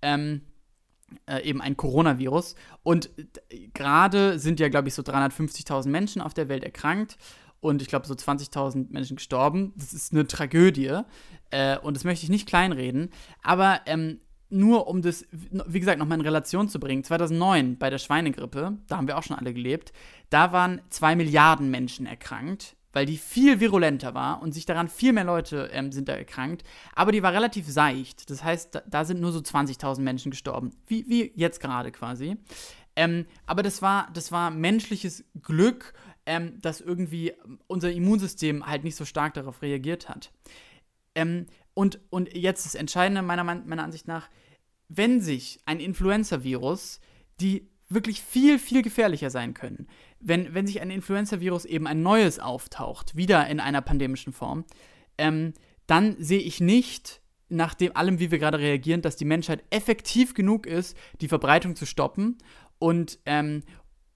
Ähm, 0.02 0.42
äh, 1.28 1.42
eben 1.44 1.62
ein 1.62 1.78
Coronavirus. 1.78 2.56
Und 2.84 3.10
gerade 3.74 4.40
sind 4.40 4.60
ja, 4.60 4.70
glaube 4.70 4.88
ich, 4.88 4.94
so 4.94 5.02
350.000 5.02 5.88
Menschen 5.90 6.22
auf 6.22 6.34
der 6.34 6.50
Welt 6.50 6.64
erkrankt 6.64 7.18
und 7.60 7.82
ich 7.82 7.88
glaube 7.88 8.08
so 8.08 8.14
20.000 8.14 8.88
Menschen 8.92 9.18
gestorben. 9.18 9.74
Das 9.76 9.94
ist 9.94 10.14
eine 10.14 10.28
Tragödie 10.28 11.02
äh, 11.52 11.78
und 11.80 11.96
das 11.96 12.04
möchte 12.04 12.24
ich 12.24 12.30
nicht 12.30 12.48
kleinreden. 12.48 13.12
Aber 13.42 13.82
ähm, 13.86 14.20
nur 14.50 14.88
um 14.88 15.02
das, 15.02 15.26
wie 15.32 15.80
gesagt, 15.80 16.00
nochmal 16.00 16.20
in 16.20 16.26
Relation 16.26 16.70
zu 16.70 16.80
bringen, 16.80 17.04
2009 17.04 17.78
bei 17.78 17.90
der 17.90 17.98
Schweinegrippe, 17.98 18.78
da 18.88 18.98
haben 18.98 19.08
wir 19.08 19.18
auch 19.18 19.24
schon 19.24 19.36
alle 19.36 19.54
gelebt, 19.54 19.92
da 20.30 20.52
waren 20.52 20.82
zwei 20.90 21.16
Milliarden 21.16 21.72
Menschen 21.72 22.06
erkrankt, 22.06 22.76
weil 22.96 23.06
die 23.06 23.18
viel 23.18 23.60
virulenter 23.60 24.14
war 24.14 24.42
und 24.42 24.54
sich 24.54 24.66
daran 24.66 24.88
viel 24.88 25.12
mehr 25.12 25.26
Leute 25.26 25.70
ähm, 25.74 25.92
sind 25.92 26.08
da 26.08 26.14
erkrankt, 26.14 26.64
aber 26.96 27.12
die 27.12 27.22
war 27.22 27.34
relativ 27.34 27.68
seicht. 27.68 28.30
Das 28.30 28.42
heißt, 28.42 28.74
da, 28.74 28.84
da 28.88 29.04
sind 29.04 29.20
nur 29.20 29.34
so 29.34 29.40
20.000 29.40 30.00
Menschen 30.00 30.32
gestorben, 30.32 30.72
wie, 30.88 31.06
wie 31.10 31.34
jetzt 31.36 31.60
gerade 31.60 31.92
quasi. 31.92 32.38
Ähm, 32.96 33.26
aber 33.46 33.64
das 33.64 33.82
war, 33.82 34.10
das 34.14 34.32
war 34.32 34.50
menschliches 34.50 35.26
Glück, 35.42 35.94
ähm, 36.26 36.58
dass 36.62 36.80
irgendwie 36.80 37.34
unser 37.68 37.92
Immunsystem 37.92 38.66
halt 38.66 38.86
nicht 38.86 38.96
so 38.96 39.04
stark 39.04 39.34
darauf 39.34 39.62
reagiert 39.62 40.08
hat. 40.08 40.32
Ähm, 41.16 41.48
und, 41.74 42.00
und 42.12 42.34
jetzt 42.34 42.66
das 42.66 42.76
Entscheidende 42.76 43.22
meiner, 43.22 43.44
meiner 43.44 43.84
Ansicht 43.84 44.08
nach, 44.08 44.30
wenn 44.88 45.20
sich 45.20 45.60
ein 45.66 45.82
Influenza-Virus, 45.82 47.02
die 47.42 47.68
wirklich 47.90 48.22
viel, 48.22 48.60
viel 48.60 48.82
gefährlicher 48.82 49.30
sein 49.30 49.54
können, 49.54 49.88
wenn, 50.20 50.54
wenn 50.54 50.68
sich 50.68 50.82
ein 50.82 50.90
Influenza-Virus 50.90 51.66
eben 51.66 51.88
ein 51.88 52.02
neues 52.02 52.40
auftaucht, 52.40 53.16
wieder 53.16 53.48
in 53.48 53.60
einer 53.60 53.82
pandemischen 53.82 54.34
Form, 54.34 54.66
ähm, 55.18 55.54
dann 55.88 56.16
sehe 56.20 56.40
ich 56.40 56.60
nicht, 56.60 57.22
nach 57.48 57.76
dem 57.76 57.96
allem, 57.96 58.20
wie 58.20 58.32
wir 58.32 58.40
gerade 58.40 58.58
reagieren, 58.58 59.04
dass 59.04 59.18
die 59.18 59.26
Menschheit 59.26 59.64
effektiv 59.70 60.34
genug 60.34 60.66
ist, 60.66 60.98
die 61.22 61.28
Verbreitung 61.28 61.76
zu 61.76 61.86
stoppen 61.86 62.38
und, 62.80 63.20
ähm, 63.26 63.64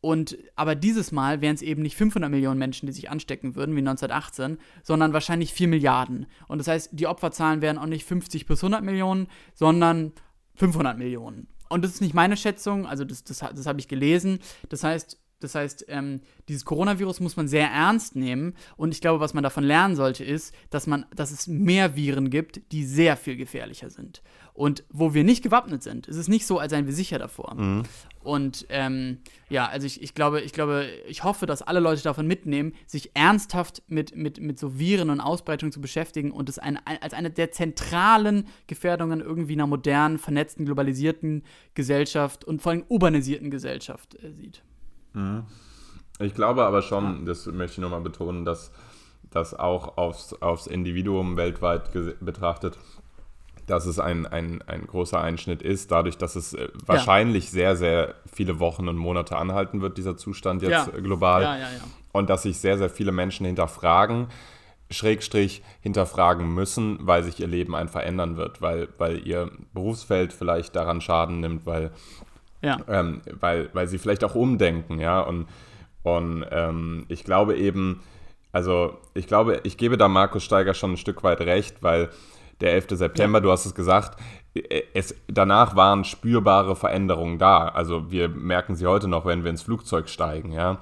und 0.01 0.37
aber 0.55 0.75
dieses 0.75 1.11
Mal 1.11 1.41
wären 1.41 1.55
es 1.55 1.61
eben 1.61 1.81
nicht 1.81 1.95
500 1.95 2.31
Millionen 2.31 2.57
Menschen, 2.57 2.87
die 2.87 2.93
sich 2.93 3.09
anstecken 3.09 3.55
würden, 3.55 3.75
wie 3.75 3.79
1918, 3.79 4.57
sondern 4.81 5.13
wahrscheinlich 5.13 5.53
4 5.53 5.67
Milliarden. 5.67 6.25
Und 6.47 6.57
das 6.57 6.67
heißt, 6.67 6.89
die 6.93 7.05
Opferzahlen 7.05 7.61
wären 7.61 7.77
auch 7.77 7.85
nicht 7.85 8.05
50 8.05 8.45
bis 8.45 8.63
100 8.63 8.81
Millionen, 8.83 9.27
sondern 9.53 10.13
500 10.55 10.97
Millionen. 10.97 11.47
Und 11.69 11.83
das 11.83 11.91
ist 11.93 12.01
nicht 12.01 12.13
meine 12.13 12.35
Schätzung, 12.35 12.85
also 12.85 13.05
das, 13.05 13.23
das, 13.23 13.39
das 13.39 13.65
habe 13.65 13.79
ich 13.79 13.87
gelesen. 13.87 14.39
Das 14.69 14.83
heißt, 14.83 15.17
das 15.39 15.55
heißt, 15.55 15.85
ähm, 15.87 16.21
dieses 16.49 16.65
Coronavirus 16.65 17.21
muss 17.21 17.37
man 17.37 17.47
sehr 17.47 17.69
ernst 17.69 18.15
nehmen. 18.15 18.55
Und 18.75 18.93
ich 18.93 19.01
glaube, 19.01 19.21
was 19.21 19.33
man 19.33 19.43
davon 19.43 19.63
lernen 19.63 19.95
sollte, 19.95 20.23
ist, 20.23 20.53
dass, 20.69 20.85
man, 20.85 21.05
dass 21.15 21.31
es 21.31 21.47
mehr 21.47 21.95
Viren 21.95 22.29
gibt, 22.29 22.71
die 22.71 22.85
sehr 22.85 23.15
viel 23.15 23.37
gefährlicher 23.37 23.89
sind. 23.89 24.21
Und 24.59 24.83
wo 24.89 25.13
wir 25.13 25.23
nicht 25.23 25.41
gewappnet 25.41 25.83
sind, 25.83 26.07
ist 26.07 26.17
es 26.17 26.27
nicht 26.27 26.45
so, 26.45 26.59
als 26.59 26.71
seien 26.71 26.85
wir 26.85 26.91
sicher 26.91 27.17
davor. 27.17 27.55
Mhm. 27.55 27.83
Und 28.21 28.65
ähm, 28.67 29.19
ja, 29.47 29.65
also 29.65 29.87
ich, 29.87 30.03
ich 30.03 30.13
glaube, 30.13 30.41
ich 30.41 30.51
glaube, 30.51 30.85
ich 31.07 31.23
hoffe, 31.23 31.45
dass 31.45 31.61
alle 31.61 31.79
Leute 31.79 32.03
davon 32.03 32.27
mitnehmen, 32.27 32.73
sich 32.85 33.11
ernsthaft 33.13 33.83
mit, 33.87 34.17
mit, 34.17 34.41
mit 34.41 34.59
so 34.59 34.77
Viren 34.77 35.11
und 35.11 35.21
Ausbreitung 35.21 35.71
zu 35.71 35.79
beschäftigen 35.79 36.31
und 36.31 36.49
es 36.49 36.59
ein, 36.59 36.77
als 36.85 37.13
eine 37.13 37.31
der 37.31 37.53
zentralen 37.53 38.47
Gefährdungen 38.67 39.21
irgendwie 39.21 39.53
einer 39.53 39.65
modernen, 39.65 40.17
vernetzten, 40.17 40.65
globalisierten 40.65 41.43
Gesellschaft 41.73 42.43
und 42.43 42.61
vor 42.61 42.73
allem 42.73 42.83
urbanisierten 42.89 43.51
Gesellschaft 43.51 44.15
äh, 44.15 44.33
sieht. 44.33 44.61
Mhm. 45.13 45.45
Ich 46.19 46.33
glaube 46.33 46.65
aber 46.65 46.81
schon, 46.81 47.25
das 47.25 47.45
möchte 47.45 47.75
ich 47.75 47.77
nochmal 47.77 48.01
betonen, 48.01 48.43
dass 48.43 48.73
das 49.31 49.53
auch 49.53 49.97
aufs, 49.97 50.33
aufs 50.41 50.67
Individuum 50.67 51.37
weltweit 51.37 51.91
betrachtet, 52.19 52.77
dass 53.69 53.85
es 53.85 53.99
ein, 53.99 54.25
ein, 54.25 54.61
ein 54.67 54.87
großer 54.87 55.21
Einschnitt 55.21 55.61
ist, 55.61 55.91
dadurch, 55.91 56.17
dass 56.17 56.35
es 56.35 56.53
äh, 56.53 56.69
wahrscheinlich 56.85 57.45
ja. 57.45 57.51
sehr, 57.51 57.75
sehr 57.75 58.15
viele 58.31 58.59
Wochen 58.59 58.87
und 58.87 58.97
Monate 58.97 59.37
anhalten 59.37 59.81
wird, 59.81 59.97
dieser 59.97 60.17
Zustand 60.17 60.61
jetzt 60.61 60.71
ja. 60.71 60.99
global. 60.99 61.43
Ja, 61.43 61.57
und 62.11 62.29
dass 62.29 62.43
sich 62.43 62.57
sehr, 62.57 62.77
sehr 62.77 62.89
viele 62.89 63.11
Menschen 63.11 63.45
hinterfragen, 63.45 64.27
Schrägstrich 64.89 65.61
hinterfragen 65.81 66.51
müssen, 66.53 66.97
weil 67.01 67.23
sich 67.23 67.39
ihr 67.39 67.47
Leben 67.47 67.75
ein 67.75 67.87
verändern 67.87 68.37
wird, 68.37 68.61
weil, 68.61 68.89
weil 68.97 69.25
ihr 69.27 69.51
Berufsfeld 69.73 70.33
vielleicht 70.33 70.75
daran 70.75 71.01
Schaden 71.01 71.39
nimmt, 71.39 71.67
weil, 71.67 71.91
ähm, 72.63 73.21
weil, 73.39 73.69
weil 73.73 73.87
sie 73.87 73.99
vielleicht 73.99 74.23
auch 74.23 74.33
umdenken, 74.33 74.99
ja. 74.99 75.21
Und, 75.21 75.47
und 76.01 76.45
ähm, 76.49 77.05
ich 77.07 77.23
glaube 77.23 77.55
eben, 77.55 78.01
also 78.51 78.97
ich 79.13 79.27
glaube, 79.27 79.61
ich 79.63 79.77
gebe 79.77 79.97
da 79.97 80.07
Markus 80.07 80.43
Steiger 80.43 80.73
schon 80.73 80.93
ein 80.93 80.97
Stück 80.97 81.23
weit 81.23 81.41
recht, 81.41 81.83
weil 81.83 82.09
der 82.61 82.73
11. 82.73 82.87
September, 82.91 83.39
ja. 83.39 83.41
du 83.41 83.51
hast 83.51 83.65
es 83.65 83.75
gesagt, 83.75 84.17
es, 84.93 85.15
danach 85.27 85.75
waren 85.75 86.03
spürbare 86.03 86.75
Veränderungen 86.75 87.37
da. 87.37 87.67
Also 87.67 88.11
wir 88.11 88.29
merken 88.29 88.75
sie 88.75 88.87
heute 88.87 89.07
noch, 89.07 89.25
wenn 89.25 89.43
wir 89.43 89.51
ins 89.51 89.61
Flugzeug 89.61 90.09
steigen, 90.09 90.51
ja. 90.51 90.79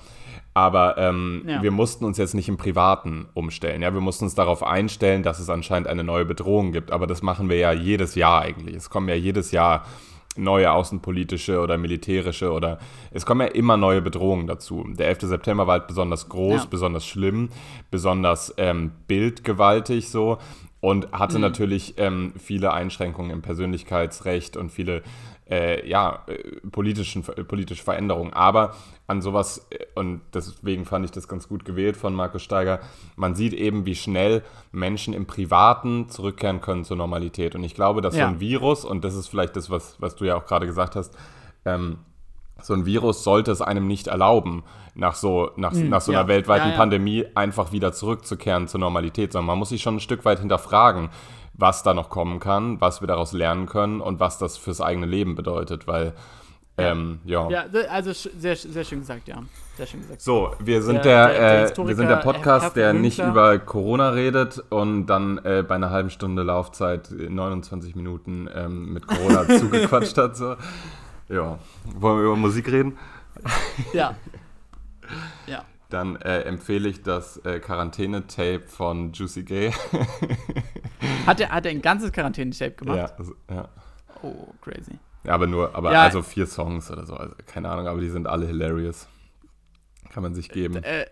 Aber 0.53 0.97
ähm, 0.97 1.43
ja. 1.45 1.61
wir 1.61 1.69
mussten 1.69 2.03
uns 2.03 2.17
jetzt 2.17 2.33
nicht 2.33 2.49
im 2.49 2.57
Privaten 2.57 3.27
umstellen. 3.35 3.83
Ja, 3.83 3.93
wir 3.93 4.01
mussten 4.01 4.23
uns 4.25 4.33
darauf 4.33 4.63
einstellen, 4.63 5.21
dass 5.21 5.37
es 5.39 5.51
anscheinend 5.51 5.87
eine 5.87 6.03
neue 6.03 6.25
Bedrohung 6.25 6.71
gibt. 6.71 6.91
Aber 6.91 7.05
das 7.05 7.21
machen 7.21 7.47
wir 7.47 7.57
ja 7.57 7.71
jedes 7.71 8.15
Jahr 8.15 8.41
eigentlich. 8.41 8.75
Es 8.75 8.89
kommen 8.89 9.07
ja 9.07 9.13
jedes 9.13 9.51
Jahr 9.51 9.85
neue 10.35 10.71
außenpolitische 10.71 11.59
oder 11.59 11.77
militärische 11.77 12.51
oder 12.51 12.79
es 13.11 13.25
kommen 13.25 13.41
ja 13.41 13.53
immer 13.53 13.77
neue 13.77 14.01
Bedrohungen 14.01 14.47
dazu. 14.47 14.83
Der 14.87 15.09
11. 15.09 15.21
September 15.21 15.67
war 15.67 15.73
halt 15.79 15.87
besonders 15.87 16.29
groß, 16.29 16.63
Ja. 16.63 16.67
besonders 16.69 17.05
schlimm, 17.05 17.49
besonders 17.91 18.53
ähm, 18.57 18.91
bildgewaltig 19.07 20.09
so 20.09 20.37
und 20.79 21.11
hatte 21.11 21.35
Mhm. 21.37 21.41
natürlich 21.41 21.95
ähm, 21.97 22.33
viele 22.37 22.71
Einschränkungen 22.73 23.31
im 23.31 23.41
Persönlichkeitsrecht 23.41 24.57
und 24.57 24.71
viele 24.71 25.01
äh, 25.49 25.87
ja, 25.87 26.23
äh, 26.27 26.59
politischen, 26.71 27.23
äh, 27.37 27.43
politische 27.45 27.81
Veränderungen. 27.81 28.33
Aber 28.33 28.75
an 29.07 29.21
sowas, 29.21 29.65
äh, 29.69 29.85
und 29.95 30.19
deswegen 30.33 30.83
fand 30.83 31.05
ich 31.05 31.11
das 31.11 31.29
ganz 31.29 31.47
gut 31.47 31.63
gewählt 31.63 31.95
von 31.95 32.13
Markus 32.13 32.43
Steiger, 32.43 32.81
man 33.15 33.33
sieht 33.33 33.53
eben, 33.53 33.85
wie 33.85 33.95
schnell 33.95 34.43
Menschen 34.73 35.13
im 35.13 35.25
Privaten 35.25 36.09
zurückkehren 36.09 36.59
können 36.59 36.83
zur 36.83 36.97
Normalität. 36.97 37.55
Und 37.55 37.63
ich 37.63 37.75
glaube, 37.75 38.01
dass 38.01 38.15
Ja. 38.17 38.25
so 38.27 38.33
ein 38.33 38.39
Virus, 38.41 38.83
und 38.83 39.05
das 39.05 39.15
ist 39.15 39.27
vielleicht 39.27 39.55
das, 39.55 39.69
was, 39.69 39.95
was 40.01 40.17
du 40.17 40.25
ja 40.25 40.35
auch 40.35 40.45
gerade 40.45 40.65
gesagt 40.65 40.97
hast, 40.97 41.17
ähm, 41.63 41.99
so 42.61 42.73
ein 42.73 42.85
Virus 42.85 43.23
sollte 43.23 43.51
es 43.51 43.61
einem 43.61 43.87
nicht 43.87 44.07
erlauben, 44.07 44.63
nach 44.95 45.15
so, 45.15 45.51
nach, 45.57 45.73
nach 45.73 46.01
so 46.01 46.11
ja. 46.11 46.19
einer 46.19 46.27
weltweiten 46.27 46.67
Ja, 46.67 46.71
ja. 46.71 46.77
Pandemie 46.77 47.25
einfach 47.35 47.71
wieder 47.71 47.93
zurückzukehren 47.93 48.67
zur 48.67 48.79
Normalität, 48.79 49.31
sondern 49.31 49.47
man 49.47 49.59
muss 49.59 49.69
sich 49.69 49.81
schon 49.81 49.97
ein 49.97 49.99
Stück 49.99 50.25
weit 50.25 50.39
hinterfragen, 50.39 51.09
was 51.53 51.83
da 51.83 51.93
noch 51.93 52.09
kommen 52.09 52.39
kann, 52.39 52.81
was 52.81 53.01
wir 53.01 53.07
daraus 53.07 53.31
lernen 53.31 53.67
können 53.67 54.01
und 54.01 54.19
was 54.19 54.37
das 54.39 54.57
fürs 54.57 54.81
eigene 54.81 55.05
Leben 55.05 55.35
bedeutet, 55.35 55.87
weil, 55.87 56.13
ähm, 56.79 57.19
ja. 57.25 57.49
Ja, 57.49 57.65
also 57.89 58.11
sehr, 58.13 58.55
sehr 58.55 58.83
schön 58.83 58.99
gesagt, 58.99 59.27
ja. 59.27 59.37
Sehr 59.77 59.85
schön 59.85 60.01
gesagt. 60.01 60.21
So, 60.21 60.51
wir 60.59 60.81
sind 60.81 61.05
Der- 61.05 61.27
der, 61.27 61.27
der- 61.27 61.67
der 61.69 61.77
äh, 61.79 61.87
wir 61.87 61.95
sind 61.95 62.07
der 62.09 62.15
Podcast, 62.17 62.65
Herr 62.65 62.71
der 62.73 62.93
nicht 62.93 63.19
über 63.19 63.59
Corona 63.59 64.09
redet 64.09 64.63
und 64.71 65.05
dann 65.05 65.37
äh, 65.39 65.63
bei 65.67 65.75
einer 65.75 65.91
halben 65.91 66.09
Stunde 66.09 66.41
Laufzeit 66.41 67.11
äh, 67.11 67.29
29 67.29 67.95
Minuten 67.95 68.49
ähm, 68.53 68.93
mit 68.93 69.05
Corona 69.07 69.47
zugequatscht 69.59 70.17
hat. 70.17 70.35
So. 70.35 70.55
Ja, 71.29 71.59
wollen 71.83 72.17
wir 72.19 72.25
über 72.25 72.35
Musik 72.35 72.71
reden? 72.71 72.97
Ja. 73.93 74.15
Ja. 75.45 75.63
Dann 75.89 76.17
äh, 76.17 76.41
empfehle 76.41 76.89
ich 76.89 77.01
das 77.01 77.37
äh, 77.45 77.61
Quarantäne-Tape 77.61 78.63
von 78.67 79.13
Juicy 79.13 79.43
Gay. 79.43 79.71
Hat 81.25 81.39
er, 81.39 81.49
hat 81.51 81.65
er 81.65 81.71
ein 81.71 81.81
ganzes 81.81 82.11
Quarantäne-Tape 82.11 82.71
gemacht? 82.71 82.97
ja, 82.97 83.05
also, 83.17 83.33
ja. 83.49 83.69
Oh, 84.21 84.47
crazy. 84.59 84.99
ja, 85.23 85.33
aber 85.33 85.47
nur, 85.47 85.73
aber 85.75 85.93
Ja. 85.93 86.01
also 86.03 86.21
vier 86.23 86.45
Songs 86.45 86.91
oder 86.91 87.05
so, 87.05 87.15
also 87.15 87.33
keine 87.45 87.69
Ahnung, 87.69 87.87
aber 87.87 88.01
die 88.01 88.09
sind 88.09 88.27
alle 88.27 88.45
hilarious. 88.47 89.07
Kann 90.09 90.23
man 90.23 90.35
sich 90.35 90.49
geben. 90.49 90.83
Äh, 90.83 91.05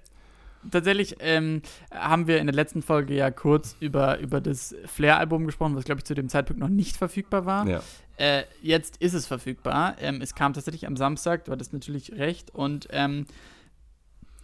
tatsächlich 0.72 1.18
ähm, 1.20 1.62
haben 1.92 2.28
wir 2.28 2.40
in 2.40 2.48
der 2.48 2.56
letzten 2.56 2.82
Folge 2.82 3.16
ja 3.16 3.32
kurz 3.32 3.76
über, 3.80 4.20
über 4.20 4.42
das 4.42 4.76
Flair-Album 4.86 5.46
gesprochen, 5.46 5.76
was, 5.76 5.86
glaube 5.86 6.00
ich, 6.00 6.06
zu 6.06 6.16
dem 6.16 6.30
Zeitpunkt 6.30 6.60
noch 6.60 6.70
nicht 6.70 6.98
verfügbar 6.98 7.46
war. 7.46 7.68
Ja. 7.68 7.82
Äh, 8.18 8.44
jetzt 8.62 8.98
ist 8.98 9.14
es 9.14 9.28
verfügbar. 9.28 9.96
Ähm, 10.00 10.22
es 10.22 10.36
kam 10.36 10.54
tatsächlich 10.54 10.88
am 10.88 10.96
Samstag, 10.98 11.46
du 11.46 11.52
hattest 11.52 11.74
natürlich 11.74 12.14
recht. 12.14 12.54
Und 12.54 12.88
ähm, 12.92 13.26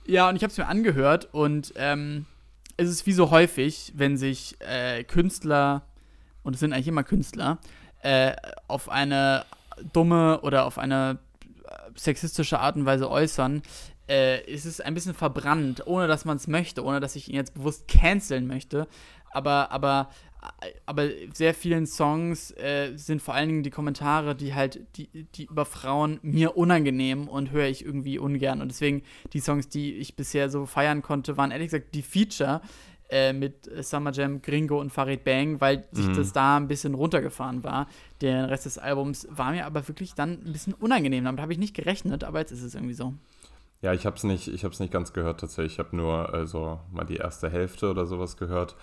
ja, 0.06 0.28
und 0.28 0.36
ich 0.36 0.44
habe 0.44 0.52
es 0.52 0.58
mir 0.58 0.68
angehört 0.68 1.30
und 1.32 1.74
ähm, 1.76 2.26
es 2.78 2.90
ist 2.90 3.06
wie 3.06 3.14
so 3.14 3.32
häufig, 3.32 3.94
wenn 3.96 4.18
sich 4.18 4.56
äh, 4.60 5.04
Künstler, 5.04 5.84
und 6.44 6.54
es 6.54 6.60
sind 6.60 6.74
eigentlich 6.74 6.88
immer 6.88 7.04
Künstler, 7.04 7.60
äh, 8.02 8.34
auf 8.68 8.90
eine 8.90 9.46
dumme 9.94 10.42
oder 10.42 10.66
auf 10.66 10.78
eine 10.78 11.20
äh, 11.66 11.72
sexistische 11.96 12.60
Art 12.60 12.76
und 12.76 12.86
Weise 12.86 13.10
äußern, 13.10 13.62
äh, 14.10 14.44
ist 14.52 14.66
es 14.66 14.82
ein 14.82 14.94
bisschen 14.94 15.14
verbrannt, 15.14 15.86
ohne 15.88 16.08
dass 16.08 16.26
man 16.26 16.38
es 16.38 16.48
möchte, 16.48 16.84
ohne 16.84 17.00
dass 17.00 17.16
ich 17.16 17.30
ihn 17.30 17.36
jetzt 17.36 17.54
bewusst 17.54 17.88
canceln 17.88 18.48
möchte. 18.48 18.88
Aber, 19.34 19.72
aber, 19.72 20.10
aber 20.86 21.08
sehr 21.34 21.54
vielen 21.54 21.86
Songs 21.88 22.52
äh, 22.52 22.94
sind 22.98 23.22
vor 23.22 23.34
allen 23.34 23.48
Dingen 23.48 23.64
die 23.64 23.70
Kommentare, 23.70 24.36
die 24.36 24.54
halt, 24.54 24.82
die, 24.98 25.08
die 25.36 25.46
über 25.46 25.66
Frauen 25.66 26.20
mir 26.22 26.58
unangenehm 26.58 27.28
und 27.28 27.52
höre 27.52 27.68
ich 27.68 27.86
irgendwie 27.86 28.20
ungern. 28.20 28.62
Und 28.62 28.70
deswegen 28.70 29.04
die 29.34 29.40
Songs, 29.40 29.70
die 29.70 29.94
ich 29.94 30.16
bisher 30.16 30.50
so 30.50 30.66
feiern 30.66 31.02
konnte, 31.02 31.38
waren 31.38 31.52
ehrlich 31.52 31.68
gesagt 31.72 31.94
die 31.96 32.02
Feature 32.02 32.62
äh, 33.10 33.32
mit 33.34 33.70
Summer 33.86 34.12
Jam, 34.12 34.42
Gringo 34.42 34.80
und 34.82 34.90
Farid 34.90 35.24
Bang, 35.24 35.62
weil 35.62 35.86
sich 35.92 36.08
Mhm. 36.08 36.14
das 36.16 36.34
da 36.34 36.58
ein 36.58 36.68
bisschen 36.68 36.94
runtergefahren 36.94 37.64
war. 37.64 37.88
Der 38.22 38.50
Rest 38.50 38.66
des 38.66 38.78
Albums 38.78 39.28
war 39.30 39.52
mir 39.52 39.66
aber 39.66 39.88
wirklich 39.88 40.14
dann 40.14 40.42
ein 40.46 40.52
bisschen 40.52 40.74
unangenehm. 40.74 41.24
Damit 41.26 41.42
habe 41.42 41.54
ich 41.54 41.60
nicht 41.60 41.74
gerechnet, 41.76 42.24
aber 42.26 42.40
jetzt 42.40 42.52
ist 42.52 42.64
es 42.64 42.74
irgendwie 42.76 42.94
so. 42.96 43.14
Ja, 43.82 43.94
ich 43.94 44.06
habe 44.06 44.16
es 44.16 44.24
nicht, 44.24 44.48
ich 44.48 44.64
hab's 44.64 44.80
nicht 44.80 44.94
ganz 44.94 45.12
gehört 45.14 45.40
tatsächlich. 45.40 45.74
Ich 45.74 45.80
habe 45.80 45.96
nur 45.96 46.34
äh, 46.34 46.46
so 46.46 46.80
mal 46.92 47.04
die 47.06 47.18
erste 47.18 47.50
Hälfte 47.50 47.90
oder 47.90 48.06
sowas 48.06 48.38
gehört. 48.38 48.76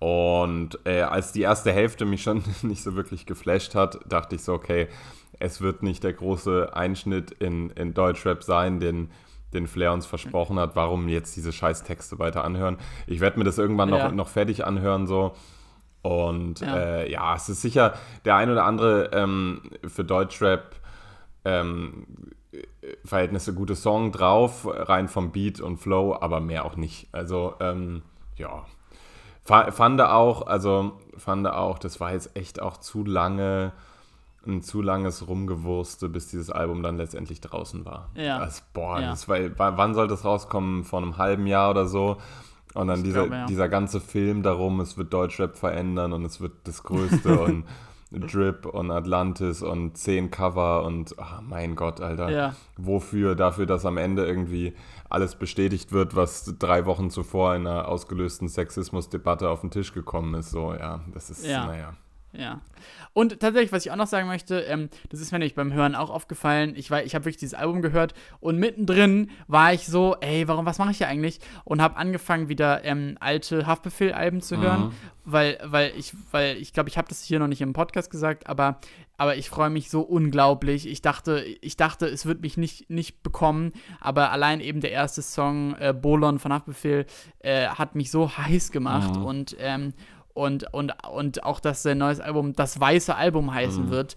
Und 0.00 0.78
äh, 0.84 1.02
als 1.02 1.32
die 1.32 1.42
erste 1.42 1.72
Hälfte 1.72 2.04
mich 2.06 2.22
schon 2.22 2.42
nicht 2.62 2.82
so 2.82 2.96
wirklich 2.96 3.26
geflasht 3.26 3.74
hat, 3.74 4.00
dachte 4.08 4.36
ich 4.36 4.42
so, 4.42 4.54
okay, 4.54 4.88
es 5.38 5.60
wird 5.60 5.82
nicht 5.82 6.02
der 6.02 6.12
große 6.14 6.74
Einschnitt 6.74 7.30
in, 7.32 7.70
in 7.70 7.94
Deutschrap 7.94 8.42
sein, 8.42 8.80
den, 8.80 9.10
den 9.54 9.66
Flair 9.66 9.92
uns 9.92 10.06
versprochen 10.06 10.58
hat. 10.58 10.74
Warum 10.74 11.08
jetzt 11.08 11.36
diese 11.36 11.52
scheiß 11.52 11.84
Texte 11.84 12.18
weiter 12.18 12.44
anhören? 12.44 12.78
Ich 13.06 13.20
werde 13.20 13.38
mir 13.38 13.44
das 13.44 13.58
irgendwann 13.58 13.90
Ja. 13.90 14.08
noch, 14.08 14.12
noch 14.14 14.28
fertig 14.28 14.64
anhören, 14.66 15.06
so. 15.06 15.34
Und 16.02 16.60
Ja. 16.60 16.76
Äh, 16.76 17.12
ja, 17.12 17.34
es 17.36 17.48
ist 17.48 17.60
sicher 17.62 17.94
der 18.24 18.36
ein 18.36 18.50
oder 18.50 18.64
andere 18.64 19.10
ähm, 19.12 19.60
für 19.86 20.02
Deutschrap 20.02 20.76
ähm, 21.44 22.06
Verhältnisse 23.04 23.54
gute 23.54 23.74
Song 23.76 24.12
drauf, 24.12 24.66
rein 24.68 25.08
vom 25.08 25.32
Beat 25.32 25.60
und 25.60 25.78
Flow, 25.78 26.16
aber 26.20 26.40
mehr 26.40 26.64
auch 26.64 26.76
nicht. 26.76 27.08
Also, 27.12 27.54
ähm, 27.60 28.02
ja. 28.36 28.64
Fa- 29.42 29.70
Fand 29.72 30.00
auch, 30.02 30.46
also 30.46 30.92
fand 31.16 31.46
auch, 31.48 31.78
das 31.78 31.98
war 32.00 32.12
jetzt 32.12 32.36
echt 32.36 32.60
auch 32.60 32.76
zu 32.76 33.04
lange, 33.04 33.72
ein 34.46 34.62
zu 34.62 34.80
langes 34.82 35.26
Rumgewurste, 35.28 36.08
bis 36.08 36.28
dieses 36.28 36.50
Album 36.50 36.82
dann 36.82 36.96
letztendlich 36.96 37.40
draußen 37.40 37.84
war. 37.84 38.10
Ja. 38.14 38.38
Also, 38.38 38.62
boah, 38.74 39.00
Ja. 39.00 39.10
das 39.10 39.28
war, 39.28 39.38
wa- 39.58 39.76
wann 39.76 39.94
soll 39.94 40.08
das 40.08 40.24
rauskommen? 40.24 40.84
Vor 40.84 41.00
einem 41.00 41.16
halben 41.18 41.46
Jahr 41.46 41.70
oder 41.70 41.86
so. 41.86 42.16
Und 42.74 42.86
dann 42.86 42.98
Ich 42.98 43.04
dieser, 43.04 43.22
glaube, 43.22 43.34
ja. 43.36 43.46
dieser 43.46 43.68
ganze 43.68 44.00
Film 44.00 44.42
darum, 44.42 44.78
es 44.80 44.96
wird 44.96 45.12
Deutschrap 45.12 45.56
verändern 45.56 46.12
und 46.12 46.24
es 46.24 46.40
wird 46.40 46.52
das 46.64 46.82
Größte 46.84 47.40
und 47.40 47.64
Drip 48.10 48.66
und 48.66 48.90
Atlantis 48.90 49.62
und 49.62 49.96
zehn 49.96 50.30
Cover 50.30 50.84
und 50.84 51.14
ach, 51.18 51.40
mein 51.42 51.76
Gott, 51.76 52.00
Alter. 52.00 52.28
Ja. 52.30 52.54
Wofür? 52.76 53.36
Dafür, 53.36 53.66
dass 53.66 53.86
am 53.86 53.98
Ende 53.98 54.26
irgendwie 54.26 54.74
alles 55.08 55.36
bestätigt 55.36 55.92
wird, 55.92 56.16
was 56.16 56.56
drei 56.58 56.86
Wochen 56.86 57.10
zuvor 57.10 57.54
in 57.54 57.66
einer 57.66 57.86
ausgelösten 57.88 58.48
Sexismusdebatte 58.48 59.48
auf 59.48 59.60
den 59.60 59.70
Tisch 59.70 59.92
gekommen 59.92 60.34
ist. 60.34 60.50
So, 60.50 60.74
ja, 60.74 61.00
das 61.14 61.30
ist, 61.30 61.46
Ja. 61.46 61.66
naja. 61.66 61.94
Ja. 62.32 62.60
Und 63.12 63.40
tatsächlich, 63.40 63.72
was 63.72 63.84
ich 63.84 63.90
auch 63.90 63.96
noch 63.96 64.06
sagen 64.06 64.28
möchte, 64.28 64.60
ähm, 64.60 64.88
das 65.08 65.20
ist 65.20 65.32
mir 65.32 65.38
nämlich 65.40 65.56
beim 65.56 65.72
Hören 65.72 65.96
auch 65.96 66.10
aufgefallen. 66.10 66.74
Ich, 66.76 66.90
war- 66.90 67.02
ich 67.02 67.14
habe 67.16 67.24
wirklich 67.24 67.38
dieses 67.38 67.54
Album 67.54 67.82
gehört 67.82 68.14
und 68.38 68.56
mittendrin 68.58 69.30
war 69.48 69.72
ich 69.72 69.86
so, 69.86 70.16
ey, 70.20 70.46
warum, 70.46 70.64
was 70.64 70.78
mache 70.78 70.92
ich 70.92 70.98
hier 70.98 71.08
eigentlich? 71.08 71.40
Und 71.64 71.82
habe 71.82 71.96
angefangen, 71.96 72.48
wieder 72.48 72.84
ähm, 72.84 73.16
alte 73.18 73.66
Haftbefehl-Alben 73.66 74.40
zu 74.42 74.58
hören, 74.58 74.84
Mhm. 74.86 74.92
weil, 75.24 75.58
weil 75.64 75.92
ich, 75.96 76.12
weil 76.30 76.56
ich 76.58 76.72
glaube, 76.72 76.88
ich 76.88 76.96
habe 76.98 77.08
das 77.08 77.22
hier 77.24 77.40
noch 77.40 77.48
nicht 77.48 77.60
im 77.62 77.72
Podcast 77.72 78.10
gesagt, 78.12 78.46
aber, 78.48 78.78
aber 79.18 79.36
ich 79.36 79.50
freue 79.50 79.70
mich 79.70 79.90
so 79.90 80.00
unglaublich. 80.02 80.86
Ich 80.86 81.02
dachte, 81.02 81.40
ich 81.60 81.76
dachte, 81.76 82.06
es 82.06 82.26
wird 82.26 82.42
mich 82.42 82.56
nicht, 82.56 82.88
nicht 82.90 83.24
bekommen, 83.24 83.72
aber 84.00 84.30
allein 84.30 84.60
eben 84.60 84.80
der 84.80 84.92
erste 84.92 85.20
Song, 85.22 85.74
äh, 85.80 85.92
Bolon 85.92 86.38
von 86.38 86.52
Haftbefehl, 86.52 87.06
äh, 87.40 87.66
hat 87.66 87.96
mich 87.96 88.12
so 88.12 88.36
heiß 88.38 88.70
gemacht 88.70 89.16
Mhm. 89.16 89.24
und 89.24 89.56
ähm, 89.58 89.94
und, 90.40 90.72
und, 90.72 90.92
und 91.10 91.44
auch, 91.44 91.60
dass 91.60 91.82
sein 91.82 91.98
neues 91.98 92.20
Album 92.20 92.52
das 92.54 92.80
weiße 92.80 93.14
Album 93.14 93.52
heißen 93.52 93.86
Mhm. 93.86 93.90
wird. 93.90 94.16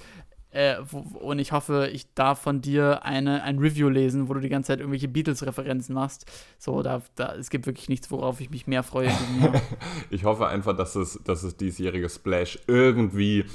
Äh, 0.51 0.75
wo, 0.91 0.99
und 1.17 1.39
ich 1.39 1.51
hoffe, 1.51 1.89
ich 1.91 2.13
darf 2.13 2.39
von 2.41 2.61
dir 2.61 3.03
eine, 3.03 3.41
ein 3.41 3.57
Review 3.57 3.89
lesen, 3.89 4.29
wo 4.29 4.35
du 4.35 4.39
die 4.39 4.49
ganze 4.49 4.67
Zeit 4.67 4.79
irgendwelche 4.79 5.07
Beatles-Referenzen 5.07 5.95
machst. 5.95 6.25
So, 6.59 6.83
da, 6.83 7.01
da, 7.15 7.33
es 7.33 7.49
gibt 7.49 7.65
wirklich 7.65 7.89
nichts, 7.89 8.11
worauf 8.11 8.39
ich 8.39 8.51
mich 8.51 8.67
mehr 8.67 8.83
freue. 8.83 9.09
Ich 10.11 10.25
hoffe 10.25 10.47
einfach, 10.47 10.75
dass 10.77 10.95
es, 10.95 11.19
dass 11.25 11.41
es 11.43 11.57
diesjährige 11.57 12.07
Splash 12.07 12.59
irgendwie 12.67 13.45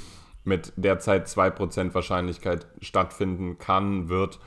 mit 0.43 0.73
derzeit 0.75 1.27
2% 1.27 1.93
Wahrscheinlichkeit 1.93 2.67
stattfinden 2.81 3.57
kann, 3.57 4.09
wird. 4.09 4.39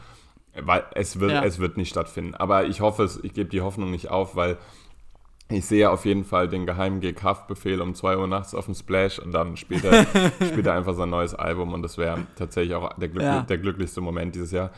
Weil 0.54 0.84
es 0.94 1.18
wird, 1.20 1.30
Ja. 1.32 1.44
es 1.44 1.58
wird 1.58 1.78
nicht 1.78 1.88
stattfinden. 1.88 2.34
Aber 2.34 2.66
ich 2.66 2.82
hoffe 2.82 3.04
es, 3.04 3.18
ich 3.22 3.32
gebe 3.32 3.48
die 3.48 3.62
Hoffnung 3.62 3.90
nicht 3.90 4.10
auf, 4.10 4.36
weil 4.36 4.58
ich 5.52 5.66
sehe 5.66 5.90
auf 5.90 6.04
jeden 6.04 6.24
Fall 6.24 6.48
den 6.48 6.66
Geheimgeg 6.66 7.22
Haftbefehl 7.22 7.80
um 7.80 7.94
2 7.94 8.16
Uhr 8.18 8.26
nachts 8.26 8.54
auf 8.54 8.64
dem 8.66 8.74
Splash 8.74 9.18
und 9.18 9.32
dann 9.32 9.56
spielt 9.56 9.84
er, 9.84 10.04
spielt 10.46 10.66
er 10.66 10.74
einfach 10.74 10.94
sein 10.94 11.10
neues 11.10 11.34
Album 11.34 11.72
und 11.74 11.82
das 11.82 11.98
wäre 11.98 12.18
tatsächlich 12.36 12.74
auch 12.74 12.92
der, 12.98 13.08
glückli 13.08 13.26
Ja. 13.28 13.42
der 13.42 13.58
glücklichste 13.58 14.00
Moment 14.00 14.34
dieses 14.34 14.50
Jahr. 14.52 14.70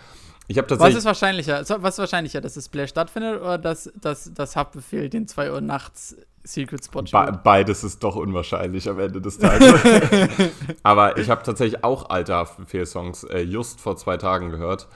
Ich 0.46 0.58
habe 0.58 0.66
Was 0.68 0.76
tatsächlich. 0.78 0.98
ist 0.98 1.04
wahrscheinlicher? 1.06 1.64
Was 1.82 1.94
ist 1.94 1.98
wahrscheinlicher, 1.98 2.40
dass 2.42 2.54
das 2.54 2.66
Splash 2.66 2.90
stattfindet 2.90 3.40
oder 3.40 3.56
dass, 3.56 3.90
dass 4.00 4.30
das 4.34 4.56
Haftbefehl 4.56 5.08
den 5.08 5.26
2 5.26 5.50
Uhr 5.52 5.60
nachts 5.62 6.16
Secret 6.46 6.84
Spot 6.84 7.00
Be 7.02 7.40
beides 7.42 7.84
ist 7.84 8.04
doch 8.04 8.16
unwahrscheinlich 8.16 8.86
am 8.90 8.98
Ende 9.00 9.22
des 9.22 9.38
Tages. 9.38 9.72
Aber 10.82 11.16
ich 11.16 11.30
habe 11.30 11.42
tatsächlich 11.42 11.82
auch 11.84 12.10
alte 12.10 12.34
Haftbefehl-Songs 12.34 13.24
äh, 13.24 13.40
just 13.40 13.80
vor 13.80 13.96
zwei 13.96 14.18
Tagen 14.18 14.50
gehört 14.50 14.86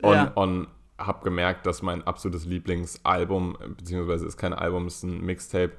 und, 0.00 0.14
Ja. 0.14 0.32
und 0.34 0.66
habe 0.98 1.24
gemerkt, 1.24 1.66
dass 1.66 1.82
mein 1.82 2.02
absolutes 2.06 2.44
Lieblingsalbum, 2.44 3.56
beziehungsweise 3.76 4.26
ist 4.26 4.36
kein 4.36 4.52
Album, 4.52 4.86
ist 4.86 5.02
ein 5.04 5.24
Mixtape, 5.24 5.72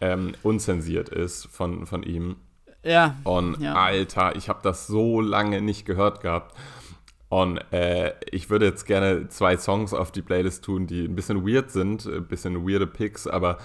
ähm, 0.00 0.34
unzensiert 0.42 1.08
ist 1.08 1.46
von, 1.46 1.86
von 1.86 2.02
ihm. 2.02 2.36
Ja. 2.82 3.16
Und 3.24 3.60
ja. 3.60 3.74
Alter, 3.74 4.36
ich 4.36 4.48
habe 4.48 4.60
das 4.62 4.86
so 4.86 5.20
lange 5.20 5.60
nicht 5.60 5.86
gehört 5.86 6.20
gehabt. 6.20 6.54
Und 7.28 7.58
äh, 7.72 8.12
ich 8.30 8.50
würde 8.50 8.66
jetzt 8.66 8.86
gerne 8.86 9.28
zwei 9.28 9.56
Songs 9.56 9.92
auf 9.92 10.12
die 10.12 10.22
Playlist 10.22 10.64
tun, 10.64 10.86
die 10.86 11.04
ein 11.04 11.16
bisschen 11.16 11.46
weird 11.46 11.70
sind, 11.70 12.06
ein 12.06 12.26
bisschen 12.26 12.68
weirde 12.68 12.86
Picks, 12.86 13.26
aber 13.26 13.58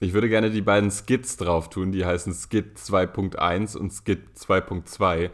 ich 0.00 0.12
würde 0.12 0.28
gerne 0.28 0.50
die 0.50 0.62
beiden 0.62 0.92
Skits 0.92 1.36
drauf 1.36 1.68
tun, 1.70 1.90
die 1.90 2.04
heißen 2.04 2.32
Skit 2.32 2.78
2.1 2.78 3.76
und 3.76 3.90
Skit 3.90 4.20
2.2. 4.36 5.30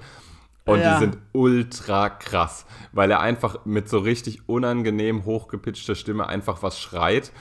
Und 0.66 0.80
Ja. 0.80 0.94
die 0.94 1.00
sind 1.00 1.18
ultra 1.32 2.08
krass, 2.08 2.64
weil 2.92 3.10
er 3.10 3.20
einfach 3.20 3.64
mit 3.66 3.88
so 3.88 3.98
richtig 3.98 4.48
unangenehm 4.48 5.24
hochgepitchter 5.24 5.94
Stimme 5.94 6.26
einfach 6.26 6.62
was 6.62 6.80
schreit. 6.80 7.32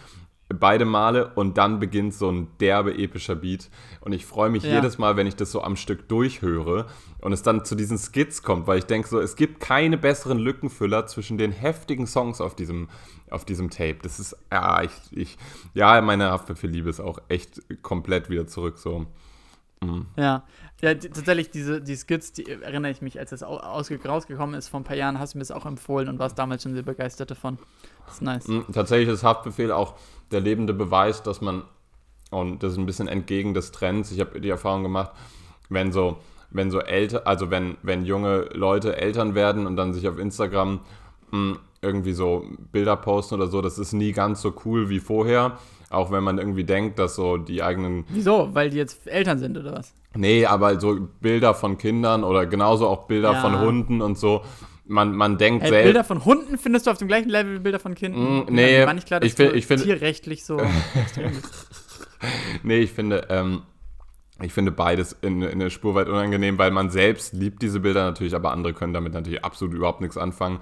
Beide 0.49 0.85
Male 0.85 1.31
und 1.33 1.57
dann 1.57 1.79
beginnt 1.79 2.13
so 2.13 2.29
ein 2.29 2.47
derbe 2.59 2.95
epischer 2.95 3.33
Beat. 3.33 3.71
Und 4.01 4.11
ich 4.11 4.25
freue 4.25 4.49
mich 4.51 4.63
Ja. 4.63 4.75
jedes 4.75 4.97
Mal, 4.99 5.15
wenn 5.15 5.25
ich 5.25 5.35
das 5.35 5.51
so 5.51 5.63
am 5.63 5.75
Stück 5.77 6.07
durchhöre 6.09 6.85
und 7.21 7.31
es 7.33 7.41
dann 7.41 7.63
zu 7.65 7.73
diesen 7.75 7.97
Skits 7.97 8.43
kommt, 8.43 8.67
weil 8.67 8.77
ich 8.77 8.85
denke 8.85 9.07
so, 9.07 9.19
es 9.19 9.35
gibt 9.35 9.61
keine 9.61 9.97
besseren 9.97 10.37
Lückenfüller 10.37 11.07
zwischen 11.07 11.37
den 11.39 11.51
heftigen 11.53 12.05
Songs 12.05 12.39
auf 12.41 12.55
diesem, 12.55 12.89
auf 13.31 13.45
diesem 13.45 13.69
Tape. 13.71 13.97
Das 14.03 14.19
ist, 14.19 14.35
ja, 14.51 14.83
ich, 14.83 14.91
ich 15.11 15.37
ja, 15.73 15.99
meine 16.01 16.29
Haftbefehl-Liebe 16.29 16.89
ist 16.89 16.99
auch 16.99 17.19
echt 17.29 17.61
komplett 17.81 18.29
wieder 18.29 18.45
zurück 18.45 18.77
so. 18.77 19.07
Mhm. 19.81 20.05
Ja, 20.17 20.43
ja 20.83 20.93
die, 20.93 21.09
tatsächlich, 21.09 21.49
diese 21.51 21.81
die 21.81 21.95
Skits, 21.95 22.33
die 22.33 22.47
erinnere 22.49 22.91
ich 22.91 23.01
mich, 23.01 23.19
als 23.19 23.31
das 23.31 23.43
au- 23.43 23.57
ausge 23.57 23.99
rausgekommen 24.05 24.55
ist 24.55 24.67
vor 24.67 24.79
ein 24.79 24.83
paar 24.83 24.95
Jahren, 24.97 25.19
hast 25.19 25.33
du 25.33 25.37
mir 25.37 25.41
das 25.43 25.51
auch 25.51 25.65
empfohlen 25.65 26.09
und 26.09 26.19
warst 26.19 26.37
damals 26.37 26.63
schon 26.63 26.73
sehr 26.73 26.83
begeistert 26.83 27.31
davon. 27.31 27.57
Das 28.05 28.15
ist 28.15 28.21
nice. 28.21 28.47
Mhm, 28.47 28.65
Tatsächlich 28.73 29.09
ist 29.09 29.23
Haftbefehl 29.23 29.71
auch 29.71 29.95
der 30.31 30.41
lebende 30.41 30.73
Beweis, 30.73 31.23
dass 31.23 31.41
man, 31.41 31.63
und 32.31 32.63
das 32.63 32.73
ist 32.73 32.77
ein 32.77 32.85
bisschen 32.85 33.07
entgegen 33.07 33.53
des 33.53 33.71
Trends, 33.71 34.11
ich 34.11 34.19
habe 34.19 34.39
die 34.41 34.49
Erfahrung 34.49 34.83
gemacht, 34.83 35.11
wenn 35.69 35.91
so, 35.91 36.17
wenn 36.51 36.69
so 36.71 36.79
älter, 36.79 37.25
also 37.27 37.49
wenn, 37.49 37.77
wenn 37.81 38.05
junge 38.05 38.49
Leute 38.53 38.97
Eltern 38.97 39.35
werden 39.35 39.65
und 39.67 39.75
dann 39.75 39.93
sich 39.93 40.07
auf 40.07 40.19
Instagram 40.19 40.81
mh, 41.31 41.57
irgendwie 41.81 42.13
so 42.13 42.45
Bilder 42.71 42.95
posten 42.95 43.35
oder 43.35 43.47
so, 43.47 43.61
das 43.61 43.77
ist 43.79 43.93
nie 43.93 44.11
ganz 44.11 44.41
so 44.41 44.53
cool 44.65 44.89
wie 44.89 44.99
vorher. 44.99 45.57
Auch 45.93 46.11
wenn 46.11 46.23
man 46.23 46.37
irgendwie 46.37 46.63
denkt, 46.63 46.99
dass 46.99 47.15
so 47.15 47.37
die 47.37 47.61
eigenen 47.63 48.05
Wieso? 48.09 48.49
Weil 48.53 48.69
die 48.71 48.77
jetzt 48.77 49.07
Eltern 49.07 49.39
sind 49.39 49.57
oder 49.57 49.73
was? 49.73 49.93
Nee, 50.15 50.45
aber 50.45 50.79
so 50.79 51.07
Bilder 51.21 51.53
von 51.53 51.77
Kindern 51.77 52.23
oder 52.23 52.45
genauso 52.45 52.87
auch 52.87 53.07
Bilder 53.07 53.33
Ja. 53.33 53.41
von 53.41 53.59
Hunden 53.59 54.01
und 54.01 54.17
so. 54.17 54.41
Man, 54.85 55.15
man 55.15 55.37
denkt 55.37 55.63
Hey, 55.63 55.69
selbst. 55.69 55.85
Bilder 55.85 56.03
von 56.03 56.25
Hunden 56.25 56.57
findest 56.57 56.87
du 56.87 56.91
auf 56.91 56.97
dem 56.97 57.07
gleichen 57.07 57.29
Level 57.29 57.55
wie 57.55 57.59
Bilder 57.59 57.79
von 57.79 57.95
Kindern? 57.95 58.39
Mm, 58.41 58.45
nee, 58.49 58.85
war 58.85 58.93
nicht 58.93 59.07
klar, 59.07 59.21
dass 59.21 59.27
ich 59.29 59.35
find- 59.35 59.55
ich 59.55 59.65
find- 59.65 59.81
tierrechtlich 59.83 60.43
so 60.45 60.57
extrem. 60.95 61.31
Nee, 62.63 62.79
ich 62.79 62.91
finde, 62.91 63.27
ähm, 63.29 63.61
ich 64.41 64.51
finde 64.53 64.71
beides 64.71 65.13
in, 65.21 65.41
in 65.41 65.51
eine 65.61 65.69
Spur 65.69 65.95
weit 65.95 66.09
unangenehm, 66.09 66.57
weil 66.57 66.71
man 66.71 66.89
selbst 66.89 67.33
liebt 67.33 67.61
diese 67.61 67.79
Bilder 67.79 68.03
natürlich, 68.03 68.35
aber 68.35 68.51
andere 68.51 68.73
können 68.73 68.93
damit 68.93 69.13
natürlich 69.13 69.43
absolut 69.45 69.73
überhaupt 69.75 70.01
nichts 70.01 70.17
anfangen. 70.17 70.59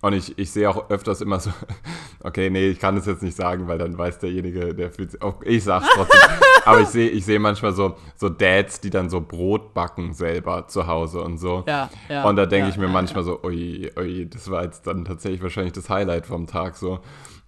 Und 0.00 0.12
ich, 0.12 0.38
ich 0.38 0.52
sehe 0.52 0.70
auch 0.70 0.90
öfters 0.90 1.20
immer 1.20 1.40
so, 1.40 1.50
okay, 2.22 2.50
nee, 2.50 2.68
ich 2.68 2.78
kann 2.78 2.94
das 2.94 3.06
jetzt 3.06 3.22
nicht 3.22 3.36
sagen, 3.36 3.66
weil 3.66 3.78
dann 3.78 3.98
weiß 3.98 4.18
derjenige, 4.18 4.74
der 4.74 4.90
fühlt 4.90 5.10
sich, 5.10 5.22
oh, 5.22 5.34
ich 5.44 5.64
sag's 5.64 5.88
trotzdem, 5.92 6.20
aber 6.64 6.80
ich 6.80 6.88
sehe 6.88 7.08
ich 7.08 7.24
sehe 7.24 7.40
manchmal 7.40 7.72
so, 7.72 7.96
so 8.14 8.28
Dads, 8.28 8.80
die 8.80 8.90
dann 8.90 9.10
so 9.10 9.20
Brot 9.20 9.74
backen 9.74 10.12
selber 10.12 10.68
zu 10.68 10.86
Hause 10.86 11.20
und 11.22 11.38
so. 11.38 11.64
Ja, 11.66 11.90
ja, 12.08 12.24
und 12.24 12.36
da 12.36 12.46
denke 12.46 12.68
ja, 12.68 12.72
ich 12.72 12.78
mir 12.78 12.88
manchmal 12.88 13.24
so, 13.24 13.42
ui, 13.42 13.90
ui, 13.98 14.28
das 14.30 14.48
war 14.50 14.62
jetzt 14.62 14.86
dann 14.86 15.04
tatsächlich 15.04 15.42
wahrscheinlich 15.42 15.72
das 15.72 15.90
Highlight 15.90 16.26
vom 16.26 16.46
Tag 16.46 16.76
so. 16.76 17.00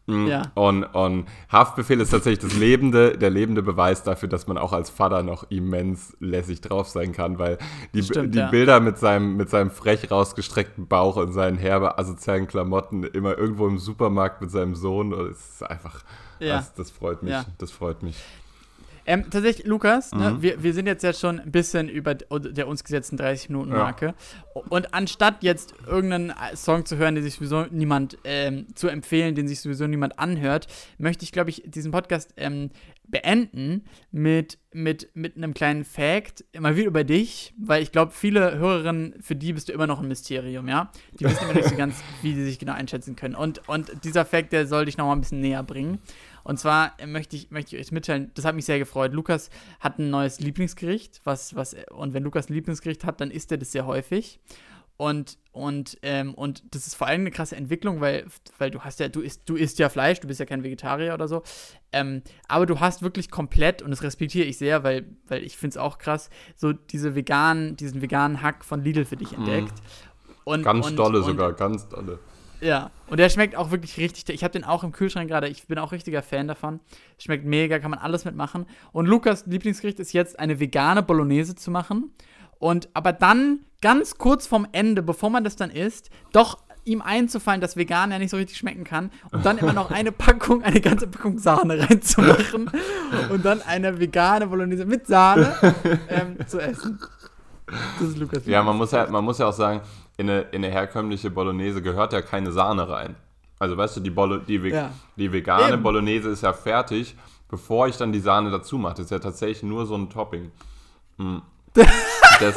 Mm, 0.07 0.27
Ja. 0.27 0.43
Und, 0.55 0.85
und 0.85 1.27
Haftbefehl 1.51 2.01
ist 2.01 2.11
tatsächlich 2.11 2.41
das 2.51 2.59
lebende, 2.59 3.17
der 3.19 3.31
lebende 3.31 3.63
Beweis 3.63 4.03
dafür, 4.03 4.29
dass 4.29 4.47
man 4.47 4.59
auch 4.59 4.73
als 4.73 4.91
Vater 4.91 5.23
noch 5.23 5.51
immens 5.51 6.17
lässig 6.21 6.61
drauf 6.61 6.89
sein 6.89 7.13
kann, 7.13 7.39
weil 7.39 7.59
die, 7.95 8.03
Stimmt, 8.03 8.35
die 8.35 8.39
ja. 8.39 8.49
Bilder 8.51 8.81
mit 8.81 8.99
seinem, 8.99 9.37
mit 9.37 9.51
seinem 9.51 9.71
frech 9.71 10.11
rausgestreckten 10.11 10.87
Bauch 10.89 11.17
und 11.17 11.33
seinen 11.33 11.59
herbe 11.59 11.99
asozialen 11.99 12.47
Klamotten 12.47 13.05
immer 13.05 13.37
irgendwo 13.39 13.67
im 13.69 13.79
Supermarkt 13.79 14.41
mit 14.41 14.51
seinem 14.51 14.75
Sohn, 14.75 15.11
das 15.11 15.39
ist 15.55 15.63
einfach, 15.71 16.03
Ja. 16.39 16.57
das, 16.57 16.75
das 16.75 16.91
freut 16.91 17.23
mich, 17.23 17.35
das 17.59 17.71
freut 17.71 18.03
mich. 18.03 18.17
Ähm, 19.11 19.25
tatsächlich, 19.31 19.67
Lukas, 19.67 20.13
ne, 20.13 20.31
Mhm. 20.31 20.43
wir, 20.43 20.63
wir 20.63 20.73
sind 20.73 20.87
jetzt 20.87 21.03
ja 21.03 21.13
schon 21.13 21.41
ein 21.41 21.51
bisschen 21.51 21.89
über 21.89 22.15
der 22.15 22.69
uns 22.69 22.85
gesetzten 22.85 23.17
30-Minuten-Marke. 23.17 24.15
Und 24.69 24.95
anstatt 24.95 25.43
jetzt 25.43 25.75
irgendeinen 25.87 26.33
Song 26.55 26.85
zu 26.87 26.97
hören, 26.97 27.17
den 27.17 27.25
sich 27.25 27.35
sowieso 27.35 27.67
niemand 27.71 28.19
ähm, 28.25 28.67
zu 28.75 28.89
empfehlen, 28.89 29.35
den 29.35 29.49
sich 29.49 29.61
sowieso 29.61 29.87
niemand 29.87 30.19
anhört, 30.19 30.69
möchte 30.99 31.25
ich, 31.25 31.33
glaube 31.33 31.51
ich, 31.51 31.63
diesen 31.67 31.91
Podcast 31.91 32.33
ähm, 32.37 32.71
beenden 33.09 33.85
mit, 34.13 34.59
mit, 34.73 35.09
mit 35.15 35.37
einem 35.37 35.53
kleinen 35.55 35.85
Fact, 35.85 36.45
mal 36.59 36.77
wieder 36.77 36.87
über 36.87 37.03
dich, 37.03 37.53
weil 37.59 37.83
ich 37.83 37.91
glaube, 37.91 38.13
viele 38.13 38.57
Hörerinnen, 38.59 39.15
für 39.21 39.35
die 39.35 39.53
bist 39.53 39.69
du 39.69 39.73
immer 39.73 39.89
noch 39.89 40.01
ein 40.01 40.07
Mysterium, 40.07 40.69
ja? 40.69 40.93
Die 41.19 41.25
wissen 41.25 41.43
immer 41.45 41.55
nicht 41.55 41.69
so 41.69 41.75
ganz, 41.77 41.97
wie 42.23 42.35
sie 42.35 42.45
sich 42.45 42.61
genau 42.61 42.75
einschätzen 42.75 43.17
können. 43.17 43.35
Und, 43.35 43.69
und 43.69 43.91
dieser 44.05 44.25
Fact, 44.25 44.53
der 44.53 44.69
soll 44.69 44.85
dich 44.85 44.97
noch 44.97 45.07
mal 45.07 45.13
ein 45.15 45.21
bisschen 45.21 45.41
näher 45.41 45.65
bringen. 45.65 45.99
Und 46.45 46.59
zwar 46.59 46.93
möchte 47.07 47.37
ich, 47.37 47.51
möchte 47.51 47.77
ich 47.77 47.83
euch 47.83 47.93
mitteilen, 47.93 48.31
das 48.35 48.45
hat 48.45 48.55
mich 48.55 48.65
sehr 48.65 48.79
gefreut. 48.79 49.13
Lukas 49.13 49.51
hat 49.81 49.99
ein 49.99 50.11
neues 50.11 50.41
Lieblingsgericht, 50.41 51.21
was, 51.25 51.55
was, 51.55 51.77
und 51.91 52.15
wenn 52.15 52.23
Lukas 52.23 52.49
ein 52.49 52.55
Lieblingsgericht 52.55 53.05
hat, 53.05 53.21
dann 53.21 53.31
isst 53.31 53.51
er 53.53 53.59
das 53.59 53.73
sehr 53.73 53.87
häufig. 53.87 54.41
Und, 54.97 55.39
und, 55.53 55.97
ähm, 56.03 56.35
und 56.35 56.63
das 56.75 56.87
ist 56.87 56.95
vor 56.95 57.07
allem 57.07 57.23
eine 57.23 57.31
krasse 57.31 57.57
Entwicklung, 57.57 58.03
weil, 58.03 58.27
weil 58.59 58.71
du 58.71 58.81
hast 58.81 59.01
ja, 59.01 59.09
du 59.09 59.23
isst, 59.23 59.49
du 59.49 59.57
isst 59.57 59.79
ja 59.79 59.89
Fleisch, 59.89 60.21
du 60.21 60.29
bist 60.29 60.41
ja 60.41 60.45
kein 60.45 60.63
Vegetarier 60.63 61.15
oder 61.15 61.27
so. 61.27 61.43
Ähm, 61.91 62.21
aber 62.49 62.67
du 62.67 62.81
hast 62.81 63.01
wirklich 63.01 63.31
komplett, 63.31 63.81
und 63.81 63.93
das 63.93 64.03
respektiere 64.03 64.47
ich 64.47 64.59
sehr, 64.59 64.85
weil, 64.85 65.07
weil 65.27 65.43
ich 65.43 65.57
finde 65.57 65.71
es 65.71 65.77
auch 65.79 65.97
krass, 65.97 66.29
so 66.55 66.75
diese 66.75 67.15
veganen, 67.15 67.77
diesen 67.77 68.03
veganen 68.03 68.43
Hack 68.43 68.63
von 68.63 68.85
Lidl 68.85 69.07
für 69.07 69.17
dich 69.17 69.33
entdeckt. 69.33 69.73
Und, 70.45 70.61
Mhm. 70.61 70.65
Ganz 70.65 70.87
und, 70.89 70.97
dolle 70.97 71.19
und, 71.21 71.25
sogar, 71.25 71.53
ganz 71.55 71.89
dolle. 71.89 72.19
Ja, 72.61 72.91
und 73.09 73.19
der 73.19 73.29
schmeckt 73.29 73.57
auch 73.57 73.71
wirklich 73.71 73.97
richtig. 73.97 74.29
Ich 74.29 74.45
habe 74.45 74.53
den 74.53 74.65
auch 74.65 74.85
im 74.85 74.93
Kühlschrank 74.93 75.29
gerade. 75.29 75.49
Ich 75.49 75.67
bin 75.67 75.79
auch 75.79 75.93
richtiger 75.93 76.23
Fan 76.23 76.49
davon. 76.49 76.81
Schmeckt 77.19 77.45
mega, 77.45 77.79
kann 77.79 77.91
man 77.91 78.01
alles 78.01 78.25
mitmachen. 78.25 78.67
Und 78.93 79.07
Lukas 79.07 79.47
Lieblingsgericht 79.47 79.99
ist 79.99 80.13
jetzt 80.13 80.39
eine 80.39 80.61
vegane 80.61 81.03
Bolognese 81.03 81.55
zu 81.55 81.71
machen. 81.71 82.13
Und 82.59 82.89
aber 82.93 83.13
dann 83.13 83.61
ganz 83.81 84.19
kurz 84.19 84.47
vorm 84.47 84.67
Ende, 84.73 85.03
bevor 85.03 85.31
man 85.31 85.45
das 85.45 85.57
dann 85.57 85.71
isst, 85.71 86.11
doch 86.33 86.59
ihm 86.85 87.03
einzufallen, 87.03 87.61
dass 87.61 87.77
vegan 87.77 88.11
ja 88.11 88.19
nicht 88.19 88.31
so 88.31 88.37
richtig 88.37 88.57
schmecken 88.57 88.85
kann 88.85 89.11
und 89.33 89.45
dann 89.45 89.59
immer 89.59 89.73
noch 89.73 89.91
eine 89.91 90.13
Packung, 90.13 90.63
eine 90.63 90.81
ganze 90.81 91.07
Packung 91.07 91.39
Sahne 91.39 91.79
reinzumachen 91.79 92.71
und 93.31 93.45
dann 93.45 93.63
eine 93.63 93.99
vegane 93.99 94.47
Bolognese 94.47 94.87
mit 94.87 95.07
Sahne 95.07 95.55
ähm, 96.09 96.37
zu 96.47 96.59
essen. 96.59 96.99
Das 97.99 98.09
ist 98.09 98.19
Lukas. 98.19 98.47
Ja, 98.47 98.63
man 98.63 98.77
muss 98.77 98.91
ja, 98.93 99.09
man 99.09 99.25
muss 99.25 99.39
ja 99.39 99.49
auch 99.49 99.53
sagen, 99.53 99.81
in 100.21 100.29
eine, 100.29 100.41
in 100.53 100.63
eine 100.63 100.73
herkömmliche 100.73 101.31
Bolognese 101.31 101.81
gehört 101.81 102.13
ja 102.13 102.21
keine 102.21 102.53
Sahne 102.53 102.87
rein. 102.89 103.17
Also 103.59 103.77
weißt 103.77 103.97
du, 103.97 104.01
die, 104.01 104.11
Bolo, 104.11 104.37
die, 104.37 104.63
Ve 104.63 104.69
Ja. 104.69 104.91
die 105.17 105.33
vegane 105.33 105.73
Eben. 105.75 105.83
Bolognese 105.83 106.29
ist 106.29 106.43
ja 106.43 106.53
fertig, 106.53 107.17
bevor 107.49 107.89
ich 107.89 107.97
dann 107.97 108.13
die 108.13 108.21
Sahne 108.21 108.51
dazu 108.51 108.77
mache. 108.77 108.97
Das 108.97 109.07
ist 109.07 109.11
ja 109.13 109.19
tatsächlich 109.19 109.63
nur 109.63 109.87
so 109.87 109.95
ein 109.97 110.11
Topping. 110.11 110.53
Hm. 111.17 111.41
Das, 111.73 111.87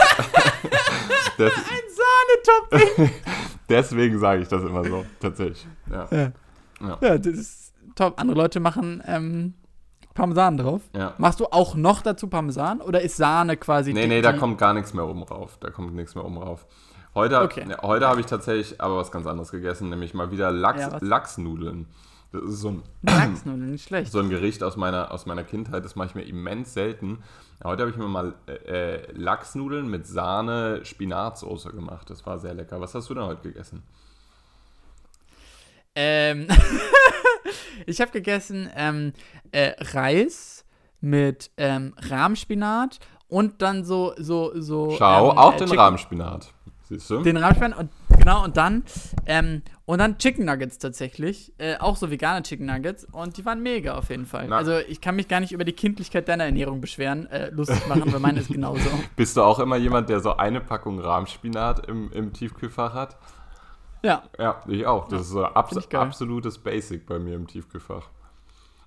das, 1.38 1.54
Ein 1.54 1.88
Sahnetopping! 2.00 3.12
deswegen 3.70 4.20
sage 4.20 4.42
ich 4.42 4.50
das 4.50 4.62
immer 4.62 4.84
so, 4.84 5.06
tatsächlich. 5.22 5.66
Ja. 5.90 6.08
Ja. 6.12 6.32
Ja. 6.82 6.98
Ja, 7.02 7.18
das 7.18 7.34
ist 7.34 7.74
top. 7.96 8.20
Andere 8.20 8.38
Leute 8.38 8.60
machen 8.60 9.02
ähm, 9.08 9.54
Parmesan 10.14 10.58
drauf. 10.58 10.82
Ja. 10.94 11.14
Machst 11.18 11.40
du 11.40 11.46
auch 11.46 11.76
noch 11.76 12.02
dazu 12.02 12.28
Parmesan 12.28 12.82
oder 12.82 13.02
ist 13.02 13.16
Sahne 13.16 13.56
quasi 13.56 13.94
Nee, 13.94 14.08
nee, 14.08 14.22
da 14.22 14.34
kommt 14.34 14.58
gar 14.58 14.74
nichts 14.74 14.94
mehr 14.94 15.08
oben 15.08 15.24
rauf. 15.24 15.58
Da 15.62 15.70
kommt 15.70 15.94
nichts 15.96 16.14
mehr 16.14 16.26
oben 16.26 16.38
rauf. 16.38 16.66
Heute, 17.16 17.42
Okay. 17.42 17.66
ne, 17.66 17.78
heute 17.82 18.08
habe 18.08 18.22
ich 18.22 18.26
tatsächlich 18.26 18.82
aber 18.82 18.98
was 18.98 19.12
ganz 19.12 19.28
anderes 19.28 19.52
gegessen, 19.52 19.90
nämlich 19.90 20.14
mal 20.14 20.32
wieder 20.32 20.52
Lachs, 20.52 20.80
Ja? 20.82 20.98
Lachsnudeln. 21.00 21.88
Das 22.32 22.42
ist 22.44 22.62
so 22.62 22.70
ein, 22.70 22.84
Lachsnudeln, 23.04 23.70
nicht 23.72 23.88
schlecht. 23.88 24.12
so 24.12 24.20
ein 24.20 24.30
Gericht 24.30 24.64
aus 24.64 24.76
meiner, 24.78 25.12
aus 25.12 25.28
meiner 25.28 25.44
Kindheit, 25.44 25.86
das 25.86 25.96
mache 25.96 26.08
ich 26.08 26.16
mir 26.16 26.24
immens 26.24 26.74
selten. 26.74 27.24
Heute 27.64 27.84
habe 27.84 27.92
ich 27.92 27.98
mir 27.98 28.08
mal 28.08 28.34
äh, 28.48 28.96
äh, 28.96 29.12
Lachsnudeln 29.14 29.88
mit 29.88 30.08
Sahne, 30.08 30.84
Spinatsoße 30.84 31.70
gemacht. 31.72 32.10
Das 32.10 32.26
war 32.26 32.40
sehr 32.40 32.56
lecker. 32.56 32.82
Was 32.82 32.96
hast 32.96 33.10
du 33.10 33.14
denn 33.14 33.24
heute 33.26 33.44
gegessen? 33.44 33.84
Ähm, 35.96 36.48
ich 37.86 38.02
habe 38.02 38.10
gegessen 38.12 38.68
ähm, 38.76 39.14
äh, 39.52 39.74
Reis 39.94 40.66
mit 41.00 41.52
ähm, 41.58 41.94
Rahmspinat 42.10 43.00
und 43.28 43.62
dann 43.62 43.84
so 43.84 44.14
so 44.18 44.52
so. 44.60 44.96
Schau, 44.98 45.32
ähm, 45.32 45.38
auch 45.38 45.54
äh, 45.54 45.58
den 45.66 45.72
Rahmspinat. 45.72 46.52
Siehst 46.84 47.10
du? 47.10 47.22
Den 47.22 47.38
Rahmspinat 47.38 47.78
und 47.78 47.90
genau 48.18 48.44
und 48.44 48.58
dann 48.58 48.84
ähm, 49.26 49.62
und 49.86 50.00
dann 50.00 50.18
Chicken 50.18 50.46
Nuggets 50.46 50.78
tatsächlich, 50.78 51.54
äh, 51.58 51.78
auch 51.78 51.96
so 51.96 52.12
vegane 52.12 52.44
Chicken 52.44 52.66
Nuggets 52.66 53.06
und 53.12 53.38
die 53.38 53.46
waren 53.46 53.62
mega 53.62 53.96
auf 53.98 54.10
jeden 54.10 54.26
Fall. 54.26 54.48
Na. 54.48 54.58
Also 54.58 54.78
ich 54.78 55.02
kann 55.02 55.16
mich 55.16 55.28
gar 55.28 55.40
nicht 55.40 55.52
über 55.52 55.64
die 55.64 55.74
Kindlichkeit 55.74 56.28
deiner 56.28 56.46
Ernährung 56.46 56.82
beschweren, 56.82 57.26
äh, 57.28 57.50
lustig 57.50 57.88
machen, 57.88 58.12
weil 58.12 58.20
meine 58.20 58.40
ist 58.40 58.50
genauso. 58.50 58.90
Bist 59.16 59.38
du 59.38 59.42
auch 59.42 59.60
immer 59.60 59.78
jemand, 59.78 60.10
der 60.10 60.20
so 60.20 60.36
eine 60.36 60.62
Packung 60.62 61.00
Rahmspinat 61.00 61.88
im, 61.88 62.12
im 62.12 62.34
Tiefkühlfach 62.34 62.94
hat? 62.94 63.18
Ja, 64.04 64.24
Ja, 64.38 64.62
ich 64.68 64.86
auch. 64.86 65.08
Das 65.08 65.22
ist 65.22 65.30
so 65.30 65.46
abs 65.46 65.78
absolutes 65.94 66.58
Basic 66.58 67.06
bei 67.06 67.20
mir 67.20 67.36
im 67.36 67.48
Tiefkühlfach. 67.48 68.10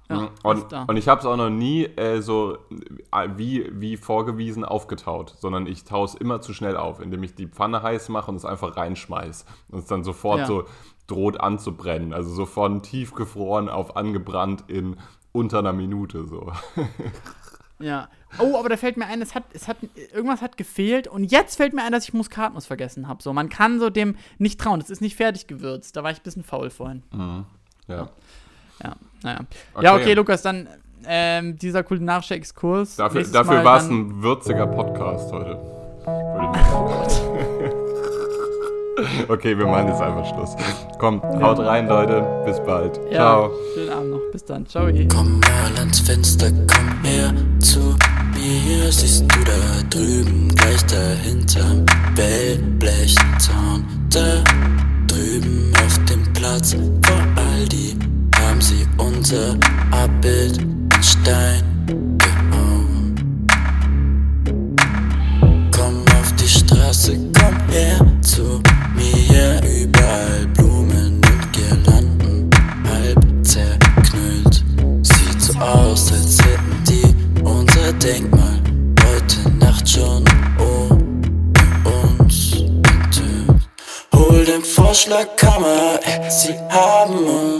Ja, 0.09 0.31
und, 0.45 0.59
ist 0.59 0.69
da. 0.73 0.85
und 0.85 0.97
ich 0.97 1.09
habe 1.09 1.21
es 1.21 1.27
auch 1.27 1.37
noch 1.37 1.51
nie 1.51 1.85
äh, 1.85 2.21
so 2.23 2.59
äh, 3.13 3.29
wie, 3.37 3.69
wie 3.73 3.97
vorgewiesen 3.97 4.65
aufgetaut, 4.65 5.35
sondern 5.39 5.67
ich 5.67 5.85
taue 5.85 6.05
es 6.05 6.15
immer 6.15 6.41
zu 6.41 6.53
schnell 6.55 6.77
auf, 6.77 7.01
indem 7.01 7.23
ich 7.25 7.35
die 7.35 7.47
Pfanne 7.49 7.83
heiß 7.83 8.09
mache 8.09 8.31
und 8.31 8.37
es 8.37 8.45
einfach 8.45 8.77
reinschmeiß. 8.77 9.45
Und 9.71 9.81
es 9.81 9.87
dann 9.87 10.05
sofort 10.05 10.41
Ja. 10.41 10.47
so 10.47 10.65
droht 11.09 11.41
anzubrennen. 11.41 12.13
Also 12.13 12.31
so 12.31 12.47
von 12.47 12.83
tiefgefroren 12.83 13.69
auf 13.69 13.97
angebrannt 13.97 14.65
in 14.69 14.97
unter 15.33 15.59
einer 15.59 15.73
Minute 15.73 16.27
so. 16.27 16.53
Ja. 17.79 18.09
Oh, 18.39 18.57
aber 18.57 18.71
da 18.71 18.77
fällt 18.79 18.97
mir 18.97 19.07
ein, 19.07 19.21
es 19.21 19.35
hat, 19.35 19.45
es 19.53 19.69
hat, 19.69 19.77
irgendwas 20.15 20.41
hat 20.41 20.57
gefehlt 20.57 21.09
und 21.09 21.25
jetzt 21.31 21.57
fällt 21.57 21.75
mir 21.75 21.83
ein, 21.85 21.93
dass 21.93 22.05
ich 22.09 22.15
Muskatnuss 22.15 22.65
vergessen 22.67 23.07
habe. 23.07 23.23
So, 23.23 23.33
man 23.35 23.51
kann 23.51 23.79
so 23.81 23.91
dem 23.91 24.17
nicht 24.39 24.59
trauen. 24.61 24.81
Das 24.81 24.89
ist 24.89 25.01
nicht 25.03 25.15
fertig 25.17 25.47
gewürzt. 25.47 25.95
Da 25.97 26.03
war 26.03 26.11
ich 26.11 26.19
ein 26.19 26.23
bisschen 26.23 26.43
faul 26.43 26.71
vorhin. 26.71 27.03
ja. 27.13 27.45
Ja, 27.89 28.09
naja. 29.23 29.41
Okay. 29.75 29.85
Ja, 29.85 29.95
okay, 29.95 30.15
Lukas, 30.15 30.43
dann 30.43 30.69
ähm, 31.07 31.59
dieser 31.59 31.83
kulinarische 31.83 32.35
Exkurs. 32.35 32.97
Dafür, 32.97 33.25
dafür 33.25 33.65
war 33.65 33.79
es 33.79 33.89
ein 33.89 34.23
würziger 34.23 34.67
Podcast 34.67 35.33
heute. 35.33 35.59
Okay, 39.29 39.59
wir 39.59 39.67
machen 39.67 39.89
jetzt 39.89 40.01
einfach 40.01 40.25
Schluss. 40.25 40.57
Komm, 40.99 41.21
haut 41.23 41.59
rein, 41.59 41.87
Leute. 41.87 42.25
Bis 42.47 42.59
bald. 42.65 42.99
Ja, 43.11 43.17
Ciao. 43.17 43.51
schönen 43.75 43.91
Abend 43.91 44.11
noch. 44.11 44.21
Bis 44.33 44.45
dann. 44.45 44.67
Ciao. 44.67 44.89
Komm 45.13 45.41
mal 45.41 45.79
ans 45.79 46.01
Fenster, 46.01 46.51
komm 46.51 47.05
her 47.05 47.33
zu 47.59 47.95
mir. 48.35 48.91
Siehst 48.91 49.25
du 49.25 49.45
da 49.45 49.83
drüben, 49.91 50.55
gleich 50.55 50.83
dahinterm 50.87 51.85
Wellblechzaun. 52.15 53.85
Da 54.11 54.43
drüben 55.07 55.73
auf 55.85 56.05
dem 56.07 56.23
Platz 56.33 56.75
unser 59.27 59.57
Abbild 59.91 60.59
in 60.59 61.03
Stein 61.03 61.65
gehauen. 62.17 63.47
Komm 65.73 66.05
auf 66.21 66.33
die 66.37 66.49
Straße, 66.49 67.19
komm 67.37 67.57
her 67.69 67.99
zu 68.21 68.63
mir. 68.95 69.61
Überall 69.65 70.47
Blumen 70.55 71.17
und 71.17 71.53
Girlanden, 71.53 72.49
halb 72.89 73.19
zerknüllt. 73.43 74.65
Sieht 75.03 75.43
so 75.43 75.59
aus, 75.59 76.13
als 76.13 76.39
hätten 76.45 76.85
die 76.89 77.43
unser 77.43 77.93
Denkmal 77.95 78.61
heute 79.05 79.51
Nacht 79.59 79.89
schon 79.89 80.25
ohne 80.61 81.03
uns 81.85 82.53
enthüllt. 82.53 83.69
Hol 84.15 84.45
den 84.45 84.63
Vorschlagkammer, 84.63 85.99
sie 86.29 86.55
haben 86.71 87.27
uns 87.27 87.56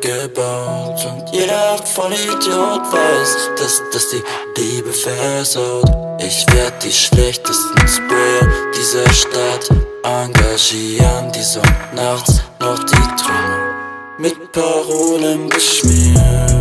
gebaut 0.00 1.04
und 1.04 1.32
jeder 1.32 1.78
Vollidiot 1.78 2.82
weiß, 2.92 3.50
dass 3.58 3.82
das 3.92 4.08
die 4.10 4.22
Liebe 4.60 4.92
versaut. 4.92 5.84
Ich 6.18 6.46
werd 6.54 6.82
die 6.82 6.92
schlechtesten 6.92 7.88
Sprayer 7.88 8.48
dieser 8.76 9.08
Stadt 9.12 9.68
engagieren, 10.02 11.30
die 11.32 11.42
so 11.42 11.60
nachts 11.94 12.42
noch 12.60 12.78
die 12.78 13.22
Trümmer 13.22 13.74
mit 14.18 14.52
Parolen 14.52 15.48
beschmieren. 15.48 16.59